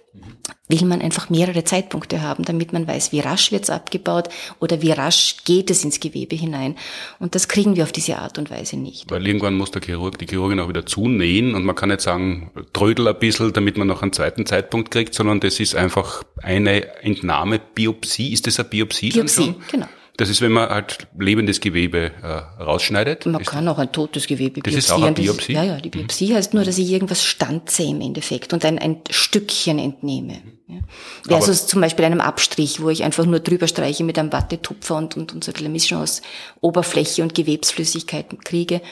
will 0.71 0.87
man 0.87 1.03
einfach 1.03 1.31
mehrere 1.31 1.65
Zeitpunkte 1.65 2.23
haben, 2.23 2.45
damit 2.45 2.73
man 2.73 2.87
weiß, 2.87 3.13
wie 3.13 3.21
rasch 3.21 3.53
wird's 3.53 3.71
abgebaut 3.71 4.29
oder 4.59 4.83
wie 4.83 4.93
rasch 4.93 5.37
geht 5.45 5.71
es 5.71 5.85
ins 5.85 6.01
Gewebe 6.01 6.37
hinein. 6.37 6.77
Und 7.19 7.35
das 7.35 7.49
kriegen 7.49 7.77
wir 7.77 7.85
auf 7.85 7.93
diese 7.93 8.19
Art 8.19 8.39
und 8.39 8.51
Weise 8.51 8.77
nicht. 8.77 9.11
Weil 9.11 9.27
irgendwann 9.27 9.55
muss 9.55 9.71
der 9.71 9.83
Chirurg, 9.83 10.19
die 10.19 10.27
Chirurgin 10.27 10.61
auch 10.61 10.69
wieder 10.69 10.87
zunähen 10.87 11.55
und 11.55 11.65
man 11.65 11.75
kann 11.75 11.89
nicht 11.89 12.01
sagen, 12.01 12.51
trödel 12.73 13.09
ein 13.09 13.19
bisschen, 13.19 13.53
damit 13.53 13.77
man 13.77 13.89
noch 13.89 14.03
einen 14.03 14.13
zweiten 14.13 14.47
Zeitpunkt 14.47 14.91
kriegt, 14.91 15.15
sondern 15.15 15.41
das 15.41 15.61
ist 15.61 15.75
einfach 15.75 16.23
eine 16.43 17.03
Entnahme, 17.03 17.61
Biopsie. 17.75 18.33
Ist 18.33 18.47
das 18.47 18.59
eine 18.59 18.69
Biopsie? 18.69 19.11
Biopsie, 19.11 19.55
genau. 19.71 19.87
Das 20.21 20.29
ist, 20.29 20.43
wenn 20.43 20.53
man 20.53 20.69
halt 20.69 21.09
lebendes 21.19 21.61
Gewebe 21.61 22.13
äh, 22.23 22.63
rausschneidet. 22.63 23.25
Man 23.25 23.43
kann 23.43 23.67
auch 23.69 23.79
ein 23.79 23.91
totes 23.91 24.27
Gewebe 24.27 24.61
das 24.61 24.75
ist 24.75 24.93
auch 24.93 25.01
eine 25.01 25.13
Biopsie? 25.13 25.55
ja, 25.55 25.65
ja, 25.65 25.81
die 25.81 25.89
Biopsie 25.89 26.29
mhm. 26.29 26.35
heißt 26.35 26.53
nur, 26.53 26.63
dass 26.63 26.77
ich 26.77 26.91
irgendwas 26.91 27.25
stanze 27.25 27.85
im 27.85 28.03
Endeffekt 28.03 28.53
und 28.53 28.63
ein, 28.67 28.79
ein 28.79 29.01
Stückchen 29.09 29.79
entnehme. 29.79 30.43
Ja. 30.69 30.81
Versus 31.27 31.67
zum 31.67 31.81
Beispiel 31.81 32.05
einem 32.05 32.21
Abstrich, 32.21 32.83
wo 32.83 32.91
ich 32.91 33.03
einfach 33.03 33.25
nur 33.25 33.41
drüber 33.41 33.67
streiche 33.67 34.05
mit 34.05 34.19
einem 34.19 34.31
Wattetupfer 34.31 34.95
und, 34.95 35.17
und, 35.17 35.33
und 35.33 35.43
so 35.43 35.53
eine 35.55 35.71
Mischung 35.71 36.03
aus 36.03 36.21
Oberfläche 36.61 37.23
und 37.23 37.35
Gewebsflüssigkeiten 37.35 38.41
kriege. 38.41 38.83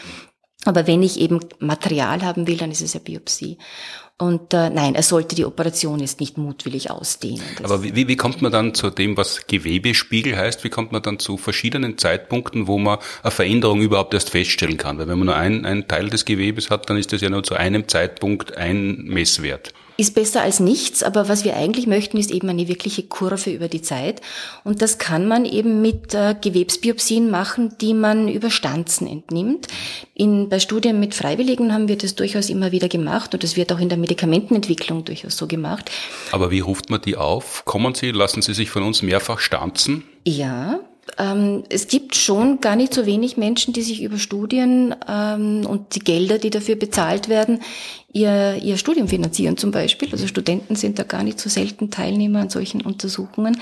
Aber 0.64 0.86
wenn 0.86 1.02
ich 1.02 1.20
eben 1.20 1.40
Material 1.58 2.22
haben 2.22 2.46
will, 2.46 2.56
dann 2.56 2.70
ist 2.70 2.80
es 2.80 2.94
eine 2.94 3.04
Biopsie. 3.04 3.58
Und 4.20 4.52
äh, 4.52 4.68
nein, 4.68 4.96
er 4.96 5.04
sollte 5.04 5.36
die 5.36 5.44
Operation 5.44 6.00
jetzt 6.00 6.18
nicht 6.18 6.38
mutwillig 6.38 6.90
ausdehnen. 6.90 7.44
Aber 7.62 7.84
wie, 7.84 8.08
wie 8.08 8.16
kommt 8.16 8.42
man 8.42 8.50
dann 8.50 8.74
zu 8.74 8.90
dem, 8.90 9.16
was 9.16 9.46
Gewebespiegel 9.46 10.36
heißt? 10.36 10.64
Wie 10.64 10.70
kommt 10.70 10.90
man 10.90 11.02
dann 11.02 11.20
zu 11.20 11.36
verschiedenen 11.36 11.98
Zeitpunkten, 11.98 12.66
wo 12.66 12.78
man 12.78 12.98
eine 13.22 13.30
Veränderung 13.30 13.80
überhaupt 13.80 14.14
erst 14.14 14.30
feststellen 14.30 14.76
kann? 14.76 14.98
Weil 14.98 15.06
wenn 15.06 15.18
man 15.18 15.26
nur 15.26 15.36
einen, 15.36 15.64
einen 15.64 15.86
Teil 15.86 16.10
des 16.10 16.24
Gewebes 16.24 16.68
hat, 16.68 16.90
dann 16.90 16.96
ist 16.96 17.12
das 17.12 17.20
ja 17.20 17.30
nur 17.30 17.44
zu 17.44 17.54
einem 17.54 17.86
Zeitpunkt 17.86 18.56
ein 18.56 19.04
Messwert 19.04 19.72
ist 19.98 20.14
besser 20.14 20.42
als 20.42 20.60
nichts, 20.60 21.02
aber 21.02 21.28
was 21.28 21.44
wir 21.44 21.56
eigentlich 21.56 21.88
möchten, 21.88 22.18
ist 22.18 22.30
eben 22.30 22.48
eine 22.48 22.68
wirkliche 22.68 23.02
Kurve 23.02 23.50
über 23.50 23.66
die 23.66 23.82
Zeit. 23.82 24.22
Und 24.62 24.80
das 24.80 24.98
kann 24.98 25.26
man 25.26 25.44
eben 25.44 25.82
mit 25.82 26.14
äh, 26.14 26.36
Gewebsbiopsien 26.40 27.30
machen, 27.30 27.74
die 27.80 27.94
man 27.94 28.28
über 28.28 28.48
Stanzen 28.48 29.08
entnimmt. 29.08 29.66
In, 30.14 30.48
bei 30.48 30.60
Studien 30.60 31.00
mit 31.00 31.16
Freiwilligen 31.16 31.74
haben 31.74 31.88
wir 31.88 31.98
das 31.98 32.14
durchaus 32.14 32.48
immer 32.48 32.70
wieder 32.70 32.88
gemacht 32.88 33.34
und 33.34 33.42
das 33.42 33.56
wird 33.56 33.72
auch 33.72 33.80
in 33.80 33.88
der 33.88 33.98
Medikamentenentwicklung 33.98 35.04
durchaus 35.04 35.36
so 35.36 35.48
gemacht. 35.48 35.90
Aber 36.30 36.52
wie 36.52 36.60
ruft 36.60 36.90
man 36.90 37.00
die 37.00 37.16
auf? 37.16 37.64
Kommen 37.64 37.96
Sie, 37.96 38.12
lassen 38.12 38.40
Sie 38.40 38.54
sich 38.54 38.70
von 38.70 38.84
uns 38.84 39.02
mehrfach 39.02 39.40
stanzen? 39.40 40.04
Ja, 40.24 40.78
ähm, 41.16 41.64
es 41.68 41.88
gibt 41.88 42.14
schon 42.14 42.60
gar 42.60 42.76
nicht 42.76 42.92
so 42.92 43.06
wenig 43.06 43.36
Menschen, 43.36 43.72
die 43.72 43.82
sich 43.82 44.02
über 44.02 44.18
Studien 44.18 44.94
ähm, 45.08 45.64
und 45.66 45.94
die 45.94 46.00
Gelder, 46.00 46.38
die 46.38 46.50
dafür 46.50 46.76
bezahlt 46.76 47.28
werden, 47.28 47.60
ihr, 48.18 48.60
ihr 48.62 48.76
Studium 48.76 49.08
finanzieren 49.08 49.56
zum 49.56 49.70
Beispiel. 49.70 50.10
Also 50.10 50.26
Studenten 50.26 50.74
sind 50.76 50.98
da 50.98 51.04
gar 51.04 51.22
nicht 51.22 51.38
so 51.38 51.48
selten 51.48 51.90
Teilnehmer 51.90 52.40
an 52.40 52.50
solchen 52.50 52.80
Untersuchungen. 52.80 53.60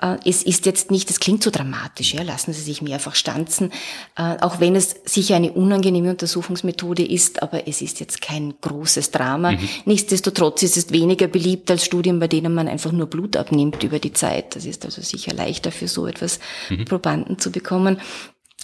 Äh, 0.00 0.16
es 0.24 0.42
ist 0.42 0.66
jetzt 0.66 0.90
nicht, 0.90 1.08
das 1.08 1.20
klingt 1.20 1.42
so 1.42 1.50
dramatisch, 1.50 2.14
ja, 2.14 2.22
lassen 2.22 2.52
Sie 2.52 2.60
sich 2.60 2.82
mehrfach 2.82 3.14
stanzen, 3.14 3.72
äh, 4.16 4.36
auch 4.40 4.60
wenn 4.60 4.74
es 4.74 4.96
sicher 5.04 5.36
eine 5.36 5.52
unangenehme 5.52 6.10
Untersuchungsmethode 6.10 7.04
ist, 7.04 7.42
aber 7.42 7.68
es 7.68 7.80
ist 7.80 8.00
jetzt 8.00 8.20
kein 8.20 8.54
großes 8.60 9.12
Drama. 9.12 9.52
Mhm. 9.52 9.68
Nichtsdestotrotz 9.84 10.62
ist 10.62 10.76
es 10.76 10.90
weniger 10.90 11.28
beliebt 11.28 11.70
als 11.70 11.84
Studien, 11.84 12.18
bei 12.18 12.28
denen 12.28 12.52
man 12.52 12.68
einfach 12.68 12.92
nur 12.92 13.06
Blut 13.06 13.36
abnimmt 13.36 13.82
über 13.84 13.98
die 13.98 14.12
Zeit. 14.12 14.56
Das 14.56 14.66
ist 14.66 14.84
also 14.84 15.00
sicher 15.02 15.32
leichter 15.32 15.70
für 15.70 15.88
so 15.88 16.06
etwas 16.06 16.40
mhm. 16.68 16.84
Probanden 16.84 17.38
zu 17.38 17.52
bekommen. 17.52 17.98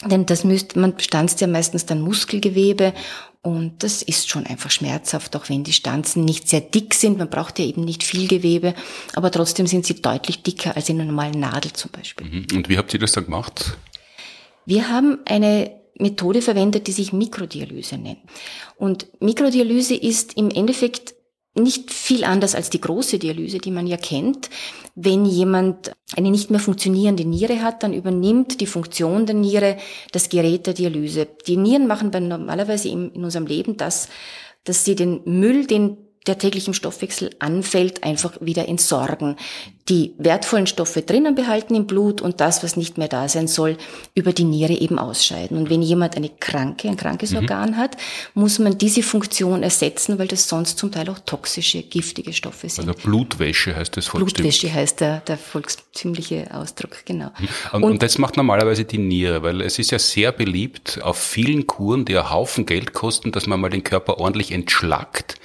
Denn 0.06 0.26
das 0.26 0.44
müsste, 0.44 0.78
man 0.78 0.94
stanzt 1.00 1.40
ja 1.40 1.48
meistens 1.48 1.84
dann 1.84 2.00
Muskelgewebe 2.00 2.92
und 3.42 3.82
das 3.82 4.02
ist 4.02 4.28
schon 4.28 4.46
einfach 4.46 4.70
schmerzhaft, 4.70 5.36
auch 5.36 5.48
wenn 5.48 5.62
die 5.64 5.72
Stanzen 5.72 6.24
nicht 6.24 6.48
sehr 6.48 6.60
dick 6.60 6.94
sind. 6.94 7.18
Man 7.18 7.30
braucht 7.30 7.58
ja 7.58 7.64
eben 7.64 7.84
nicht 7.84 8.02
viel 8.02 8.26
Gewebe, 8.26 8.74
aber 9.14 9.30
trotzdem 9.30 9.66
sind 9.66 9.86
sie 9.86 10.02
deutlich 10.02 10.42
dicker 10.42 10.76
als 10.76 10.88
in 10.88 11.00
einer 11.00 11.10
normalen 11.10 11.38
Nadel 11.38 11.72
zum 11.72 11.90
Beispiel. 11.92 12.26
Mhm. 12.26 12.46
Und 12.56 12.68
wie 12.68 12.78
habt 12.78 12.92
ihr 12.92 13.00
das 13.00 13.12
dann 13.12 13.26
gemacht? 13.26 13.76
Wir 14.66 14.88
haben 14.88 15.20
eine 15.24 15.70
Methode 15.98 16.42
verwendet, 16.42 16.86
die 16.86 16.92
sich 16.92 17.12
Mikrodialyse 17.12 17.96
nennt. 17.96 18.18
Und 18.76 19.06
Mikrodialyse 19.20 19.94
ist 19.94 20.36
im 20.36 20.50
Endeffekt 20.50 21.14
nicht 21.58 21.92
viel 21.92 22.24
anders 22.24 22.54
als 22.54 22.70
die 22.70 22.80
große 22.80 23.18
Dialyse, 23.18 23.58
die 23.58 23.70
man 23.70 23.86
ja 23.86 23.96
kennt. 23.96 24.50
Wenn 24.94 25.24
jemand 25.24 25.92
eine 26.16 26.30
nicht 26.30 26.50
mehr 26.50 26.60
funktionierende 26.60 27.24
Niere 27.24 27.62
hat, 27.62 27.82
dann 27.82 27.92
übernimmt 27.92 28.60
die 28.60 28.66
Funktion 28.66 29.26
der 29.26 29.36
Niere 29.36 29.76
das 30.12 30.28
Gerät 30.28 30.66
der 30.66 30.74
Dialyse. 30.74 31.28
Die 31.46 31.56
Nieren 31.56 31.86
machen 31.86 32.10
normalerweise 32.10 32.88
in 32.88 33.10
unserem 33.10 33.46
Leben 33.46 33.76
das, 33.76 34.08
dass 34.64 34.84
sie 34.84 34.96
den 34.96 35.20
Müll, 35.24 35.66
den 35.66 36.07
der 36.26 36.38
täglich 36.38 36.66
im 36.66 36.74
Stoffwechsel 36.74 37.30
anfällt, 37.38 38.04
einfach 38.04 38.36
wieder 38.40 38.68
entsorgen. 38.68 39.36
Die 39.88 40.12
wertvollen 40.18 40.66
Stoffe 40.66 41.00
drinnen 41.00 41.34
behalten 41.34 41.74
im 41.74 41.86
Blut 41.86 42.20
und 42.20 42.42
das, 42.42 42.62
was 42.62 42.76
nicht 42.76 42.98
mehr 42.98 43.08
da 43.08 43.26
sein 43.26 43.48
soll, 43.48 43.78
über 44.14 44.34
die 44.34 44.44
Niere 44.44 44.74
eben 44.74 44.98
ausscheiden. 44.98 45.56
Und 45.56 45.70
wenn 45.70 45.80
jemand 45.80 46.14
eine 46.14 46.28
kranke, 46.28 46.88
ein 46.88 46.98
krankes 46.98 47.30
mhm. 47.30 47.38
Organ 47.38 47.76
hat, 47.78 47.96
muss 48.34 48.58
man 48.58 48.76
diese 48.76 49.02
Funktion 49.02 49.62
ersetzen, 49.62 50.18
weil 50.18 50.28
das 50.28 50.46
sonst 50.46 50.76
zum 50.76 50.92
Teil 50.92 51.08
auch 51.08 51.20
toxische, 51.20 51.82
giftige 51.82 52.34
Stoffe 52.34 52.68
sind. 52.68 52.86
Also 52.86 53.00
Blutwäsche 53.02 53.74
heißt 53.74 53.96
das 53.96 54.10
Blutwäsche 54.10 54.72
heißt 54.72 55.00
der, 55.00 55.20
der 55.20 55.38
volkstümliche 55.38 56.48
Ausdruck, 56.52 57.06
genau. 57.06 57.30
Mhm. 57.38 57.48
Und, 57.72 57.84
und, 57.84 57.90
und 57.92 58.02
das 58.02 58.18
macht 58.18 58.36
normalerweise 58.36 58.84
die 58.84 58.98
Niere, 58.98 59.42
weil 59.42 59.62
es 59.62 59.78
ist 59.78 59.90
ja 59.90 59.98
sehr 59.98 60.32
beliebt 60.32 61.00
auf 61.02 61.16
vielen 61.16 61.66
Kuren, 61.66 62.04
die 62.04 62.14
einen 62.18 62.30
Haufen 62.30 62.66
Geld 62.66 62.92
kosten, 62.92 63.32
dass 63.32 63.46
man 63.46 63.58
mal 63.58 63.70
den 63.70 63.84
Körper 63.84 64.18
ordentlich 64.18 64.52
entschlackt. 64.52 65.36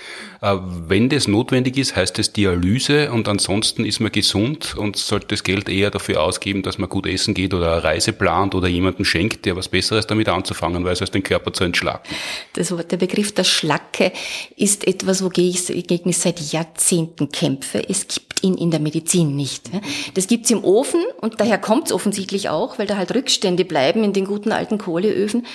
Äh, 0.43 0.57
wenn 0.89 1.07
das 1.07 1.29
notwendig 1.29 1.77
ist, 1.77 1.95
heißt 1.95 2.19
es 2.19 2.33
Dialyse 2.33 3.11
und 3.11 3.29
ansonsten 3.29 3.85
ist 3.85 4.01
man 4.01 4.11
gesund 4.11 4.75
und 4.75 4.97
sollte 4.97 5.27
das 5.27 5.43
Geld 5.43 5.69
eher 5.69 5.89
dafür 5.89 6.21
ausgeben, 6.21 6.63
dass 6.63 6.77
man 6.77 6.89
gut 6.89 7.07
essen 7.07 7.33
geht 7.33 7.53
oder 7.53 7.71
eine 7.71 7.83
Reise 7.85 8.11
plant 8.11 8.53
oder 8.53 8.67
jemanden 8.67 9.05
schenkt, 9.05 9.45
der 9.45 9.55
was 9.55 9.69
Besseres 9.69 10.05
damit 10.05 10.27
anzufangen 10.27 10.83
weiß, 10.83 10.99
als 10.99 11.11
den 11.11 11.23
Körper 11.23 11.53
zu 11.53 11.63
entschlacken. 11.63 12.13
Das, 12.53 12.75
der 12.89 12.97
Begriff 12.97 13.33
der 13.33 13.45
Schlacke 13.45 14.11
ist 14.57 14.85
etwas, 14.85 15.23
wogegen 15.23 16.09
ich 16.09 16.17
seit 16.17 16.51
Jahrzehnten 16.51 17.31
kämpfe. 17.31 17.87
Es 17.87 18.07
gibt 18.09 18.43
ihn 18.43 18.55
in 18.55 18.69
der 18.69 18.81
Medizin 18.81 19.37
nicht. 19.37 19.71
Das 20.13 20.27
gibt's 20.27 20.51
im 20.51 20.63
Ofen 20.65 21.01
und 21.21 21.39
daher 21.39 21.57
kommt's 21.57 21.93
offensichtlich 21.93 22.49
auch, 22.49 22.77
weil 22.77 22.87
da 22.87 22.97
halt 22.97 23.15
Rückstände 23.15 23.63
bleiben 23.63 24.03
in 24.03 24.11
den 24.11 24.25
guten 24.25 24.51
alten 24.51 24.77
Kohleöfen. 24.77 25.45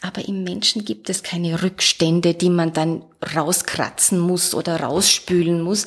Aber 0.00 0.28
im 0.28 0.44
Menschen 0.44 0.84
gibt 0.84 1.08
es 1.08 1.22
keine 1.22 1.62
Rückstände, 1.62 2.34
die 2.34 2.50
man 2.50 2.72
dann 2.72 3.02
rauskratzen 3.34 4.18
muss 4.18 4.54
oder 4.54 4.80
rausspülen 4.80 5.62
muss. 5.62 5.86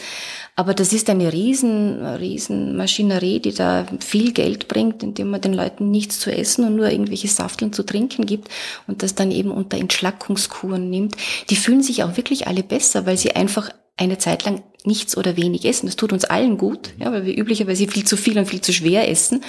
Aber 0.55 0.73
das 0.73 0.91
ist 0.91 1.07
eine 1.09 1.31
riesen, 1.31 2.03
riesen 2.03 2.75
Maschinerie, 2.77 3.39
die 3.39 3.53
da 3.53 3.85
viel 3.99 4.33
Geld 4.33 4.67
bringt, 4.67 5.03
indem 5.03 5.29
man 5.29 5.41
den 5.41 5.53
Leuten 5.53 5.91
nichts 5.91 6.19
zu 6.19 6.31
essen 6.31 6.65
und 6.65 6.75
nur 6.75 6.89
irgendwelche 6.89 7.27
Safteln 7.27 7.73
zu 7.73 7.83
trinken 7.83 8.25
gibt 8.25 8.49
und 8.87 9.03
das 9.03 9.13
dann 9.13 9.29
eben 9.29 9.51
unter 9.51 9.77
Entschlackungskuren 9.77 10.89
nimmt. 10.89 11.15
Die 11.51 11.55
fühlen 11.55 11.83
sich 11.83 12.03
auch 12.03 12.17
wirklich 12.17 12.47
alle 12.47 12.63
besser, 12.63 13.05
weil 13.05 13.17
sie 13.17 13.35
einfach 13.35 13.69
eine 13.97 14.17
Zeit 14.17 14.45
lang 14.45 14.63
nichts 14.83 15.15
oder 15.17 15.37
wenig 15.37 15.65
essen. 15.65 15.85
Das 15.85 15.95
tut 15.95 16.13
uns 16.13 16.25
allen 16.25 16.57
gut, 16.57 16.91
ja, 16.97 17.11
weil 17.11 17.25
wir 17.25 17.37
üblicherweise 17.37 17.87
viel 17.87 18.05
zu 18.05 18.17
viel 18.17 18.39
und 18.39 18.47
viel 18.47 18.61
zu 18.61 18.73
schwer 18.73 19.09
essen. 19.09 19.43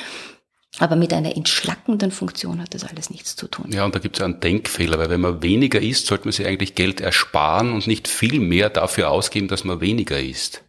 Aber 0.78 0.96
mit 0.96 1.12
einer 1.12 1.36
entschlackenden 1.36 2.10
Funktion 2.10 2.60
hat 2.62 2.74
das 2.74 2.84
alles 2.84 3.10
nichts 3.10 3.34
zu 3.36 3.48
tun. 3.48 3.66
Ja, 3.72 3.84
und 3.84 3.94
da 3.94 3.98
gibt 3.98 4.16
es 4.16 4.22
einen 4.22 4.40
Denkfehler, 4.40 4.98
weil 4.98 5.10
wenn 5.10 5.20
man 5.20 5.42
weniger 5.42 5.80
isst, 5.80 6.06
sollte 6.06 6.26
man 6.26 6.32
sich 6.32 6.46
eigentlich 6.46 6.74
Geld 6.74 7.00
ersparen 7.00 7.72
und 7.72 7.86
nicht 7.86 8.06
viel 8.06 8.40
mehr 8.40 8.70
dafür 8.70 9.10
ausgeben, 9.10 9.48
dass 9.48 9.64
man 9.64 9.80
weniger 9.80 10.20
isst. 10.20 10.62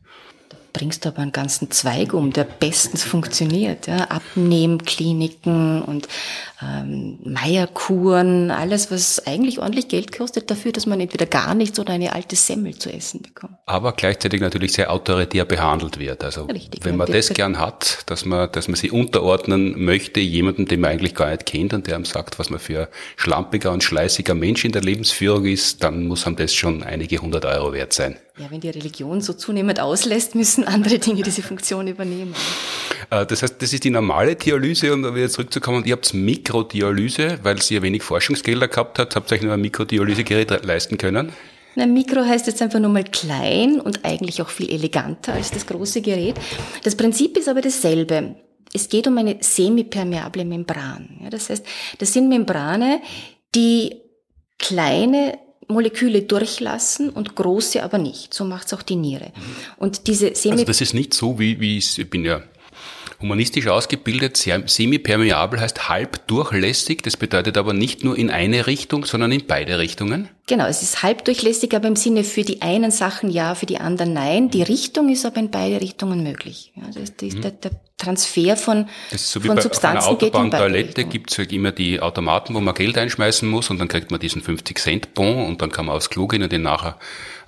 Bringst 0.73 1.05
du 1.05 1.09
aber 1.09 1.19
einen 1.19 1.31
ganzen 1.31 1.71
Zweig 1.71 2.13
um, 2.13 2.31
der 2.33 2.43
bestens 2.43 3.03
funktioniert. 3.03 3.87
Ja? 3.87 4.05
Abnehmkliniken 4.05 5.81
und 5.81 6.07
ähm, 6.61 7.19
Meierkuren, 7.23 8.51
alles, 8.51 8.91
was 8.91 9.25
eigentlich 9.25 9.59
ordentlich 9.59 9.87
Geld 9.87 10.11
kostet 10.11 10.51
dafür, 10.51 10.71
dass 10.71 10.85
man 10.85 10.99
entweder 10.99 11.25
gar 11.25 11.55
nichts 11.55 11.79
oder 11.79 11.93
eine 11.93 12.13
alte 12.13 12.35
Semmel 12.35 12.77
zu 12.77 12.91
essen 12.91 13.21
bekommt. 13.21 13.53
Aber 13.65 13.93
gleichzeitig 13.93 14.41
natürlich 14.41 14.73
sehr 14.73 14.91
autoritär 14.91 15.45
behandelt 15.45 15.99
wird. 15.99 16.23
Also 16.23 16.45
Richtig, 16.45 16.83
wenn 16.83 16.97
man 16.97 17.11
das 17.11 17.29
gern 17.29 17.59
hat, 17.59 18.03
dass 18.07 18.25
man, 18.25 18.51
dass 18.51 18.67
man 18.67 18.75
sich 18.75 18.91
unterordnen 18.91 19.83
möchte, 19.83 20.19
jemandem, 20.19 20.67
den 20.67 20.81
man 20.81 20.91
eigentlich 20.91 21.15
gar 21.15 21.29
nicht 21.29 21.45
kennt 21.45 21.73
und 21.73 21.87
der 21.87 21.95
einem 21.95 22.05
sagt, 22.05 22.39
was 22.39 22.49
man 22.49 22.59
für 22.59 22.89
schlampiger 23.15 23.71
und 23.71 23.83
schleißiger 23.83 24.35
Mensch 24.35 24.65
in 24.65 24.73
der 24.73 24.81
Lebensführung 24.81 25.45
ist, 25.45 25.83
dann 25.83 26.07
muss 26.07 26.27
einem 26.27 26.35
das 26.35 26.53
schon 26.53 26.83
einige 26.83 27.19
hundert 27.19 27.45
Euro 27.45 27.71
wert 27.71 27.93
sein. 27.93 28.17
Ja, 28.39 28.49
wenn 28.49 28.61
die 28.61 28.69
Religion 28.69 29.19
so 29.19 29.33
zunehmend 29.33 29.81
auslässt, 29.81 30.33
müssen 30.33 30.63
andere 30.63 30.97
Dinge 30.97 31.23
diese 31.23 31.41
Funktion 31.41 31.87
übernehmen. 31.87 32.33
Äh, 33.09 33.25
das 33.25 33.43
heißt, 33.43 33.61
das 33.61 33.73
ist 33.73 33.83
die 33.83 33.89
normale 33.89 34.37
Dialyse 34.37 34.93
um 34.93 35.03
wieder 35.13 35.29
zurückzukommen, 35.29 35.83
ihr 35.83 35.91
habt 35.91 36.13
Mikrodialyse, 36.13 37.39
weil 37.43 37.57
ihr 37.69 37.81
wenig 37.81 38.01
Forschungsgelder 38.01 38.69
gehabt 38.69 38.97
habt, 38.97 39.17
habt 39.17 39.29
ihr 39.31 39.35
euch 39.35 39.41
nur 39.41 39.53
ein 39.53 39.61
Mikrodialysegerät 39.61 40.63
leisten 40.63 40.97
können? 40.97 41.33
Na, 41.75 41.85
Mikro 41.85 42.21
heißt 42.21 42.47
jetzt 42.47 42.61
einfach 42.61 42.79
nur 42.79 42.89
mal 42.89 43.03
klein 43.03 43.79
und 43.79 44.05
eigentlich 44.05 44.41
auch 44.41 44.49
viel 44.49 44.69
eleganter 44.69 45.33
als 45.33 45.51
das 45.51 45.65
große 45.67 46.01
Gerät. 46.01 46.35
Das 46.83 46.95
Prinzip 46.95 47.37
ist 47.37 47.49
aber 47.49 47.61
dasselbe. 47.61 48.35
Es 48.73 48.87
geht 48.89 49.07
um 49.07 49.17
eine 49.17 49.37
semipermeable 49.41 50.45
Membran. 50.45 51.19
Ja, 51.23 51.29
das 51.29 51.49
heißt, 51.49 51.65
das 51.97 52.13
sind 52.13 52.29
Membrane, 52.29 53.01
die 53.55 53.95
kleine 54.57 55.37
Moleküle 55.69 56.23
durchlassen 56.23 57.09
und 57.09 57.35
große 57.35 57.81
aber 57.83 57.97
nicht. 57.97 58.33
So 58.33 58.43
macht's 58.43 58.73
auch 58.73 58.81
die 58.81 58.95
Niere. 58.95 59.31
Und 59.77 60.07
diese 60.07 60.35
Semi 60.35 60.53
Also 60.53 60.65
das 60.65 60.81
ist 60.81 60.93
nicht 60.93 61.13
so, 61.13 61.39
wie, 61.39 61.59
wie 61.59 61.77
ich 61.77 62.09
bin 62.09 62.25
ja 62.25 62.41
humanistisch 63.21 63.67
ausgebildet, 63.67 64.37
semipermeabel 64.37 65.59
heißt 65.59 65.89
halb 65.89 66.25
durchlässig. 66.27 67.01
Das 67.03 67.17
bedeutet 67.17 67.57
aber 67.57 67.73
nicht 67.73 68.03
nur 68.03 68.17
in 68.17 68.29
eine 68.29 68.67
Richtung, 68.67 69.05
sondern 69.05 69.31
in 69.31 69.45
beide 69.45 69.77
Richtungen. 69.77 70.29
Genau, 70.47 70.65
es 70.65 70.81
ist 70.81 71.03
halb 71.03 71.25
durchlässig, 71.25 71.75
aber 71.75 71.87
im 71.87 71.95
Sinne 71.95 72.23
für 72.23 72.43
die 72.43 72.61
einen 72.61 72.91
Sachen 72.91 73.29
ja, 73.29 73.55
für 73.55 73.65
die 73.65 73.77
anderen 73.77 74.13
nein. 74.13 74.49
Die 74.49 74.63
Richtung 74.63 75.09
ist 75.09 75.25
aber 75.25 75.37
in 75.37 75.51
beide 75.51 75.81
Richtungen 75.81 76.23
möglich. 76.23 76.71
Ja, 76.75 76.83
das, 76.93 77.15
das, 77.17 77.33
mhm. 77.33 77.41
der, 77.41 77.51
der, 77.51 77.71
Transfer 77.99 78.55
von, 78.55 78.87
das 79.11 79.23
ist 79.23 79.31
so 79.31 79.43
wie 79.43 79.47
von 79.47 79.57
bei 79.57 79.61
Substanzen 79.61 80.17
geht 80.17 80.33
in 80.33 80.51
Toilette 80.51 81.03
gibt 81.03 81.31
es 81.31 81.37
halt 81.37 81.51
immer 81.51 81.73
die 81.73 81.99
Automaten, 81.99 82.55
wo 82.55 82.61
man 82.61 82.73
Geld 82.73 82.97
einschmeißen 82.97 83.47
muss 83.47 83.69
und 83.69 83.77
dann 83.77 83.89
kriegt 83.89 84.09
man 84.09 84.21
diesen 84.21 84.41
50 84.41 84.79
Cent 84.79 85.13
Bon 85.13 85.45
und 85.45 85.61
dann 85.61 85.69
kann 85.69 85.85
man 85.85 85.97
aufs 85.97 86.09
Klo 86.09 86.25
gehen 86.25 86.41
und 86.41 86.49
den 86.49 86.61
nachher 86.61 86.97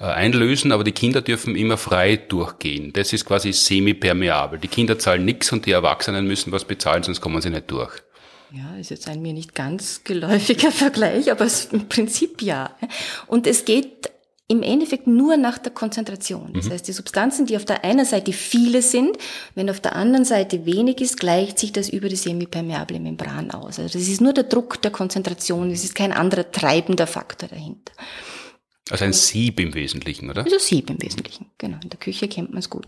einlösen, 0.05 0.71
aber 0.71 0.83
die 0.83 0.91
Kinder 0.91 1.21
dürfen 1.21 1.55
immer 1.55 1.77
frei 1.77 2.17
durchgehen. 2.17 2.91
Das 2.93 3.13
ist 3.13 3.25
quasi 3.25 3.53
semi-permeabel. 3.53 4.59
Die 4.59 4.67
Kinder 4.67 4.97
zahlen 4.97 5.25
nichts 5.25 5.51
und 5.51 5.65
die 5.65 5.71
Erwachsenen 5.71 6.27
müssen 6.27 6.51
was 6.51 6.65
bezahlen, 6.65 7.03
sonst 7.03 7.21
kommen 7.21 7.41
sie 7.41 7.49
nicht 7.49 7.69
durch. 7.69 7.91
Ja, 8.51 8.75
ist 8.77 8.89
jetzt 8.89 9.07
ein 9.07 9.21
mir 9.21 9.33
nicht 9.33 9.55
ganz 9.55 10.03
geläufiger 10.03 10.71
Vergleich, 10.71 11.31
aber 11.31 11.47
im 11.71 11.87
Prinzip 11.87 12.41
ja. 12.41 12.75
Und 13.27 13.47
es 13.47 13.63
geht 13.63 14.11
im 14.51 14.63
Endeffekt 14.63 15.07
nur 15.07 15.37
nach 15.37 15.57
der 15.57 15.71
Konzentration. 15.71 16.51
Das 16.53 16.65
mhm. 16.65 16.71
heißt, 16.71 16.87
die 16.87 16.91
Substanzen, 16.91 17.45
die 17.45 17.55
auf 17.55 17.63
der 17.63 17.85
einen 17.85 18.03
Seite 18.03 18.33
viele 18.33 18.81
sind, 18.81 19.17
wenn 19.55 19.69
auf 19.69 19.79
der 19.79 19.95
anderen 19.95 20.25
Seite 20.25 20.65
wenig 20.65 20.99
ist, 20.99 21.17
gleicht 21.17 21.57
sich 21.57 21.71
das 21.71 21.87
über 21.87 22.09
die 22.09 22.17
semipermeable 22.17 22.99
Membran 22.99 23.51
aus. 23.51 23.79
Also 23.79 23.97
das 23.97 24.09
ist 24.09 24.19
nur 24.19 24.33
der 24.33 24.43
Druck 24.43 24.81
der 24.81 24.91
Konzentration, 24.91 25.71
es 25.71 25.85
ist 25.85 25.95
kein 25.95 26.11
anderer 26.11 26.51
treibender 26.51 27.07
Faktor 27.07 27.47
dahinter. 27.47 27.93
Also 28.89 29.05
ein 29.05 29.13
Sieb 29.13 29.59
im 29.59 29.73
Wesentlichen, 29.73 30.29
oder? 30.29 30.43
Also 30.43 30.57
Sieb 30.59 30.89
im 30.89 31.01
Wesentlichen, 31.01 31.47
genau. 31.57 31.77
In 31.81 31.89
der 31.89 31.99
Küche 31.99 32.27
kennt 32.27 32.49
man 32.49 32.59
es 32.59 32.69
gut. 32.69 32.87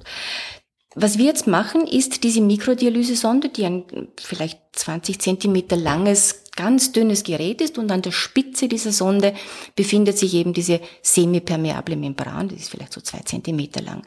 Was 0.96 1.18
wir 1.18 1.26
jetzt 1.26 1.48
machen, 1.48 1.88
ist 1.88 2.24
diese 2.24 2.42
Mikrodialysesonde, 2.42 3.50
die 3.50 3.66
ein 3.66 3.84
vielleicht 4.20 4.60
20 4.74 5.20
Zentimeter 5.20 5.76
langes, 5.76 6.44
ganz 6.56 6.92
dünnes 6.92 7.24
Gerät 7.24 7.62
ist 7.62 7.80
und 7.80 7.92
an 7.92 8.04
der 8.04 8.12
Spitze 8.12 8.68
dieser 8.68 8.92
Sonde 8.92 9.34
befindet 9.76 10.20
sich 10.20 10.36
eben 10.36 10.54
diese 10.54 10.82
semipermeable 11.02 11.96
Membran, 11.96 12.50
die 12.50 12.56
ist 12.56 12.70
vielleicht 12.70 12.94
so 12.94 13.02
zwei 13.02 13.20
Zentimeter 13.20 13.82
lang. 13.82 14.04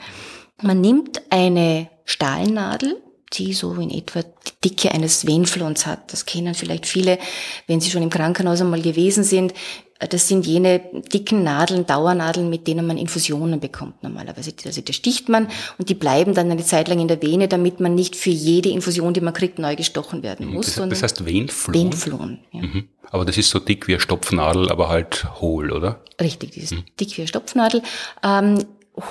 Man 0.63 0.81
nimmt 0.81 1.23
eine 1.31 1.91
Stahlnadel, 2.05 3.03
die 3.33 3.53
so 3.53 3.75
in 3.75 3.91
etwa 3.91 4.23
die 4.23 4.69
Dicke 4.71 4.93
eines 4.93 5.27
Venflons 5.27 5.87
hat. 5.87 6.13
Das 6.13 6.25
kennen 6.25 6.55
vielleicht 6.55 6.87
viele, 6.87 7.19
wenn 7.67 7.81
sie 7.81 7.91
schon 7.91 8.03
im 8.03 8.11
Krankenhaus 8.11 8.61
einmal 8.61 8.81
gewesen 8.81 9.25
sind. 9.25 9.53
Das 9.99 10.29
sind 10.29 10.47
jene 10.47 10.81
dicken 11.13 11.43
Nadeln, 11.43 11.87
Dauernadeln, 11.87 12.51
mit 12.51 12.67
denen 12.67 12.87
man 12.87 12.99
Infusionen 12.99 13.61
bekommt 13.61 14.03
normalerweise. 14.03 14.53
Also 14.65 14.83
die 14.83 14.93
sticht 14.93 15.29
man 15.29 15.49
und 15.79 15.89
die 15.89 15.95
bleiben 15.95 16.35
dann 16.35 16.51
eine 16.51 16.65
Zeit 16.65 16.89
lang 16.89 17.01
in 17.01 17.09
der 17.09 17.23
Vene, 17.23 17.49
damit 17.49 17.81
man 17.81 17.95
nicht 17.95 18.15
für 18.17 18.31
jede 18.31 18.69
Infusion, 18.69 19.15
die 19.15 19.21
man 19.21 19.33
kriegt, 19.33 19.59
neu 19.59 19.75
gestochen 19.75 20.23
werden 20.23 20.47
muss. 20.47 20.75
Das, 20.75 20.89
das 20.89 21.03
heißt 21.03 21.25
Venflon? 21.25 21.75
Venflon, 21.75 22.39
ja. 22.53 22.63
Mhm. 22.63 22.89
Aber 23.11 23.25
das 23.25 23.39
ist 23.39 23.51
so 23.51 23.59
dick 23.59 23.87
wie 23.87 23.93
eine 23.93 24.01
Stopfnadel, 24.01 24.71
aber 24.71 24.89
halt 24.89 25.27
hohl, 25.41 25.73
oder? 25.73 26.03
Richtig, 26.21 26.53
die 26.53 26.61
ist 26.61 26.73
mhm. 26.73 26.85
dick 26.99 27.17
wie 27.17 27.23
eine 27.23 27.29
Stopfnadel. 27.29 27.83
Ähm, 28.23 28.65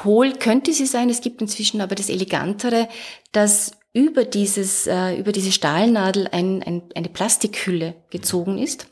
hohl 0.03 0.33
könnte 0.33 0.73
sie 0.73 0.85
sein. 0.85 1.09
Es 1.09 1.21
gibt 1.21 1.41
inzwischen 1.41 1.81
aber 1.81 1.95
das 1.95 2.09
Elegantere, 2.09 2.87
dass 3.31 3.71
über 3.93 4.25
dieses, 4.25 4.87
äh, 4.87 5.15
über 5.15 5.31
diese 5.31 5.51
Stahlnadel 5.51 6.27
ein, 6.31 6.61
ein, 6.63 6.83
eine 6.95 7.09
Plastikhülle 7.09 7.95
gezogen 8.09 8.57
ist. 8.57 8.87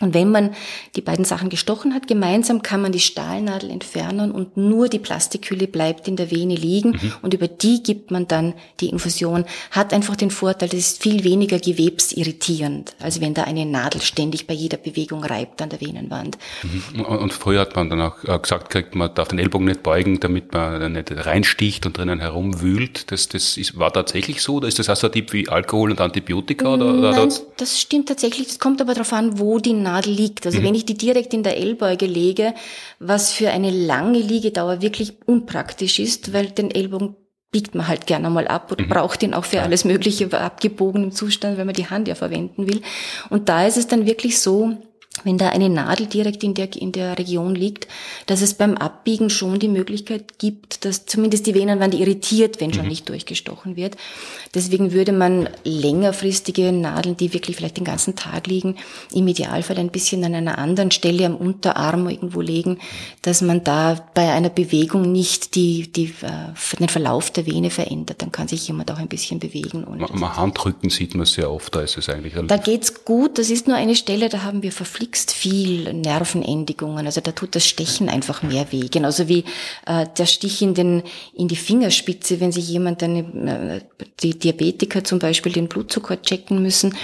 Und 0.00 0.14
wenn 0.14 0.30
man 0.30 0.50
die 0.94 1.00
beiden 1.00 1.24
Sachen 1.24 1.48
gestochen 1.48 1.94
hat, 1.94 2.06
gemeinsam 2.06 2.62
kann 2.62 2.80
man 2.80 2.92
die 2.92 3.00
Stahlnadel 3.00 3.70
entfernen 3.70 4.30
und 4.30 4.56
nur 4.56 4.88
die 4.88 4.98
Plastikhülle 4.98 5.66
bleibt 5.66 6.06
in 6.06 6.16
der 6.16 6.30
Vene 6.30 6.54
liegen 6.54 6.90
mhm. 6.90 7.12
und 7.22 7.34
über 7.34 7.48
die 7.48 7.82
gibt 7.82 8.10
man 8.10 8.28
dann 8.28 8.54
die 8.80 8.88
Infusion. 8.88 9.44
Hat 9.70 9.92
einfach 9.92 10.16
den 10.16 10.30
Vorteil, 10.30 10.68
das 10.68 10.78
ist 10.78 11.02
viel 11.02 11.24
weniger 11.24 11.58
gewebsirritierend, 11.58 12.94
als 13.00 13.20
wenn 13.20 13.34
da 13.34 13.44
eine 13.44 13.66
Nadel 13.66 14.00
ständig 14.00 14.46
bei 14.46 14.54
jeder 14.54 14.76
Bewegung 14.76 15.24
reibt 15.24 15.60
an 15.62 15.70
der 15.70 15.80
Venenwand. 15.80 16.38
Mhm. 16.62 17.04
Und 17.04 17.32
früher 17.32 17.60
hat 17.60 17.74
man 17.74 17.90
dann 17.90 18.00
auch 18.00 18.22
äh, 18.24 18.38
gesagt, 18.38 18.70
kriegt 18.70 18.94
man 18.94 19.14
darf 19.14 19.28
den 19.28 19.38
Ellbogen 19.38 19.66
nicht 19.66 19.82
beugen, 19.82 20.20
damit 20.20 20.52
man 20.52 20.92
nicht 20.92 21.10
reinsticht 21.10 21.86
und 21.86 21.98
drinnen 21.98 22.20
herumwühlt. 22.20 23.10
Das, 23.10 23.28
das 23.28 23.56
ist, 23.56 23.78
war 23.78 23.92
tatsächlich 23.92 24.42
so? 24.42 24.56
Oder 24.56 24.68
ist 24.68 24.78
das 24.78 24.88
auch 24.88 24.96
so 24.96 25.08
ein 25.08 25.12
Tipp 25.12 25.32
wie 25.32 25.48
Alkohol 25.48 25.90
und 25.90 26.00
Antibiotika? 26.00 26.74
Oder, 26.74 26.94
oder 26.94 27.10
Nein, 27.12 27.32
das 27.56 27.80
stimmt 27.80 28.08
tatsächlich. 28.08 28.46
Das 28.46 28.58
kommt 28.58 28.80
aber 28.80 28.94
darauf 28.94 29.12
an, 29.12 29.38
wo 29.38 29.58
die 29.58 29.72
Nadel 29.88 30.12
liegt. 30.12 30.46
Also 30.46 30.60
mhm. 30.60 30.64
wenn 30.64 30.74
ich 30.74 30.86
die 30.86 30.96
direkt 30.96 31.34
in 31.34 31.42
der 31.42 31.56
Ellbeuge 31.56 32.06
lege, 32.06 32.54
was 32.98 33.32
für 33.32 33.50
eine 33.50 33.70
lange 33.70 34.18
Liegedauer 34.18 34.80
wirklich 34.82 35.14
unpraktisch 35.26 35.98
ist, 35.98 36.32
weil 36.32 36.46
den 36.46 36.70
Ellbogen 36.70 37.16
biegt 37.50 37.74
man 37.74 37.88
halt 37.88 38.06
gerne 38.06 38.28
mal 38.28 38.46
ab 38.46 38.70
und 38.70 38.80
mhm. 38.80 38.88
braucht 38.88 39.22
ihn 39.22 39.34
auch 39.34 39.44
für 39.44 39.56
ja. 39.56 39.62
alles 39.62 39.84
Mögliche 39.84 40.30
abgebogen 40.38 41.04
im 41.04 41.12
Zustand, 41.12 41.56
wenn 41.56 41.66
man 41.66 41.74
die 41.74 41.88
Hand 41.88 42.06
ja 42.08 42.14
verwenden 42.14 42.66
will. 42.66 42.82
Und 43.30 43.48
da 43.48 43.66
ist 43.66 43.78
es 43.78 43.86
dann 43.86 44.06
wirklich 44.06 44.38
so, 44.38 44.76
wenn 45.24 45.38
da 45.38 45.48
eine 45.48 45.68
Nadel 45.68 46.06
direkt 46.06 46.44
in 46.44 46.54
der, 46.54 46.74
in 46.76 46.92
der 46.92 47.18
Region 47.18 47.54
liegt, 47.54 47.88
dass 48.26 48.42
es 48.42 48.54
beim 48.54 48.76
Abbiegen 48.76 49.30
schon 49.30 49.58
die 49.58 49.68
Möglichkeit 49.68 50.38
gibt, 50.38 50.84
dass 50.84 51.06
zumindest 51.06 51.46
die 51.46 51.54
Venenwand 51.54 51.94
irritiert, 51.94 52.60
wenn 52.60 52.72
schon 52.72 52.84
mhm. 52.84 52.90
nicht 52.90 53.08
durchgestochen 53.08 53.76
wird. 53.76 53.96
Deswegen 54.54 54.92
würde 54.92 55.12
man 55.12 55.48
längerfristige 55.64 56.72
Nadeln, 56.72 57.16
die 57.16 57.32
wirklich 57.32 57.56
vielleicht 57.56 57.76
den 57.76 57.84
ganzen 57.84 58.16
Tag 58.16 58.46
liegen, 58.46 58.76
im 59.12 59.28
Idealfall 59.28 59.78
ein 59.78 59.90
bisschen 59.90 60.24
an 60.24 60.34
einer 60.34 60.58
anderen 60.58 60.90
Stelle 60.90 61.26
am 61.26 61.36
Unterarm 61.36 62.08
irgendwo 62.08 62.40
legen, 62.40 62.78
dass 63.22 63.42
man 63.42 63.64
da 63.64 64.06
bei 64.14 64.32
einer 64.32 64.50
Bewegung 64.50 65.12
nicht 65.12 65.54
die, 65.54 65.90
die, 65.92 66.14
äh, 66.22 66.76
den 66.78 66.88
Verlauf 66.88 67.30
der 67.30 67.46
Vene 67.46 67.70
verändert. 67.70 68.22
Dann 68.22 68.32
kann 68.32 68.48
sich 68.48 68.66
jemand 68.66 68.90
auch 68.90 68.98
ein 68.98 69.08
bisschen 69.08 69.38
bewegen. 69.38 69.84
Ohne 69.84 70.06
man, 70.12 70.36
Handrücken 70.36 70.90
sieht 70.90 71.14
man 71.14 71.26
sehr 71.26 71.50
oft, 71.50 71.74
da 71.74 71.80
ist 71.80 71.98
es 71.98 72.08
eigentlich. 72.08 72.34
Da 72.46 72.56
geht's 72.56 73.04
gut, 73.04 73.38
das 73.38 73.50
ist 73.50 73.66
nur 73.66 73.76
eine 73.76 73.94
Stelle, 73.96 74.28
da 74.28 74.42
haben 74.42 74.62
wir 74.62 74.72
verflixt 75.08 75.32
viel 75.32 75.92
Nervenendigungen. 75.94 77.06
Also 77.06 77.20
da 77.20 77.32
tut 77.32 77.54
das 77.54 77.66
Stechen 77.66 78.08
einfach 78.08 78.42
mehr 78.42 78.66
weh. 78.70 78.88
Genauso 78.88 79.28
wie 79.28 79.44
äh, 79.86 80.06
der 80.16 80.26
Stich 80.26 80.62
in, 80.62 80.74
den, 80.74 81.02
in 81.34 81.48
die 81.48 81.56
Fingerspitze, 81.56 82.40
wenn 82.40 82.52
sich 82.52 82.68
jemand 82.68 83.02
eine, 83.02 83.20
äh, 83.20 83.80
die 84.20 84.38
Diabetiker 84.38 85.04
zum 85.04 85.18
Beispiel 85.18 85.52
den 85.52 85.68
Blutzucker 85.68 86.20
checken 86.20 86.62
müssen. 86.62 86.94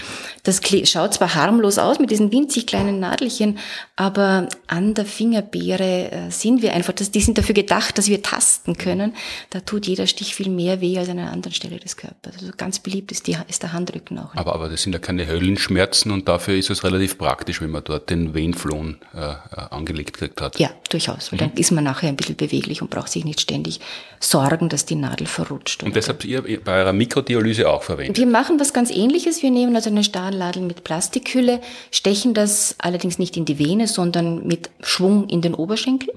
Das 0.42 0.60
schaut 0.84 1.14
zwar 1.14 1.34
harmlos 1.34 1.78
aus 1.78 1.98
mit 1.98 2.10
diesen 2.10 2.30
winzig 2.32 2.66
kleinen 2.66 3.00
Nadelchen, 3.00 3.58
aber 3.96 4.48
an 4.66 4.94
der 4.94 5.06
Fingerbeere 5.06 6.10
äh, 6.10 6.30
sind 6.30 6.60
wir 6.60 6.74
einfach, 6.74 6.92
die 6.92 7.20
sind 7.20 7.38
dafür 7.38 7.54
gedacht, 7.54 7.96
dass 7.96 8.08
wir 8.08 8.22
tasten 8.22 8.76
können. 8.76 9.14
Da 9.50 9.60
tut 9.60 9.86
jeder 9.86 10.06
Stich 10.06 10.34
viel 10.34 10.50
mehr 10.50 10.80
weh 10.80 10.98
als 10.98 11.08
an 11.08 11.18
einer 11.18 11.32
anderen 11.32 11.54
Stelle 11.54 11.78
des 11.78 11.96
Körpers. 11.96 12.34
Also 12.40 12.52
ganz 12.56 12.78
beliebt 12.78 13.12
ist, 13.12 13.26
die, 13.26 13.36
ist 13.48 13.62
der 13.62 13.72
Handrücken 13.72 14.18
auch. 14.18 14.34
Aber, 14.34 14.54
aber 14.54 14.68
das 14.68 14.82
sind 14.82 14.92
ja 14.92 14.98
keine 14.98 15.26
Höllenschmerzen 15.26 16.10
und 16.10 16.28
dafür 16.28 16.56
ist 16.56 16.68
es 16.68 16.84
relativ 16.84 17.16
praktisch, 17.16 17.60
wenn 17.60 17.70
man 17.70 17.83
dort 17.84 18.10
den 18.10 18.34
Venflon 18.34 18.96
äh, 19.14 19.18
äh, 19.18 19.34
angelegt 19.70 20.14
gekriegt 20.14 20.40
hat. 20.40 20.58
Ja, 20.58 20.70
durchaus. 20.88 21.32
Weil 21.32 21.38
mhm. 21.38 21.50
dann 21.50 21.58
ist 21.58 21.70
man 21.70 21.84
nachher 21.84 22.08
ein 22.08 22.16
bisschen 22.16 22.36
beweglich 22.36 22.82
und 22.82 22.90
braucht 22.90 23.10
sich 23.10 23.24
nicht 23.24 23.40
ständig 23.40 23.80
sorgen, 24.20 24.68
dass 24.68 24.86
die 24.86 24.94
Nadel 24.94 25.26
verrutscht. 25.26 25.82
Und 25.82 25.94
das 25.96 26.08
habt 26.08 26.24
ihr 26.24 26.42
bei 26.42 26.80
eurer 26.80 26.92
Mikrodialyse 26.92 27.68
auch 27.68 27.82
verwendet? 27.82 28.16
Wir 28.16 28.26
machen 28.26 28.58
was 28.58 28.72
ganz 28.72 28.90
ähnliches. 28.90 29.42
Wir 29.42 29.50
nehmen 29.50 29.76
also 29.76 29.90
eine 29.90 30.04
Stahlnadel 30.04 30.62
mit 30.62 30.84
Plastikhülle, 30.84 31.60
stechen 31.90 32.34
das 32.34 32.76
allerdings 32.78 33.18
nicht 33.18 33.36
in 33.36 33.44
die 33.44 33.58
Vene, 33.58 33.86
sondern 33.86 34.46
mit 34.46 34.70
Schwung 34.80 35.28
in 35.28 35.42
den 35.42 35.54
Oberschenkel. 35.54 36.12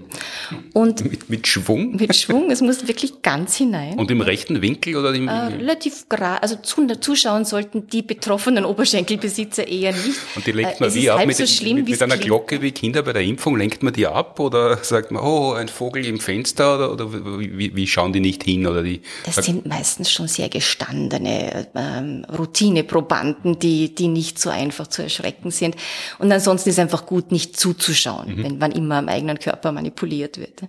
Und 0.74 1.03
mit, 1.09 1.30
mit 1.30 1.47
Schwung? 1.47 1.95
Mit 1.95 2.15
Schwung. 2.15 2.49
Es 2.51 2.61
muss 2.61 2.88
wirklich 2.88 3.22
ganz 3.22 3.55
hinein. 3.55 3.97
Und 3.97 4.09
im 4.11 4.22
rechten 4.22 4.61
Winkel 4.61 4.95
oder 4.95 5.13
im? 5.13 5.28
Äh, 5.28 5.32
relativ 5.32 6.07
gerade. 6.09 6.41
Also 6.41 6.55
zu, 6.55 6.86
zuschauen 6.99 7.45
sollten 7.45 7.88
die 7.88 8.01
betroffenen 8.01 8.65
Oberschenkelbesitzer 8.65 9.68
eher 9.68 9.91
nicht. 9.91 10.18
Und 10.36 10.45
die 10.45 10.51
lenkt 10.51 10.80
man 10.80 10.89
äh, 10.89 10.95
wie 10.95 11.09
ab? 11.09 11.26
Mit, 11.26 11.36
so 11.36 11.45
schlimm, 11.58 11.76
mit, 11.78 11.89
mit 11.89 12.01
einer 12.01 12.18
Glocke 12.18 12.62
wie 12.62 12.72
Kinder 12.72 13.01
bei 13.01 13.14
der 13.14 13.24
Impfung 13.24 13.58
lenkt 13.58 13.84
man 13.84 13.93
die 13.93 14.08
ab 14.08 14.39
oder 14.39 14.78
sagt 14.84 15.12
man, 15.12 15.24
oh, 15.24 15.53
ein 15.53 15.68
Vogel 15.68 16.05
im 16.05 16.20
Fenster 16.20 16.76
oder, 16.76 16.91
oder 16.93 17.39
wie, 17.39 17.76
wie 17.76 17.88
schauen 17.88 18.14
die 18.14 18.20
nicht 18.20 18.43
hin 18.43 18.66
oder 18.66 18.84
die? 18.84 19.01
Das 19.26 19.36
sind 19.36 19.66
meistens 19.66 20.12
schon 20.12 20.28
sehr 20.28 20.49
gestandene 20.49 21.68
ähm, 21.76 22.26
Routineprobanden, 22.38 23.60
die, 23.60 23.93
die 23.93 24.08
nicht 24.08 24.39
so 24.39 24.49
einfach 24.49 24.88
zu 24.88 25.03
erschrecken 25.03 25.51
sind. 25.51 25.76
Und 26.20 26.32
ansonsten 26.32 26.70
ist 26.70 26.80
einfach 26.80 27.05
gut, 27.05 27.32
nicht 27.32 27.60
zuzuschauen, 27.60 28.36
mhm. 28.36 28.43
wenn 28.43 28.58
man 28.58 28.72
immer 28.72 28.95
am 28.95 29.10
eigenen 29.10 29.39
Körper 29.39 29.72
manipuliert 29.72 30.38
wird. 30.38 30.62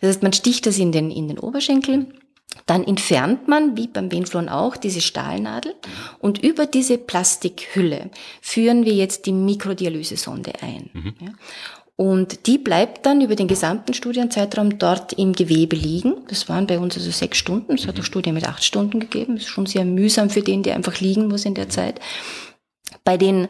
Das 0.00 0.10
heißt, 0.10 0.22
man 0.22 0.32
sticht 0.32 0.66
das 0.66 0.78
in 0.78 0.92
den, 0.92 1.10
in 1.10 1.28
den 1.28 1.38
Oberschenkel. 1.38 2.06
Dann 2.70 2.84
entfernt 2.84 3.48
man, 3.48 3.76
wie 3.76 3.88
beim 3.88 4.12
Venflon 4.12 4.48
auch, 4.48 4.76
diese 4.76 5.00
Stahlnadel 5.00 5.74
und 6.20 6.40
über 6.40 6.66
diese 6.66 6.98
Plastikhülle 6.98 8.10
führen 8.40 8.84
wir 8.84 8.92
jetzt 8.92 9.26
die 9.26 9.32
Mikrodialysesonde 9.32 10.52
ein. 10.62 10.88
Mhm. 10.92 11.14
Ja. 11.20 11.32
Und 11.96 12.46
die 12.46 12.58
bleibt 12.58 13.06
dann 13.06 13.22
über 13.22 13.34
den 13.34 13.48
gesamten 13.48 13.92
Studienzeitraum 13.92 14.78
dort 14.78 15.14
im 15.14 15.32
Gewebe 15.32 15.74
liegen. 15.74 16.18
Das 16.28 16.48
waren 16.48 16.68
bei 16.68 16.78
uns 16.78 16.96
also 16.96 17.10
sechs 17.10 17.38
Stunden. 17.38 17.74
Es 17.74 17.88
hat 17.88 17.98
auch 17.98 18.04
Studien 18.04 18.34
mit 18.34 18.48
acht 18.48 18.62
Stunden 18.62 19.00
gegeben. 19.00 19.34
Das 19.34 19.46
ist 19.46 19.50
schon 19.50 19.66
sehr 19.66 19.84
mühsam 19.84 20.30
für 20.30 20.42
den, 20.42 20.62
der 20.62 20.76
einfach 20.76 21.00
liegen 21.00 21.26
muss 21.26 21.46
in 21.46 21.54
der 21.54 21.70
Zeit. 21.70 21.98
Bei 23.02 23.16
den 23.16 23.48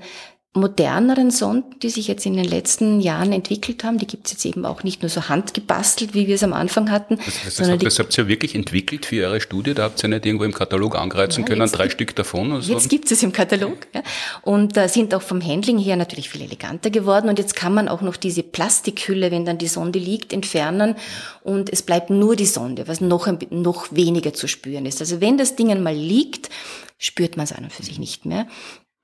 moderneren 0.53 1.30
Sonden, 1.30 1.78
die 1.78 1.90
sich 1.90 2.09
jetzt 2.09 2.26
in 2.26 2.34
den 2.34 2.44
letzten 2.44 3.01
Jahren 3.01 3.32
entwickelt 3.32 3.84
haben, 3.84 3.98
die 3.98 4.07
gibt 4.07 4.26
es 4.26 4.32
jetzt 4.32 4.44
eben 4.44 4.66
auch 4.66 4.82
nicht 4.82 5.01
nur 5.01 5.09
so 5.09 5.28
handgebastelt, 5.28 6.12
wie 6.12 6.26
wir 6.26 6.34
es 6.34 6.42
am 6.42 6.53
Anfang 6.53 6.90
hatten. 6.90 7.18
Das, 7.18 7.44
das, 7.44 7.57
sondern 7.57 7.78
das, 7.78 8.01
habt 8.01 8.18
ihr 8.18 8.26
wirklich 8.26 8.57
entwickelt 8.57 9.07
für 9.07 9.14
Ihre 9.14 9.40
Studie? 9.40 9.74
Da 9.74 9.84
habt 9.84 10.03
ihr 10.03 10.09
nicht 10.09 10.26
irgendwo 10.26 10.44
im 10.44 10.53
Katalog 10.53 10.96
angreifen 10.96 11.42
ja, 11.42 11.46
können, 11.46 11.70
drei 11.70 11.88
Stück 11.88 12.16
davon? 12.16 12.51
Oder 12.51 12.62
so? 12.62 12.72
Jetzt 12.72 12.88
gibt 12.88 13.12
es 13.12 13.22
im 13.22 13.30
Katalog 13.32 13.86
ja. 13.94 14.03
und 14.42 14.76
äh, 14.76 14.88
sind 14.88 15.14
auch 15.14 15.22
vom 15.22 15.40
Handling 15.40 15.78
her 15.78 15.94
natürlich 15.94 16.28
viel 16.28 16.42
eleganter 16.42 16.90
geworden 16.90 17.28
und 17.28 17.38
jetzt 17.38 17.55
kann 17.55 17.72
man 17.72 17.86
auch 17.86 18.01
noch 18.01 18.16
diese 18.16 18.42
Plastikhülle, 18.42 19.30
wenn 19.30 19.44
dann 19.44 19.59
die 19.59 19.68
Sonde 19.68 20.01
liegt, 20.01 20.32
entfernen 20.32 20.96
und 21.44 21.72
es 21.72 21.82
bleibt 21.82 22.11
nur 22.11 22.34
die 22.34 22.46
Sonde, 22.46 22.88
was 22.88 23.01
noch, 23.01 23.28
ein, 23.28 23.38
noch 23.51 23.92
weniger 23.92 24.34
zu 24.34 24.48
spüren 24.48 24.84
ist. 24.84 25.01
Also 25.01 25.20
wenn 25.20 25.38
das 25.38 25.55
Ding 25.55 25.70
einmal 25.70 25.94
liegt, 25.94 26.51
spürt 26.98 27.36
man 27.36 27.44
es 27.44 27.53
an 27.53 27.62
und 27.62 27.72
für 27.72 27.84
sich 27.84 28.01
nicht 28.01 28.26
mehr. 28.26 28.48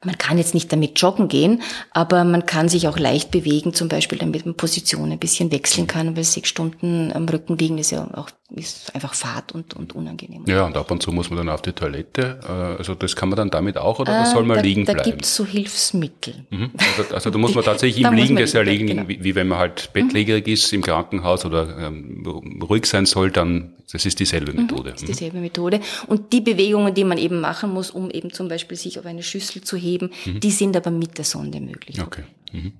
Man 0.06 0.16
kann 0.16 0.38
jetzt 0.38 0.54
nicht 0.54 0.72
damit 0.72 1.00
joggen 1.00 1.26
gehen, 1.26 1.62
aber 1.90 2.22
man 2.24 2.46
kann 2.46 2.68
sich 2.68 2.86
auch 2.86 2.96
leicht 2.96 3.32
bewegen, 3.32 3.74
zum 3.74 3.88
Beispiel 3.88 4.18
damit 4.18 4.46
man 4.46 4.54
Position 4.54 5.10
ein 5.10 5.18
bisschen 5.18 5.50
wechseln 5.50 5.88
kann, 5.88 6.16
weil 6.16 6.22
sechs 6.22 6.48
Stunden 6.48 7.12
am 7.12 7.28
Rücken 7.28 7.58
liegen 7.58 7.78
ist 7.78 7.90
ja 7.90 8.08
auch 8.14 8.30
ist 8.54 8.94
einfach 8.94 9.14
fad 9.14 9.52
und, 9.52 9.74
und 9.74 9.94
unangenehm. 9.94 10.44
Ja, 10.46 10.66
und 10.66 10.76
ab 10.76 10.90
und 10.90 11.02
zu 11.02 11.10
muss 11.10 11.30
man 11.30 11.38
dann 11.38 11.48
auf 11.48 11.62
die 11.62 11.72
Toilette. 11.72 12.38
Äh, 12.44 12.78
also 12.78 12.94
das 12.94 13.16
kann 13.16 13.28
man 13.28 13.36
dann 13.36 13.50
damit 13.50 13.76
auch 13.76 13.98
oder 13.98 14.22
äh, 14.22 14.26
soll 14.26 14.44
man 14.44 14.58
da, 14.58 14.62
liegen 14.62 14.84
bleiben? 14.84 14.98
Da 14.98 15.04
gibt 15.04 15.24
es 15.24 15.34
so 15.34 15.44
Hilfsmittel. 15.44 16.46
Mhm. 16.50 16.70
Also, 16.98 17.14
also, 17.14 17.30
da 17.30 17.38
muss 17.38 17.54
man 17.54 17.64
tatsächlich 17.64 18.04
im 18.04 18.14
Liegen 18.14 18.36
das 18.36 18.54
erlegen, 18.54 18.86
genau. 18.86 19.08
wie, 19.08 19.22
wie, 19.24 19.34
wenn 19.34 19.48
man 19.48 19.58
halt 19.58 19.92
bettlägerig 19.92 20.46
mhm. 20.46 20.52
ist 20.52 20.72
im 20.72 20.82
Krankenhaus 20.82 21.44
oder 21.44 21.76
ähm, 21.78 22.24
ruhig 22.62 22.86
sein 22.86 23.06
soll, 23.06 23.32
dann 23.32 23.72
das 23.90 24.06
ist 24.06 24.20
dieselbe 24.20 24.52
mhm, 24.52 24.62
Methode. 24.62 24.92
Das 24.92 25.02
ist 25.02 25.08
dieselbe 25.08 25.38
Methode. 25.38 25.80
Und 26.06 26.32
die 26.32 26.40
Bewegungen, 26.40 26.94
die 26.94 27.04
man 27.04 27.18
eben 27.18 27.40
machen 27.40 27.72
muss, 27.72 27.90
um 27.90 28.10
eben 28.10 28.32
zum 28.32 28.48
Beispiel 28.48 28.76
sich 28.76 28.98
auf 28.98 29.06
eine 29.06 29.22
Schüssel 29.22 29.62
zu 29.62 29.76
heben, 29.76 30.10
mhm. 30.24 30.40
die 30.40 30.50
sind 30.50 30.76
aber 30.76 30.90
mit 30.90 31.18
der 31.18 31.24
Sonde 31.24 31.60
möglich. 31.60 32.00
Okay. 32.00 32.22
Mhm. 32.52 32.72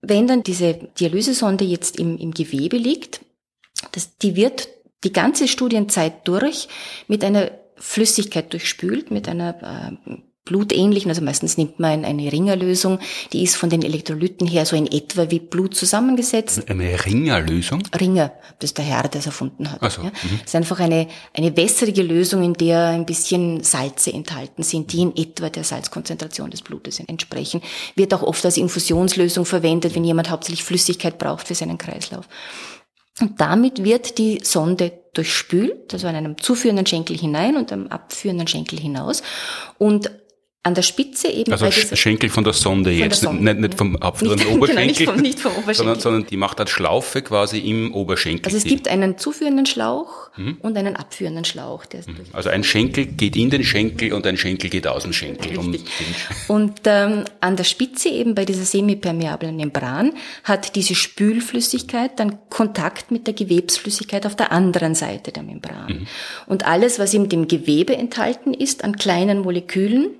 Wenn 0.00 0.26
dann 0.26 0.42
diese 0.42 0.74
Dialysesonde 0.98 1.64
jetzt 1.64 1.98
im, 1.98 2.18
im 2.18 2.32
Gewebe 2.32 2.76
liegt, 2.76 3.20
das, 3.92 4.16
die 4.18 4.36
wird 4.36 4.68
die 5.04 5.12
ganze 5.12 5.48
Studienzeit 5.48 6.26
durch 6.26 6.68
mit 7.06 7.22
einer 7.24 7.50
Flüssigkeit 7.76 8.52
durchspült, 8.52 9.10
mit 9.10 9.28
einer 9.28 9.96
äh, 10.06 10.16
blutähnlichen, 10.48 11.10
also 11.10 11.22
meistens 11.22 11.58
nimmt 11.58 11.78
man 11.78 12.06
eine 12.06 12.32
Ringerlösung, 12.32 12.98
die 13.34 13.42
ist 13.42 13.56
von 13.56 13.68
den 13.68 13.82
Elektrolyten 13.82 14.46
her 14.46 14.64
so 14.64 14.76
in 14.76 14.86
etwa 14.90 15.30
wie 15.30 15.40
Blut 15.40 15.76
zusammengesetzt. 15.76 16.68
Eine 16.70 17.04
Ringerlösung? 17.04 17.82
Ringer, 18.00 18.32
das 18.58 18.70
ist 18.70 18.78
der 18.78 18.86
Herr, 18.86 19.02
der 19.08 19.20
es 19.20 19.26
erfunden 19.26 19.70
hat. 19.70 19.78
Ach 19.82 19.90
so, 19.90 20.02
ja. 20.02 20.08
mhm. 20.08 20.38
Das 20.38 20.46
ist 20.46 20.54
einfach 20.56 20.80
eine, 20.80 21.06
eine 21.34 21.54
wässrige 21.54 22.02
Lösung, 22.02 22.42
in 22.42 22.54
der 22.54 22.86
ein 22.86 23.04
bisschen 23.04 23.62
Salze 23.62 24.10
enthalten 24.10 24.62
sind, 24.62 24.90
die 24.92 25.02
in 25.02 25.16
etwa 25.16 25.50
der 25.50 25.64
Salzkonzentration 25.64 26.50
des 26.50 26.62
Blutes 26.62 26.98
entsprechen. 26.98 27.60
Wird 27.94 28.14
auch 28.14 28.22
oft 28.22 28.42
als 28.44 28.56
Infusionslösung 28.56 29.44
verwendet, 29.44 29.94
wenn 29.94 30.04
jemand 30.04 30.30
hauptsächlich 30.30 30.64
Flüssigkeit 30.64 31.18
braucht 31.18 31.46
für 31.46 31.54
seinen 31.54 31.76
Kreislauf. 31.76 32.26
Und 33.20 33.40
damit 33.40 33.84
wird 33.84 34.18
die 34.18 34.40
Sonde 34.42 34.92
durchspült, 35.12 35.92
also 35.92 36.06
an 36.06 36.14
einem 36.14 36.38
zuführenden 36.38 36.86
Schenkel 36.86 37.16
hinein 37.16 37.56
und 37.56 37.72
einem 37.72 37.88
abführenden 37.88 38.46
Schenkel 38.46 38.78
hinaus. 38.78 39.22
Und 39.78 40.10
an 40.68 40.74
der 40.74 40.82
Spitze 40.82 41.28
eben. 41.28 41.50
Also 41.50 41.70
Schenkel 41.70 42.28
von 42.28 42.44
der 42.44 42.52
Sonde 42.52 42.90
von 42.90 42.98
jetzt, 42.98 43.22
der 43.22 43.30
Sonde, 43.30 43.42
nicht, 43.42 43.60
nicht 43.60 43.74
vom 43.74 43.96
abführenden 43.96 44.46
nicht, 44.46 44.56
Oberschenkel, 44.56 45.06
genau, 45.06 45.12
nicht, 45.12 45.14
vom, 45.14 45.22
nicht 45.22 45.40
vom 45.40 45.52
Oberschenkel. 45.52 45.74
Sondern, 45.74 46.00
sondern 46.00 46.26
die 46.26 46.36
macht 46.36 46.58
halt 46.58 46.68
Schlaufe 46.68 47.22
quasi 47.22 47.58
im 47.58 47.94
Oberschenkel. 47.94 48.44
Also 48.44 48.58
es 48.58 48.64
gibt 48.64 48.86
einen 48.86 49.18
zuführenden 49.18 49.66
Schlauch 49.66 50.30
mhm. 50.36 50.58
und 50.60 50.76
einen 50.76 50.96
abführenden 50.96 51.44
Schlauch. 51.44 51.84
Mhm. 51.92 52.16
Also 52.32 52.50
ein 52.50 52.64
Schenkel 52.64 53.06
geht 53.06 53.36
in 53.36 53.50
den 53.50 53.64
Schenkel 53.64 54.12
und 54.12 54.26
ein 54.26 54.36
Schenkel 54.36 54.68
geht 54.68 54.86
aus 54.86 55.04
dem 55.04 55.12
Schenkel. 55.12 55.58
Und, 55.58 55.80
und 56.48 56.80
ähm, 56.84 57.24
an 57.40 57.56
der 57.56 57.64
Spitze 57.64 58.10
eben 58.10 58.34
bei 58.34 58.44
dieser 58.44 58.64
semipermeablen 58.64 59.56
Membran 59.56 60.12
hat 60.44 60.76
diese 60.76 60.94
Spülflüssigkeit 60.94 62.20
dann 62.20 62.38
Kontakt 62.50 63.10
mit 63.10 63.26
der 63.26 63.34
Gewebsflüssigkeit 63.34 64.26
auf 64.26 64.36
der 64.36 64.52
anderen 64.52 64.94
Seite 64.94 65.32
der 65.32 65.42
Membran. 65.42 65.86
Mhm. 66.00 66.06
Und 66.46 66.66
alles, 66.66 66.98
was 66.98 67.14
in 67.14 67.30
dem 67.30 67.48
Gewebe 67.48 67.96
enthalten 67.96 68.52
ist 68.52 68.84
an 68.84 68.96
kleinen 68.96 69.40
Molekülen, 69.40 70.10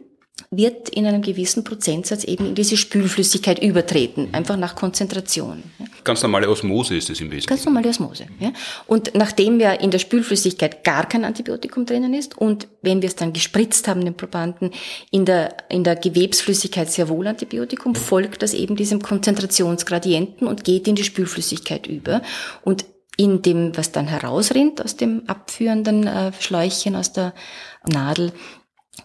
wird 0.50 0.88
in 0.88 1.06
einem 1.06 1.20
gewissen 1.20 1.62
Prozentsatz 1.62 2.24
eben 2.24 2.46
in 2.46 2.54
diese 2.54 2.78
Spülflüssigkeit 2.78 3.62
übertreten, 3.62 4.28
einfach 4.32 4.56
nach 4.56 4.76
Konzentration. 4.76 5.62
Ganz 6.04 6.22
normale 6.22 6.48
Osmose 6.48 6.96
ist 6.96 7.10
es 7.10 7.20
im 7.20 7.26
Wesentlichen. 7.26 7.48
Ganz 7.48 7.64
normale 7.66 7.88
Osmose. 7.88 8.26
Ja. 8.40 8.52
Und 8.86 9.14
nachdem 9.14 9.60
ja 9.60 9.72
in 9.72 9.90
der 9.90 9.98
Spülflüssigkeit 9.98 10.84
gar 10.84 11.06
kein 11.06 11.26
Antibiotikum 11.26 11.84
drinnen 11.84 12.14
ist 12.14 12.38
und 12.38 12.66
wenn 12.80 13.02
wir 13.02 13.08
es 13.08 13.16
dann 13.16 13.34
gespritzt 13.34 13.88
haben, 13.88 14.04
den 14.04 14.16
Probanden, 14.16 14.70
in 15.10 15.26
der, 15.26 15.54
in 15.68 15.84
der 15.84 15.96
Gewebsflüssigkeit 15.96 16.90
sehr 16.90 17.10
wohl 17.10 17.26
Antibiotikum, 17.26 17.94
folgt 17.94 18.42
das 18.42 18.54
eben 18.54 18.74
diesem 18.74 19.02
Konzentrationsgradienten 19.02 20.46
und 20.46 20.64
geht 20.64 20.88
in 20.88 20.94
die 20.94 21.04
Spülflüssigkeit 21.04 21.86
über. 21.86 22.22
Und 22.62 22.86
in 23.18 23.42
dem, 23.42 23.76
was 23.76 23.92
dann 23.92 24.06
herausrinnt 24.06 24.82
aus 24.82 24.96
dem 24.96 25.24
abführenden 25.26 26.06
äh, 26.06 26.32
Schläuchchen, 26.38 26.94
aus 26.94 27.12
der 27.12 27.34
Nadel, 27.84 28.32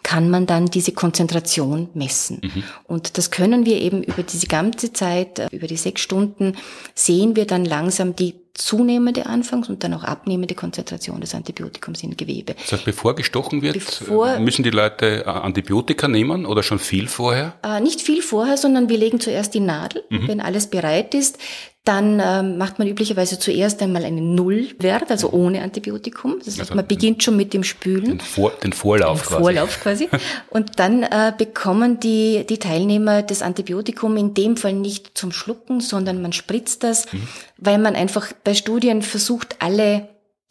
kann 0.01 0.29
man 0.29 0.45
dann 0.45 0.67
diese 0.67 0.91
Konzentration 0.91 1.89
messen. 1.93 2.41
Mhm. 2.43 2.63
Und 2.85 3.17
das 3.17 3.31
können 3.31 3.65
wir 3.65 3.79
eben 3.79 4.03
über 4.03 4.23
diese 4.23 4.47
ganze 4.47 4.93
Zeit, 4.93 5.39
äh, 5.39 5.47
über 5.51 5.67
die 5.67 5.77
sechs 5.77 6.01
Stunden, 6.01 6.57
sehen 6.95 7.35
wir 7.35 7.45
dann 7.45 7.65
langsam 7.65 8.15
die 8.15 8.35
zunehmende 8.53 9.25
Anfangs- 9.25 9.67
und 9.67 9.83
dann 9.83 9.93
auch 9.95 10.03
abnehmende 10.03 10.53
Konzentration 10.53 11.19
des 11.21 11.33
Antibiotikums 11.33 12.03
im 12.03 12.15
Gewebe. 12.15 12.53
Das 12.53 12.73
heißt, 12.73 12.85
bevor 12.85 13.15
gestochen 13.15 13.63
wird, 13.63 13.73
bevor, 13.73 14.39
müssen 14.39 14.63
die 14.63 14.69
Leute 14.69 15.23
äh, 15.25 15.29
Antibiotika 15.29 16.07
nehmen 16.07 16.45
oder 16.45 16.61
schon 16.61 16.77
viel 16.77 17.07
vorher? 17.07 17.55
Äh, 17.63 17.79
nicht 17.79 18.01
viel 18.01 18.21
vorher, 18.21 18.57
sondern 18.57 18.89
wir 18.89 18.97
legen 18.97 19.19
zuerst 19.19 19.55
die 19.55 19.59
Nadel. 19.59 20.03
Mhm. 20.09 20.27
Wenn 20.27 20.39
alles 20.39 20.67
bereit 20.67 21.15
ist, 21.15 21.39
dann 21.85 22.21
ähm, 22.23 22.57
macht 22.57 22.79
man 22.79 22.87
üblicherweise 22.87 23.37
zuerst 23.39 23.81
einmal 23.81 24.05
einen 24.05 24.35
Nullwert, 24.35 25.11
also 25.11 25.31
ohne 25.31 25.61
Antibiotikum. 25.63 26.39
Das 26.39 26.47
heißt, 26.47 26.59
also 26.61 26.75
man 26.75 26.87
beginnt 26.87 27.23
schon 27.23 27.35
mit 27.35 27.53
dem 27.53 27.65
Spülen. 27.65 28.05
Den, 28.05 28.19
Vor, 28.21 28.51
den 28.63 28.71
Vorlauf 28.71 29.21
den 29.21 29.27
quasi. 29.27 29.41
Vorlauf 29.41 29.79
quasi. 29.81 30.09
Und 30.49 30.79
dann 30.79 31.03
äh, 31.03 31.33
bekommen 31.37 31.99
die, 31.99 32.45
die 32.47 32.57
Teilnehmer 32.57 33.21
das 33.21 33.41
Antibiotikum 33.41 34.15
in 34.15 34.33
dem 34.33 34.55
Fall 34.55 34.73
nicht 34.73 35.17
zum 35.17 35.33
Schlucken, 35.33 35.81
sondern 35.81 36.21
man 36.21 36.31
spritzt 36.31 36.83
das, 36.83 37.11
mhm. 37.11 37.27
weil 37.57 37.79
man 37.79 37.95
einfach 37.95 38.31
bei 38.45 38.53
Studien 38.53 39.01
versucht, 39.01 39.57
alle 39.59 40.07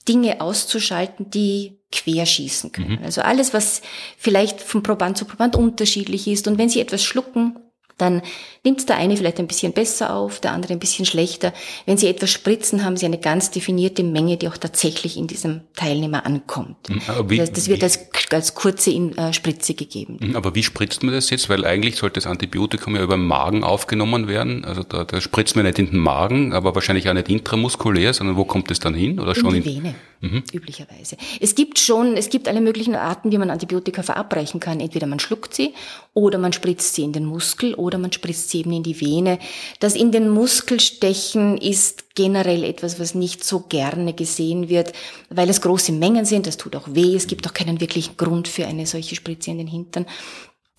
Dinge 0.07 0.43
auszuschalten, 0.43 1.30
die 1.30 1.78
querschießen 1.93 2.72
können. 2.72 2.99
Mhm. 2.99 3.05
Also 3.05 3.22
alles, 3.22 3.55
was 3.55 3.80
vielleicht 4.18 4.61
von 4.61 4.83
Proband 4.83 5.16
zu 5.16 5.24
Proband 5.24 5.57
unterschiedlich 5.57 6.28
ist. 6.28 6.47
Und 6.47 6.59
wenn 6.59 6.68
Sie 6.68 6.80
etwas 6.80 7.03
schlucken, 7.03 7.57
dann 8.03 8.20
nimmt 8.64 8.88
der 8.88 8.96
eine 8.96 9.16
vielleicht 9.16 9.38
ein 9.38 9.46
bisschen 9.46 9.72
besser 9.72 10.14
auf, 10.14 10.40
der 10.40 10.53
andere 10.53 10.72
ein 10.72 10.78
bisschen 10.78 11.05
schlechter. 11.05 11.53
Wenn 11.86 11.96
Sie 11.96 12.09
etwas 12.09 12.30
spritzen, 12.30 12.84
haben 12.84 12.96
Sie 12.96 13.07
eine 13.07 13.18
ganz 13.18 13.50
definierte 13.50 14.03
Menge, 14.03 14.36
die 14.36 14.48
auch 14.48 14.57
tatsächlich 14.57 15.16
in 15.16 15.26
diesem 15.26 15.62
Teilnehmer 15.74 16.26
ankommt. 16.26 16.76
Hm, 16.88 17.30
wie, 17.30 17.36
das, 17.36 17.48
heißt, 17.48 17.57
das 17.57 17.68
wird 17.68 17.82
als, 17.82 18.00
als 18.30 18.55
kurze 18.55 18.90
äh, 18.90 19.32
Spritze 19.32 19.74
gegeben. 19.74 20.18
Hm, 20.20 20.36
aber 20.36 20.55
wie 20.55 20.62
spritzt 20.62 21.03
man 21.03 21.14
das 21.14 21.30
jetzt? 21.30 21.48
Weil 21.48 21.64
eigentlich 21.64 21.96
sollte 21.96 22.14
das 22.14 22.26
Antibiotikum 22.26 22.96
ja 22.96 23.03
über 23.03 23.16
den 23.16 23.26
Magen 23.26 23.64
aufgenommen 23.64 24.28
werden. 24.28 24.64
Also 24.64 24.82
da, 24.82 25.05
da 25.05 25.20
spritzt 25.20 25.57
man 25.57 25.64
nicht 25.64 25.78
in 25.78 25.86
den 25.86 25.98
Magen, 25.98 26.53
aber 26.53 26.74
wahrscheinlich 26.74 27.09
auch 27.09 27.14
nicht 27.14 27.28
intramuskulär, 27.28 28.12
sondern 28.12 28.36
wo 28.36 28.44
kommt 28.44 28.70
es 28.70 28.80
dann 28.80 28.94
hin? 28.94 29.20
Oder 29.20 29.34
schon 29.34 29.55
in 29.55 29.62
die 29.62 29.76
Vene, 29.76 29.94
mhm. 30.20 30.42
üblicherweise. 30.53 31.16
Es 31.40 31.55
gibt 31.55 31.78
schon, 31.78 32.16
es 32.16 32.30
gibt 32.30 32.48
alle 32.48 32.61
möglichen 32.61 32.94
Arten, 32.94 33.32
wie 33.32 33.38
man 33.38 33.50
Antibiotika 33.50 34.03
verabreichen 34.03 34.61
kann. 34.61 34.80
Entweder 34.80 35.07
man 35.07 35.20
schluckt 35.20 35.55
sie 35.55 35.74
oder 36.14 36.38
man 36.38 36.53
spritzt 36.53 36.94
sie 36.94 37.03
in 37.03 37.12
den 37.12 37.24
Muskel 37.24 37.74
oder 37.74 37.91
man 37.99 38.12
spritzt 38.12 38.51
sie 38.51 38.61
eben 38.61 38.72
in 38.72 38.82
die 38.82 39.01
Vene. 39.01 39.38
Das 39.80 39.95
in 39.95 40.12
den 40.12 40.28
Muskel 40.28 40.80
stechen 40.80 41.59
ist 41.59 42.14
generell 42.14 42.64
etwas, 42.64 43.01
was 43.01 43.14
nicht 43.14 43.45
so 43.45 43.61
gerne 43.61 44.12
gesehen 44.12 44.68
wird, 44.68 44.93
weil 45.30 45.49
es 45.49 45.61
große 45.61 45.93
Mengen 45.93 46.24
sind. 46.24 46.47
Das 46.47 46.57
tut 46.57 46.76
auch 46.76 46.88
weh. 46.93 47.14
Es 47.14 47.26
gibt 47.26 47.47
auch 47.49 47.55
keinen 47.55 47.80
wirklichen 47.80 48.16
Grund 48.16 48.49
für 48.49 48.66
eine 48.66 48.86
solche 48.86 49.14
Spritze 49.14 49.51
in 49.51 49.59
den 49.59 49.66
Hintern. 49.66 50.07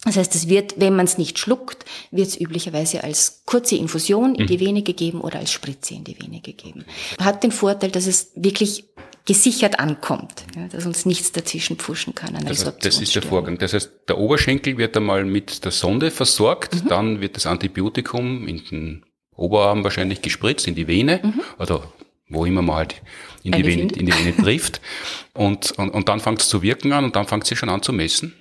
Das 0.06 0.18
heißt, 0.18 0.36
es 0.36 0.50
wird, 0.50 0.80
wenn 0.80 0.96
man 0.96 1.06
es 1.06 1.18
nicht 1.18 1.40
schluckt, 1.40 1.86
wird 2.12 2.28
es 2.28 2.40
üblicherweise 2.40 3.04
als 3.04 3.44
kurze 3.46 3.78
Infusion 3.78 4.36
in 4.36 4.48
die 4.48 4.58
mhm. 4.58 4.62
Vene 4.62 4.82
gegeben 4.82 5.22
oder 5.22 5.40
als 5.40 5.52
Spritze 5.52 5.94
in 5.94 6.04
die 6.04 6.20
Vene 6.20 6.42
gegeben. 6.42 6.84
Hat 7.20 7.44
den 7.44 7.52
Vorteil, 7.52 7.90
dass 7.90 8.06
es 8.06 8.32
wirklich 8.36 8.86
gesichert 9.26 9.80
ankommt, 9.80 10.44
ja, 10.56 10.68
dass 10.68 10.86
uns 10.86 11.06
nichts 11.06 11.32
dazwischen 11.32 11.78
pfuschen 11.78 12.14
kann. 12.14 12.36
An 12.36 12.48
also 12.48 12.72
das 12.72 13.00
ist 13.00 13.16
der 13.16 13.22
Vorgang. 13.22 13.58
Das 13.58 13.74
heißt, 13.74 13.92
der 14.08 14.18
Oberschenkel 14.18 14.78
wird 14.78 14.98
einmal 14.98 15.24
mit 15.24 15.64
der 15.64 15.72
Sonde 15.72 16.12
versorgt, 16.12 16.84
mhm. 16.84 16.88
dann 16.90 17.22
wird 17.22 17.36
das 17.38 17.46
Antibiotikum 17.46 18.48
in 18.48 18.64
den 18.66 19.06
Oberarm 19.36 19.84
wahrscheinlich 19.84 20.22
gespritzt, 20.22 20.68
in 20.68 20.76
die 20.76 20.88
Vene 20.88 21.22
mhm. 21.24 21.42
oder 21.58 21.84
wo 22.30 22.46
immer 22.46 22.62
man 22.62 22.78
halt 22.78 23.02
in 23.44 23.52
die, 23.54 23.66
Vene, 23.66 23.84
in 23.94 24.06
die 24.06 24.14
Vene 24.14 24.36
trifft. 24.36 24.82
Und, 25.34 25.72
und, 25.74 25.90
und 25.90 26.10
dann 26.10 26.20
fängt 26.20 26.42
es 26.42 26.50
zu 26.50 26.62
wirken 26.62 26.92
an 26.94 27.06
und 27.06 27.16
dann 27.16 27.28
fängt 27.28 27.46
sie 27.46 27.56
schon 27.56 27.70
an 27.70 27.82
zu 27.82 27.94
messen. 27.94 28.34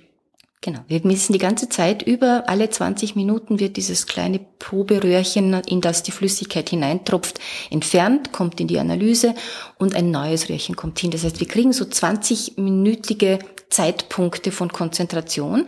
Genau, 0.63 0.79
wir 0.87 1.01
messen 1.03 1.33
die 1.33 1.39
ganze 1.39 1.67
Zeit 1.67 2.03
über, 2.03 2.45
alle 2.47 2.69
20 2.69 3.17
Minuten 3.17 3.59
wird 3.59 3.75
dieses 3.75 4.07
kleine 4.07 4.39
Proberöhrchen, 4.39 5.61
in 5.67 5.81
das 5.81 6.03
die 6.03 6.11
Flüssigkeit 6.11 6.69
hineintropft, 6.69 7.37
entfernt, 7.69 8.31
kommt 8.31 8.61
in 8.61 8.69
die 8.69 8.79
Analyse 8.79 9.35
und 9.77 9.93
ein 9.93 10.09
neues 10.09 10.47
Röhrchen 10.47 10.77
kommt 10.77 10.99
hin. 10.99 11.11
Das 11.11 11.25
heißt, 11.25 11.41
wir 11.41 11.49
kriegen 11.49 11.73
so 11.73 11.83
20-minütige 11.83 13.39
Zeitpunkte 13.69 14.53
von 14.53 14.71
Konzentration. 14.71 15.67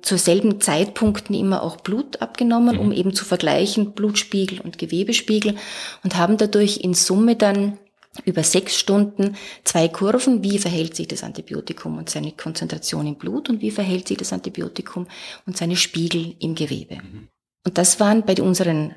Zur 0.00 0.18
selben 0.18 0.60
Zeitpunkten 0.60 1.36
immer 1.36 1.62
auch 1.62 1.76
Blut 1.76 2.20
abgenommen, 2.20 2.78
um 2.78 2.86
mhm. 2.86 2.94
eben 2.94 3.14
zu 3.14 3.24
vergleichen, 3.24 3.92
Blutspiegel 3.92 4.60
und 4.60 4.76
Gewebespiegel 4.76 5.54
und 6.02 6.16
haben 6.16 6.36
dadurch 6.36 6.78
in 6.78 6.94
Summe 6.94 7.36
dann 7.36 7.78
über 8.24 8.42
sechs 8.42 8.78
Stunden 8.78 9.36
zwei 9.64 9.88
Kurven, 9.88 10.42
wie 10.42 10.58
verhält 10.58 10.96
sich 10.96 11.08
das 11.08 11.22
Antibiotikum 11.22 11.98
und 11.98 12.10
seine 12.10 12.32
Konzentration 12.32 13.06
im 13.06 13.16
Blut 13.16 13.48
und 13.48 13.60
wie 13.62 13.70
verhält 13.70 14.08
sich 14.08 14.18
das 14.18 14.32
Antibiotikum 14.32 15.06
und 15.46 15.56
seine 15.56 15.76
Spiegel 15.76 16.34
im 16.38 16.54
Gewebe. 16.54 16.96
Mhm. 16.96 17.28
Und 17.64 17.78
das 17.78 18.00
waren 18.00 18.24
bei 18.24 18.34
unseren 18.42 18.94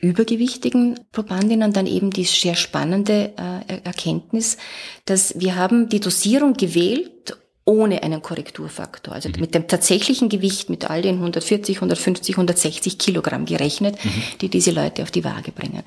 übergewichtigen 0.00 1.00
Probandinnen 1.12 1.72
dann 1.72 1.86
eben 1.86 2.10
die 2.10 2.24
sehr 2.24 2.54
spannende 2.54 3.32
äh, 3.36 3.80
Erkenntnis, 3.84 4.56
dass 5.04 5.38
wir 5.38 5.56
haben 5.56 5.88
die 5.88 6.00
Dosierung 6.00 6.54
gewählt 6.54 7.36
ohne 7.66 8.02
einen 8.02 8.20
Korrekturfaktor. 8.20 9.14
Also 9.14 9.28
mhm. 9.28 9.40
mit 9.40 9.54
dem 9.54 9.68
tatsächlichen 9.68 10.28
Gewicht, 10.28 10.68
mit 10.68 10.90
all 10.90 11.02
den 11.02 11.16
140, 11.16 11.76
150, 11.76 12.36
160 12.36 12.98
Kilogramm 12.98 13.46
gerechnet, 13.46 14.02
mhm. 14.04 14.22
die 14.40 14.48
diese 14.48 14.70
Leute 14.70 15.02
auf 15.02 15.10
die 15.10 15.24
Waage 15.24 15.52
bringen. 15.52 15.82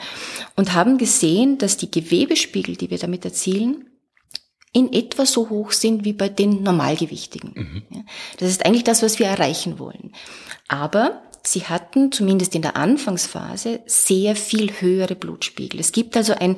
Und 0.55 0.73
haben 0.73 0.97
gesehen, 0.97 1.57
dass 1.57 1.77
die 1.77 1.91
Gewebespiegel, 1.91 2.75
die 2.75 2.89
wir 2.89 2.97
damit 2.97 3.25
erzielen, 3.25 3.85
in 4.73 4.91
etwa 4.91 5.25
so 5.25 5.49
hoch 5.49 5.71
sind 5.71 6.03
wie 6.03 6.13
bei 6.13 6.29
den 6.29 6.63
Normalgewichtigen. 6.63 7.51
Mhm. 7.55 8.05
Das 8.37 8.49
ist 8.49 8.65
eigentlich 8.65 8.83
das, 8.83 9.01
was 9.01 9.19
wir 9.19 9.27
erreichen 9.27 9.79
wollen. 9.79 10.13
Aber 10.67 11.21
sie 11.43 11.65
hatten 11.65 12.11
zumindest 12.11 12.53
in 12.55 12.61
der 12.61 12.75
Anfangsphase 12.75 13.79
sehr 13.85 14.35
viel 14.35 14.71
höhere 14.79 15.15
Blutspiegel. 15.15 15.79
Es 15.79 15.91
gibt 15.91 16.17
also 16.17 16.33
ein 16.33 16.57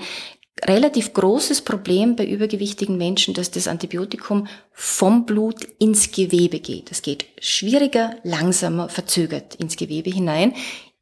relativ 0.68 1.14
großes 1.14 1.62
Problem 1.62 2.16
bei 2.16 2.26
übergewichtigen 2.26 2.98
Menschen, 2.98 3.34
dass 3.34 3.52
das 3.52 3.68
Antibiotikum 3.68 4.48
vom 4.72 5.26
Blut 5.26 5.68
ins 5.80 6.12
Gewebe 6.12 6.60
geht. 6.60 6.92
Es 6.92 7.02
geht 7.02 7.26
schwieriger, 7.40 8.16
langsamer, 8.24 8.90
verzögert 8.90 9.56
ins 9.56 9.76
Gewebe 9.76 10.10
hinein. 10.10 10.54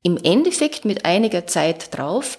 Im 0.04 0.18
Endeffekt 0.18 0.86
mit 0.86 1.06
einiger 1.06 1.48
Zeit 1.48 1.96
drauf 1.98 2.38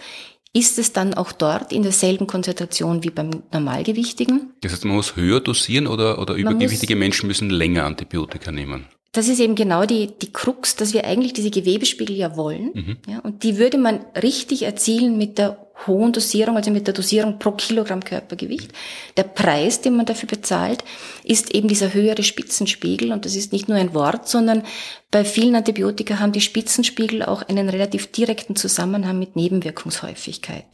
ist 0.52 0.78
es 0.78 0.92
dann 0.92 1.14
auch 1.14 1.32
dort 1.32 1.72
in 1.72 1.82
derselben 1.82 2.26
Konzentration 2.26 3.04
wie 3.04 3.10
beim 3.10 3.30
Normalgewichtigen. 3.52 4.54
Das 4.62 4.72
heißt, 4.72 4.84
man 4.84 4.96
muss 4.96 5.16
höher 5.16 5.40
dosieren 5.40 5.86
oder, 5.86 6.18
oder 6.18 6.34
übergewichtige 6.34 6.96
Menschen 6.96 7.26
müssen 7.26 7.50
länger 7.50 7.84
Antibiotika 7.84 8.50
nehmen? 8.50 8.86
Das 9.12 9.28
ist 9.28 9.40
eben 9.40 9.54
genau 9.54 9.86
die, 9.86 10.09
die 10.20 10.32
Krux, 10.32 10.76
dass 10.76 10.92
wir 10.92 11.04
eigentlich 11.04 11.32
diese 11.32 11.50
Gewebespiegel 11.50 12.14
ja 12.14 12.36
wollen. 12.36 12.70
Mhm. 12.74 12.96
Ja, 13.09 13.18
und 13.20 13.42
die 13.42 13.56
würde 13.59 13.78
man 13.78 14.00
richtig 14.22 14.62
erzielen 14.62 15.16
mit 15.16 15.38
der 15.38 15.68
hohen 15.86 16.12
Dosierung, 16.12 16.56
also 16.56 16.70
mit 16.70 16.86
der 16.86 16.94
Dosierung 16.94 17.38
pro 17.38 17.52
Kilogramm 17.52 18.04
Körpergewicht. 18.04 18.72
Der 19.16 19.22
Preis, 19.22 19.80
den 19.80 19.96
man 19.96 20.06
dafür 20.06 20.28
bezahlt, 20.28 20.84
ist 21.24 21.54
eben 21.54 21.68
dieser 21.68 21.94
höhere 21.94 22.22
Spitzenspiegel. 22.22 23.12
Und 23.12 23.24
das 23.24 23.36
ist 23.36 23.52
nicht 23.52 23.68
nur 23.68 23.78
ein 23.78 23.94
Wort, 23.94 24.28
sondern 24.28 24.64
bei 25.11 25.24
vielen 25.24 25.54
Antibiotika 25.54 26.18
haben 26.18 26.32
die 26.32 26.40
Spitzenspiegel 26.40 27.22
auch 27.22 27.42
einen 27.42 27.68
relativ 27.68 28.11
direkten 28.12 28.56
Zusammenhang 28.56 29.18
mit 29.18 29.36
Nebenwirkungshäufigkeit. 29.36 30.66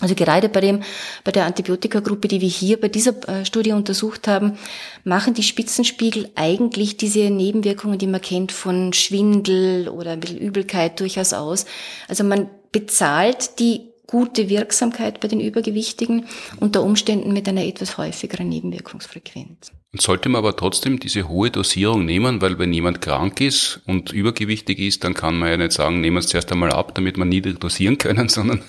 Also 0.00 0.16
gerade 0.16 0.48
bei 0.48 0.60
dem, 0.60 0.82
bei 1.22 1.30
der 1.30 1.46
Antibiotikagruppe, 1.46 2.26
die 2.26 2.40
wir 2.40 2.48
hier 2.48 2.80
bei 2.80 2.88
dieser 2.88 3.28
äh, 3.28 3.44
Studie 3.44 3.72
untersucht 3.72 4.26
haben, 4.26 4.58
machen 5.04 5.34
die 5.34 5.44
Spitzenspiegel 5.44 6.30
eigentlich 6.34 6.96
diese 6.96 7.30
Nebenwirkungen, 7.30 7.98
die 7.98 8.08
man 8.08 8.20
kennt 8.20 8.50
von 8.50 8.92
Schwindel 8.92 9.88
oder 9.88 10.10
ein 10.10 10.20
bisschen 10.20 10.38
Übelkeit 10.38 10.98
durchaus 10.98 11.32
aus. 11.32 11.64
Also 12.08 12.24
man 12.24 12.50
bezahlt 12.72 13.60
die 13.60 13.92
gute 14.08 14.48
Wirksamkeit 14.48 15.20
bei 15.20 15.28
den 15.28 15.40
Übergewichtigen, 15.40 16.26
unter 16.58 16.82
Umständen 16.82 17.32
mit 17.32 17.48
einer 17.48 17.64
etwas 17.64 17.96
häufigeren 17.96 18.48
Nebenwirkungsfrequenz. 18.48 19.70
Und 19.94 20.02
sollte 20.02 20.28
man 20.28 20.40
aber 20.40 20.56
trotzdem 20.56 20.98
diese 20.98 21.28
hohe 21.28 21.52
Dosierung 21.52 22.04
nehmen, 22.04 22.42
weil 22.42 22.58
wenn 22.58 22.72
jemand 22.72 23.00
krank 23.00 23.40
ist 23.40 23.80
und 23.86 24.10
übergewichtig 24.10 24.80
ist, 24.80 25.04
dann 25.04 25.14
kann 25.14 25.38
man 25.38 25.50
ja 25.50 25.56
nicht 25.56 25.70
sagen, 25.70 26.00
nehmen 26.00 26.16
wir 26.16 26.18
es 26.18 26.26
zuerst 26.26 26.50
einmal 26.50 26.72
ab, 26.72 26.96
damit 26.96 27.16
wir 27.16 27.24
niedrig 27.24 27.60
dosieren 27.60 27.96
können, 27.96 28.28
sondern... 28.28 28.60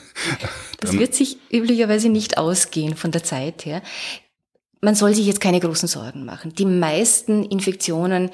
Das 0.82 0.94
wird 0.94 1.16
sich 1.16 1.38
üblicherweise 1.52 2.10
nicht 2.10 2.38
ausgehen 2.38 2.96
von 2.96 3.10
der 3.10 3.24
Zeit 3.24 3.66
her. 3.66 3.82
Man 4.82 4.94
soll 4.94 5.16
sich 5.16 5.26
jetzt 5.26 5.42
keine 5.42 5.60
großen 5.60 5.88
Sorgen 5.88 6.26
machen. 6.26 6.54
Die 6.54 6.68
meisten 6.68 7.44
Infektionen 7.44 8.30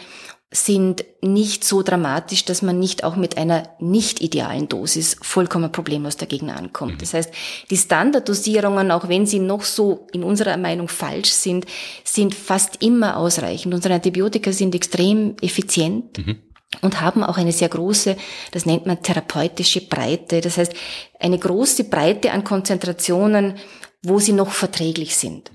sind 0.54 1.06
nicht 1.22 1.64
so 1.64 1.82
dramatisch, 1.82 2.44
dass 2.44 2.62
man 2.62 2.78
nicht 2.78 3.06
auch 3.06 3.16
mit 3.16 3.38
einer 3.38 3.70
nicht 3.80 4.20
idealen 4.20 4.68
Dosis 4.68 5.16
vollkommen 5.22 5.72
problemlos 5.72 6.18
dagegen 6.18 6.52
ankommt. 6.52 6.96
Mhm. 6.96 6.98
Das 6.98 7.14
heißt, 7.14 7.32
die 7.70 7.78
Standarddosierungen, 7.78 8.92
auch 8.92 9.08
wenn 9.08 9.26
sie 9.26 9.40
noch 9.40 9.64
so 9.64 10.08
in 10.12 10.24
unserer 10.24 10.58
Meinung 10.58 10.90
falsch 10.90 11.30
sind, 11.30 11.66
sind 12.04 12.36
fast 12.36 12.84
immer 12.84 13.16
ausreichend. 13.16 13.74
Unsere 13.74 13.94
Antibiotika 13.94 14.52
sind 14.52 14.76
extrem 14.76 15.38
effizient. 15.42 16.18
Mhm 16.18 16.38
und 16.82 17.02
haben 17.02 17.22
auch 17.22 17.38
eine 17.38 17.52
sehr 17.52 17.68
große, 17.68 18.16
das 18.52 18.66
nennt 18.66 18.86
man 18.86 19.04
therapeutische 19.04 19.82
Breite. 19.82 20.40
Das 20.40 20.58
heißt, 20.58 20.74
eine 21.20 21.38
große 21.38 21.84
Breite 21.84 22.32
an 22.32 22.46
Konzentrationen, 22.46 23.56
wo 24.02 24.20
sie 24.20 24.32
noch 24.32 24.52
verträglich 24.52 25.18
sind. 25.18 25.52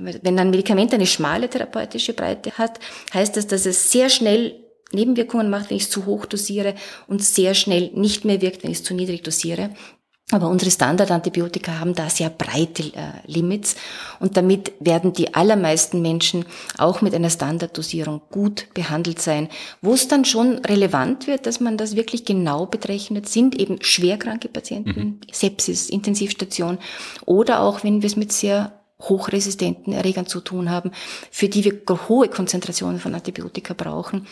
Wenn 0.00 0.38
ein 0.38 0.50
Medikament 0.50 0.92
eine 0.94 1.06
schmale 1.06 1.48
therapeutische 1.48 2.12
Breite 2.12 2.52
hat, 2.52 2.78
heißt 3.14 3.36
das, 3.36 3.46
dass 3.46 3.66
es 3.66 3.90
sehr 3.90 4.08
schnell 4.08 4.64
Nebenwirkungen 4.92 5.50
macht, 5.50 5.70
wenn 5.70 5.76
ich 5.76 5.84
es 5.84 5.90
zu 5.90 6.06
hoch 6.06 6.26
dosiere 6.26 6.74
und 7.06 7.22
sehr 7.22 7.54
schnell 7.54 7.90
nicht 7.94 8.24
mehr 8.24 8.40
wirkt, 8.40 8.62
wenn 8.62 8.70
ich 8.70 8.78
es 8.78 8.84
zu 8.84 8.94
niedrig 8.94 9.22
dosiere. 9.22 9.70
Aber 10.30 10.48
unsere 10.48 10.70
Standardantibiotika 10.70 11.80
haben 11.80 11.94
da 11.94 12.10
sehr 12.10 12.28
breite 12.28 12.82
äh, 12.82 13.12
Limits 13.26 13.76
und 14.20 14.36
damit 14.36 14.72
werden 14.78 15.14
die 15.14 15.34
allermeisten 15.34 16.02
Menschen 16.02 16.44
auch 16.76 17.00
mit 17.00 17.14
einer 17.14 17.30
Standarddosierung 17.30 18.20
gut 18.30 18.66
behandelt 18.74 19.22
sein. 19.22 19.48
Wo 19.80 19.94
es 19.94 20.06
dann 20.06 20.26
schon 20.26 20.58
relevant 20.58 21.26
wird, 21.26 21.46
dass 21.46 21.60
man 21.60 21.78
das 21.78 21.96
wirklich 21.96 22.26
genau 22.26 22.66
betrechnet, 22.66 23.26
sind 23.26 23.58
eben 23.58 23.78
schwerkranke 23.80 24.48
Patienten, 24.48 25.00
mhm. 25.00 25.20
Sepsis, 25.32 25.88
Intensivstation 25.88 26.76
oder 27.24 27.62
auch 27.62 27.82
wenn 27.82 28.02
wir 28.02 28.06
es 28.06 28.16
mit 28.16 28.30
sehr 28.30 28.78
hochresistenten 29.00 29.92
Erregern 29.92 30.26
zu 30.26 30.40
tun 30.40 30.70
haben, 30.70 30.90
für 31.30 31.48
die 31.48 31.64
wir 31.64 31.80
hohe 32.08 32.28
Konzentrationen 32.28 33.00
von 33.00 33.14
Antibiotika 33.14 33.74
brauchen. 33.74 34.26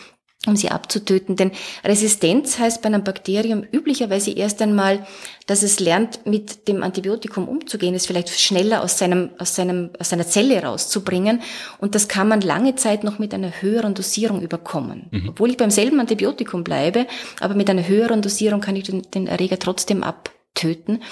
um 0.45 0.55
sie 0.55 0.69
abzutöten. 0.69 1.35
Denn 1.35 1.51
Resistenz 1.83 2.57
heißt 2.59 2.81
bei 2.81 2.87
einem 2.87 3.03
Bakterium 3.03 3.63
üblicherweise 3.71 4.31
erst 4.31 4.61
einmal, 4.61 5.05
dass 5.45 5.63
es 5.63 5.79
lernt, 5.79 6.25
mit 6.25 6.67
dem 6.67 6.83
Antibiotikum 6.83 7.47
umzugehen, 7.47 7.95
es 7.95 8.05
vielleicht 8.05 8.29
schneller 8.29 8.83
aus 8.83 8.97
seinem, 8.97 9.31
aus 9.39 9.55
seinem, 9.55 9.89
aus 9.99 10.09
seiner 10.09 10.27
Zelle 10.27 10.61
rauszubringen. 10.63 11.41
Und 11.79 11.95
das 11.95 12.07
kann 12.07 12.27
man 12.27 12.41
lange 12.41 12.75
Zeit 12.75 13.03
noch 13.03 13.19
mit 13.19 13.33
einer 13.33 13.61
höheren 13.61 13.93
Dosierung 13.93 14.41
überkommen. 14.41 15.07
Mhm. 15.11 15.29
Obwohl 15.29 15.49
ich 15.49 15.57
beim 15.57 15.71
selben 15.71 15.99
Antibiotikum 15.99 16.63
bleibe, 16.63 17.07
aber 17.39 17.55
mit 17.55 17.69
einer 17.69 17.87
höheren 17.87 18.21
Dosierung 18.21 18.61
kann 18.61 18.75
ich 18.75 18.83
den, 18.83 19.01
den 19.13 19.27
Erreger 19.27 19.59
trotzdem 19.59 20.03
abtöten. 20.03 21.03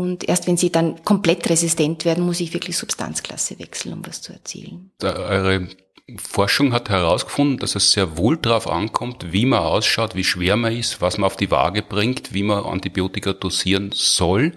Und 0.00 0.26
erst 0.26 0.46
wenn 0.46 0.56
sie 0.56 0.72
dann 0.72 1.04
komplett 1.04 1.50
resistent 1.50 2.06
werden, 2.06 2.24
muss 2.24 2.40
ich 2.40 2.54
wirklich 2.54 2.78
Substanzklasse 2.78 3.58
wechseln, 3.58 3.92
um 3.92 4.06
was 4.06 4.22
zu 4.22 4.32
erzielen. 4.32 4.92
Eure 5.02 5.68
Forschung 6.16 6.72
hat 6.72 6.88
herausgefunden, 6.88 7.58
dass 7.58 7.74
es 7.74 7.92
sehr 7.92 8.16
wohl 8.16 8.38
darauf 8.38 8.66
ankommt, 8.66 9.34
wie 9.34 9.44
man 9.44 9.58
ausschaut, 9.58 10.14
wie 10.14 10.24
schwer 10.24 10.56
man 10.56 10.74
ist, 10.74 11.02
was 11.02 11.18
man 11.18 11.26
auf 11.26 11.36
die 11.36 11.50
Waage 11.50 11.82
bringt, 11.82 12.32
wie 12.32 12.42
man 12.42 12.64
Antibiotika 12.64 13.34
dosieren 13.34 13.90
soll. 13.92 14.54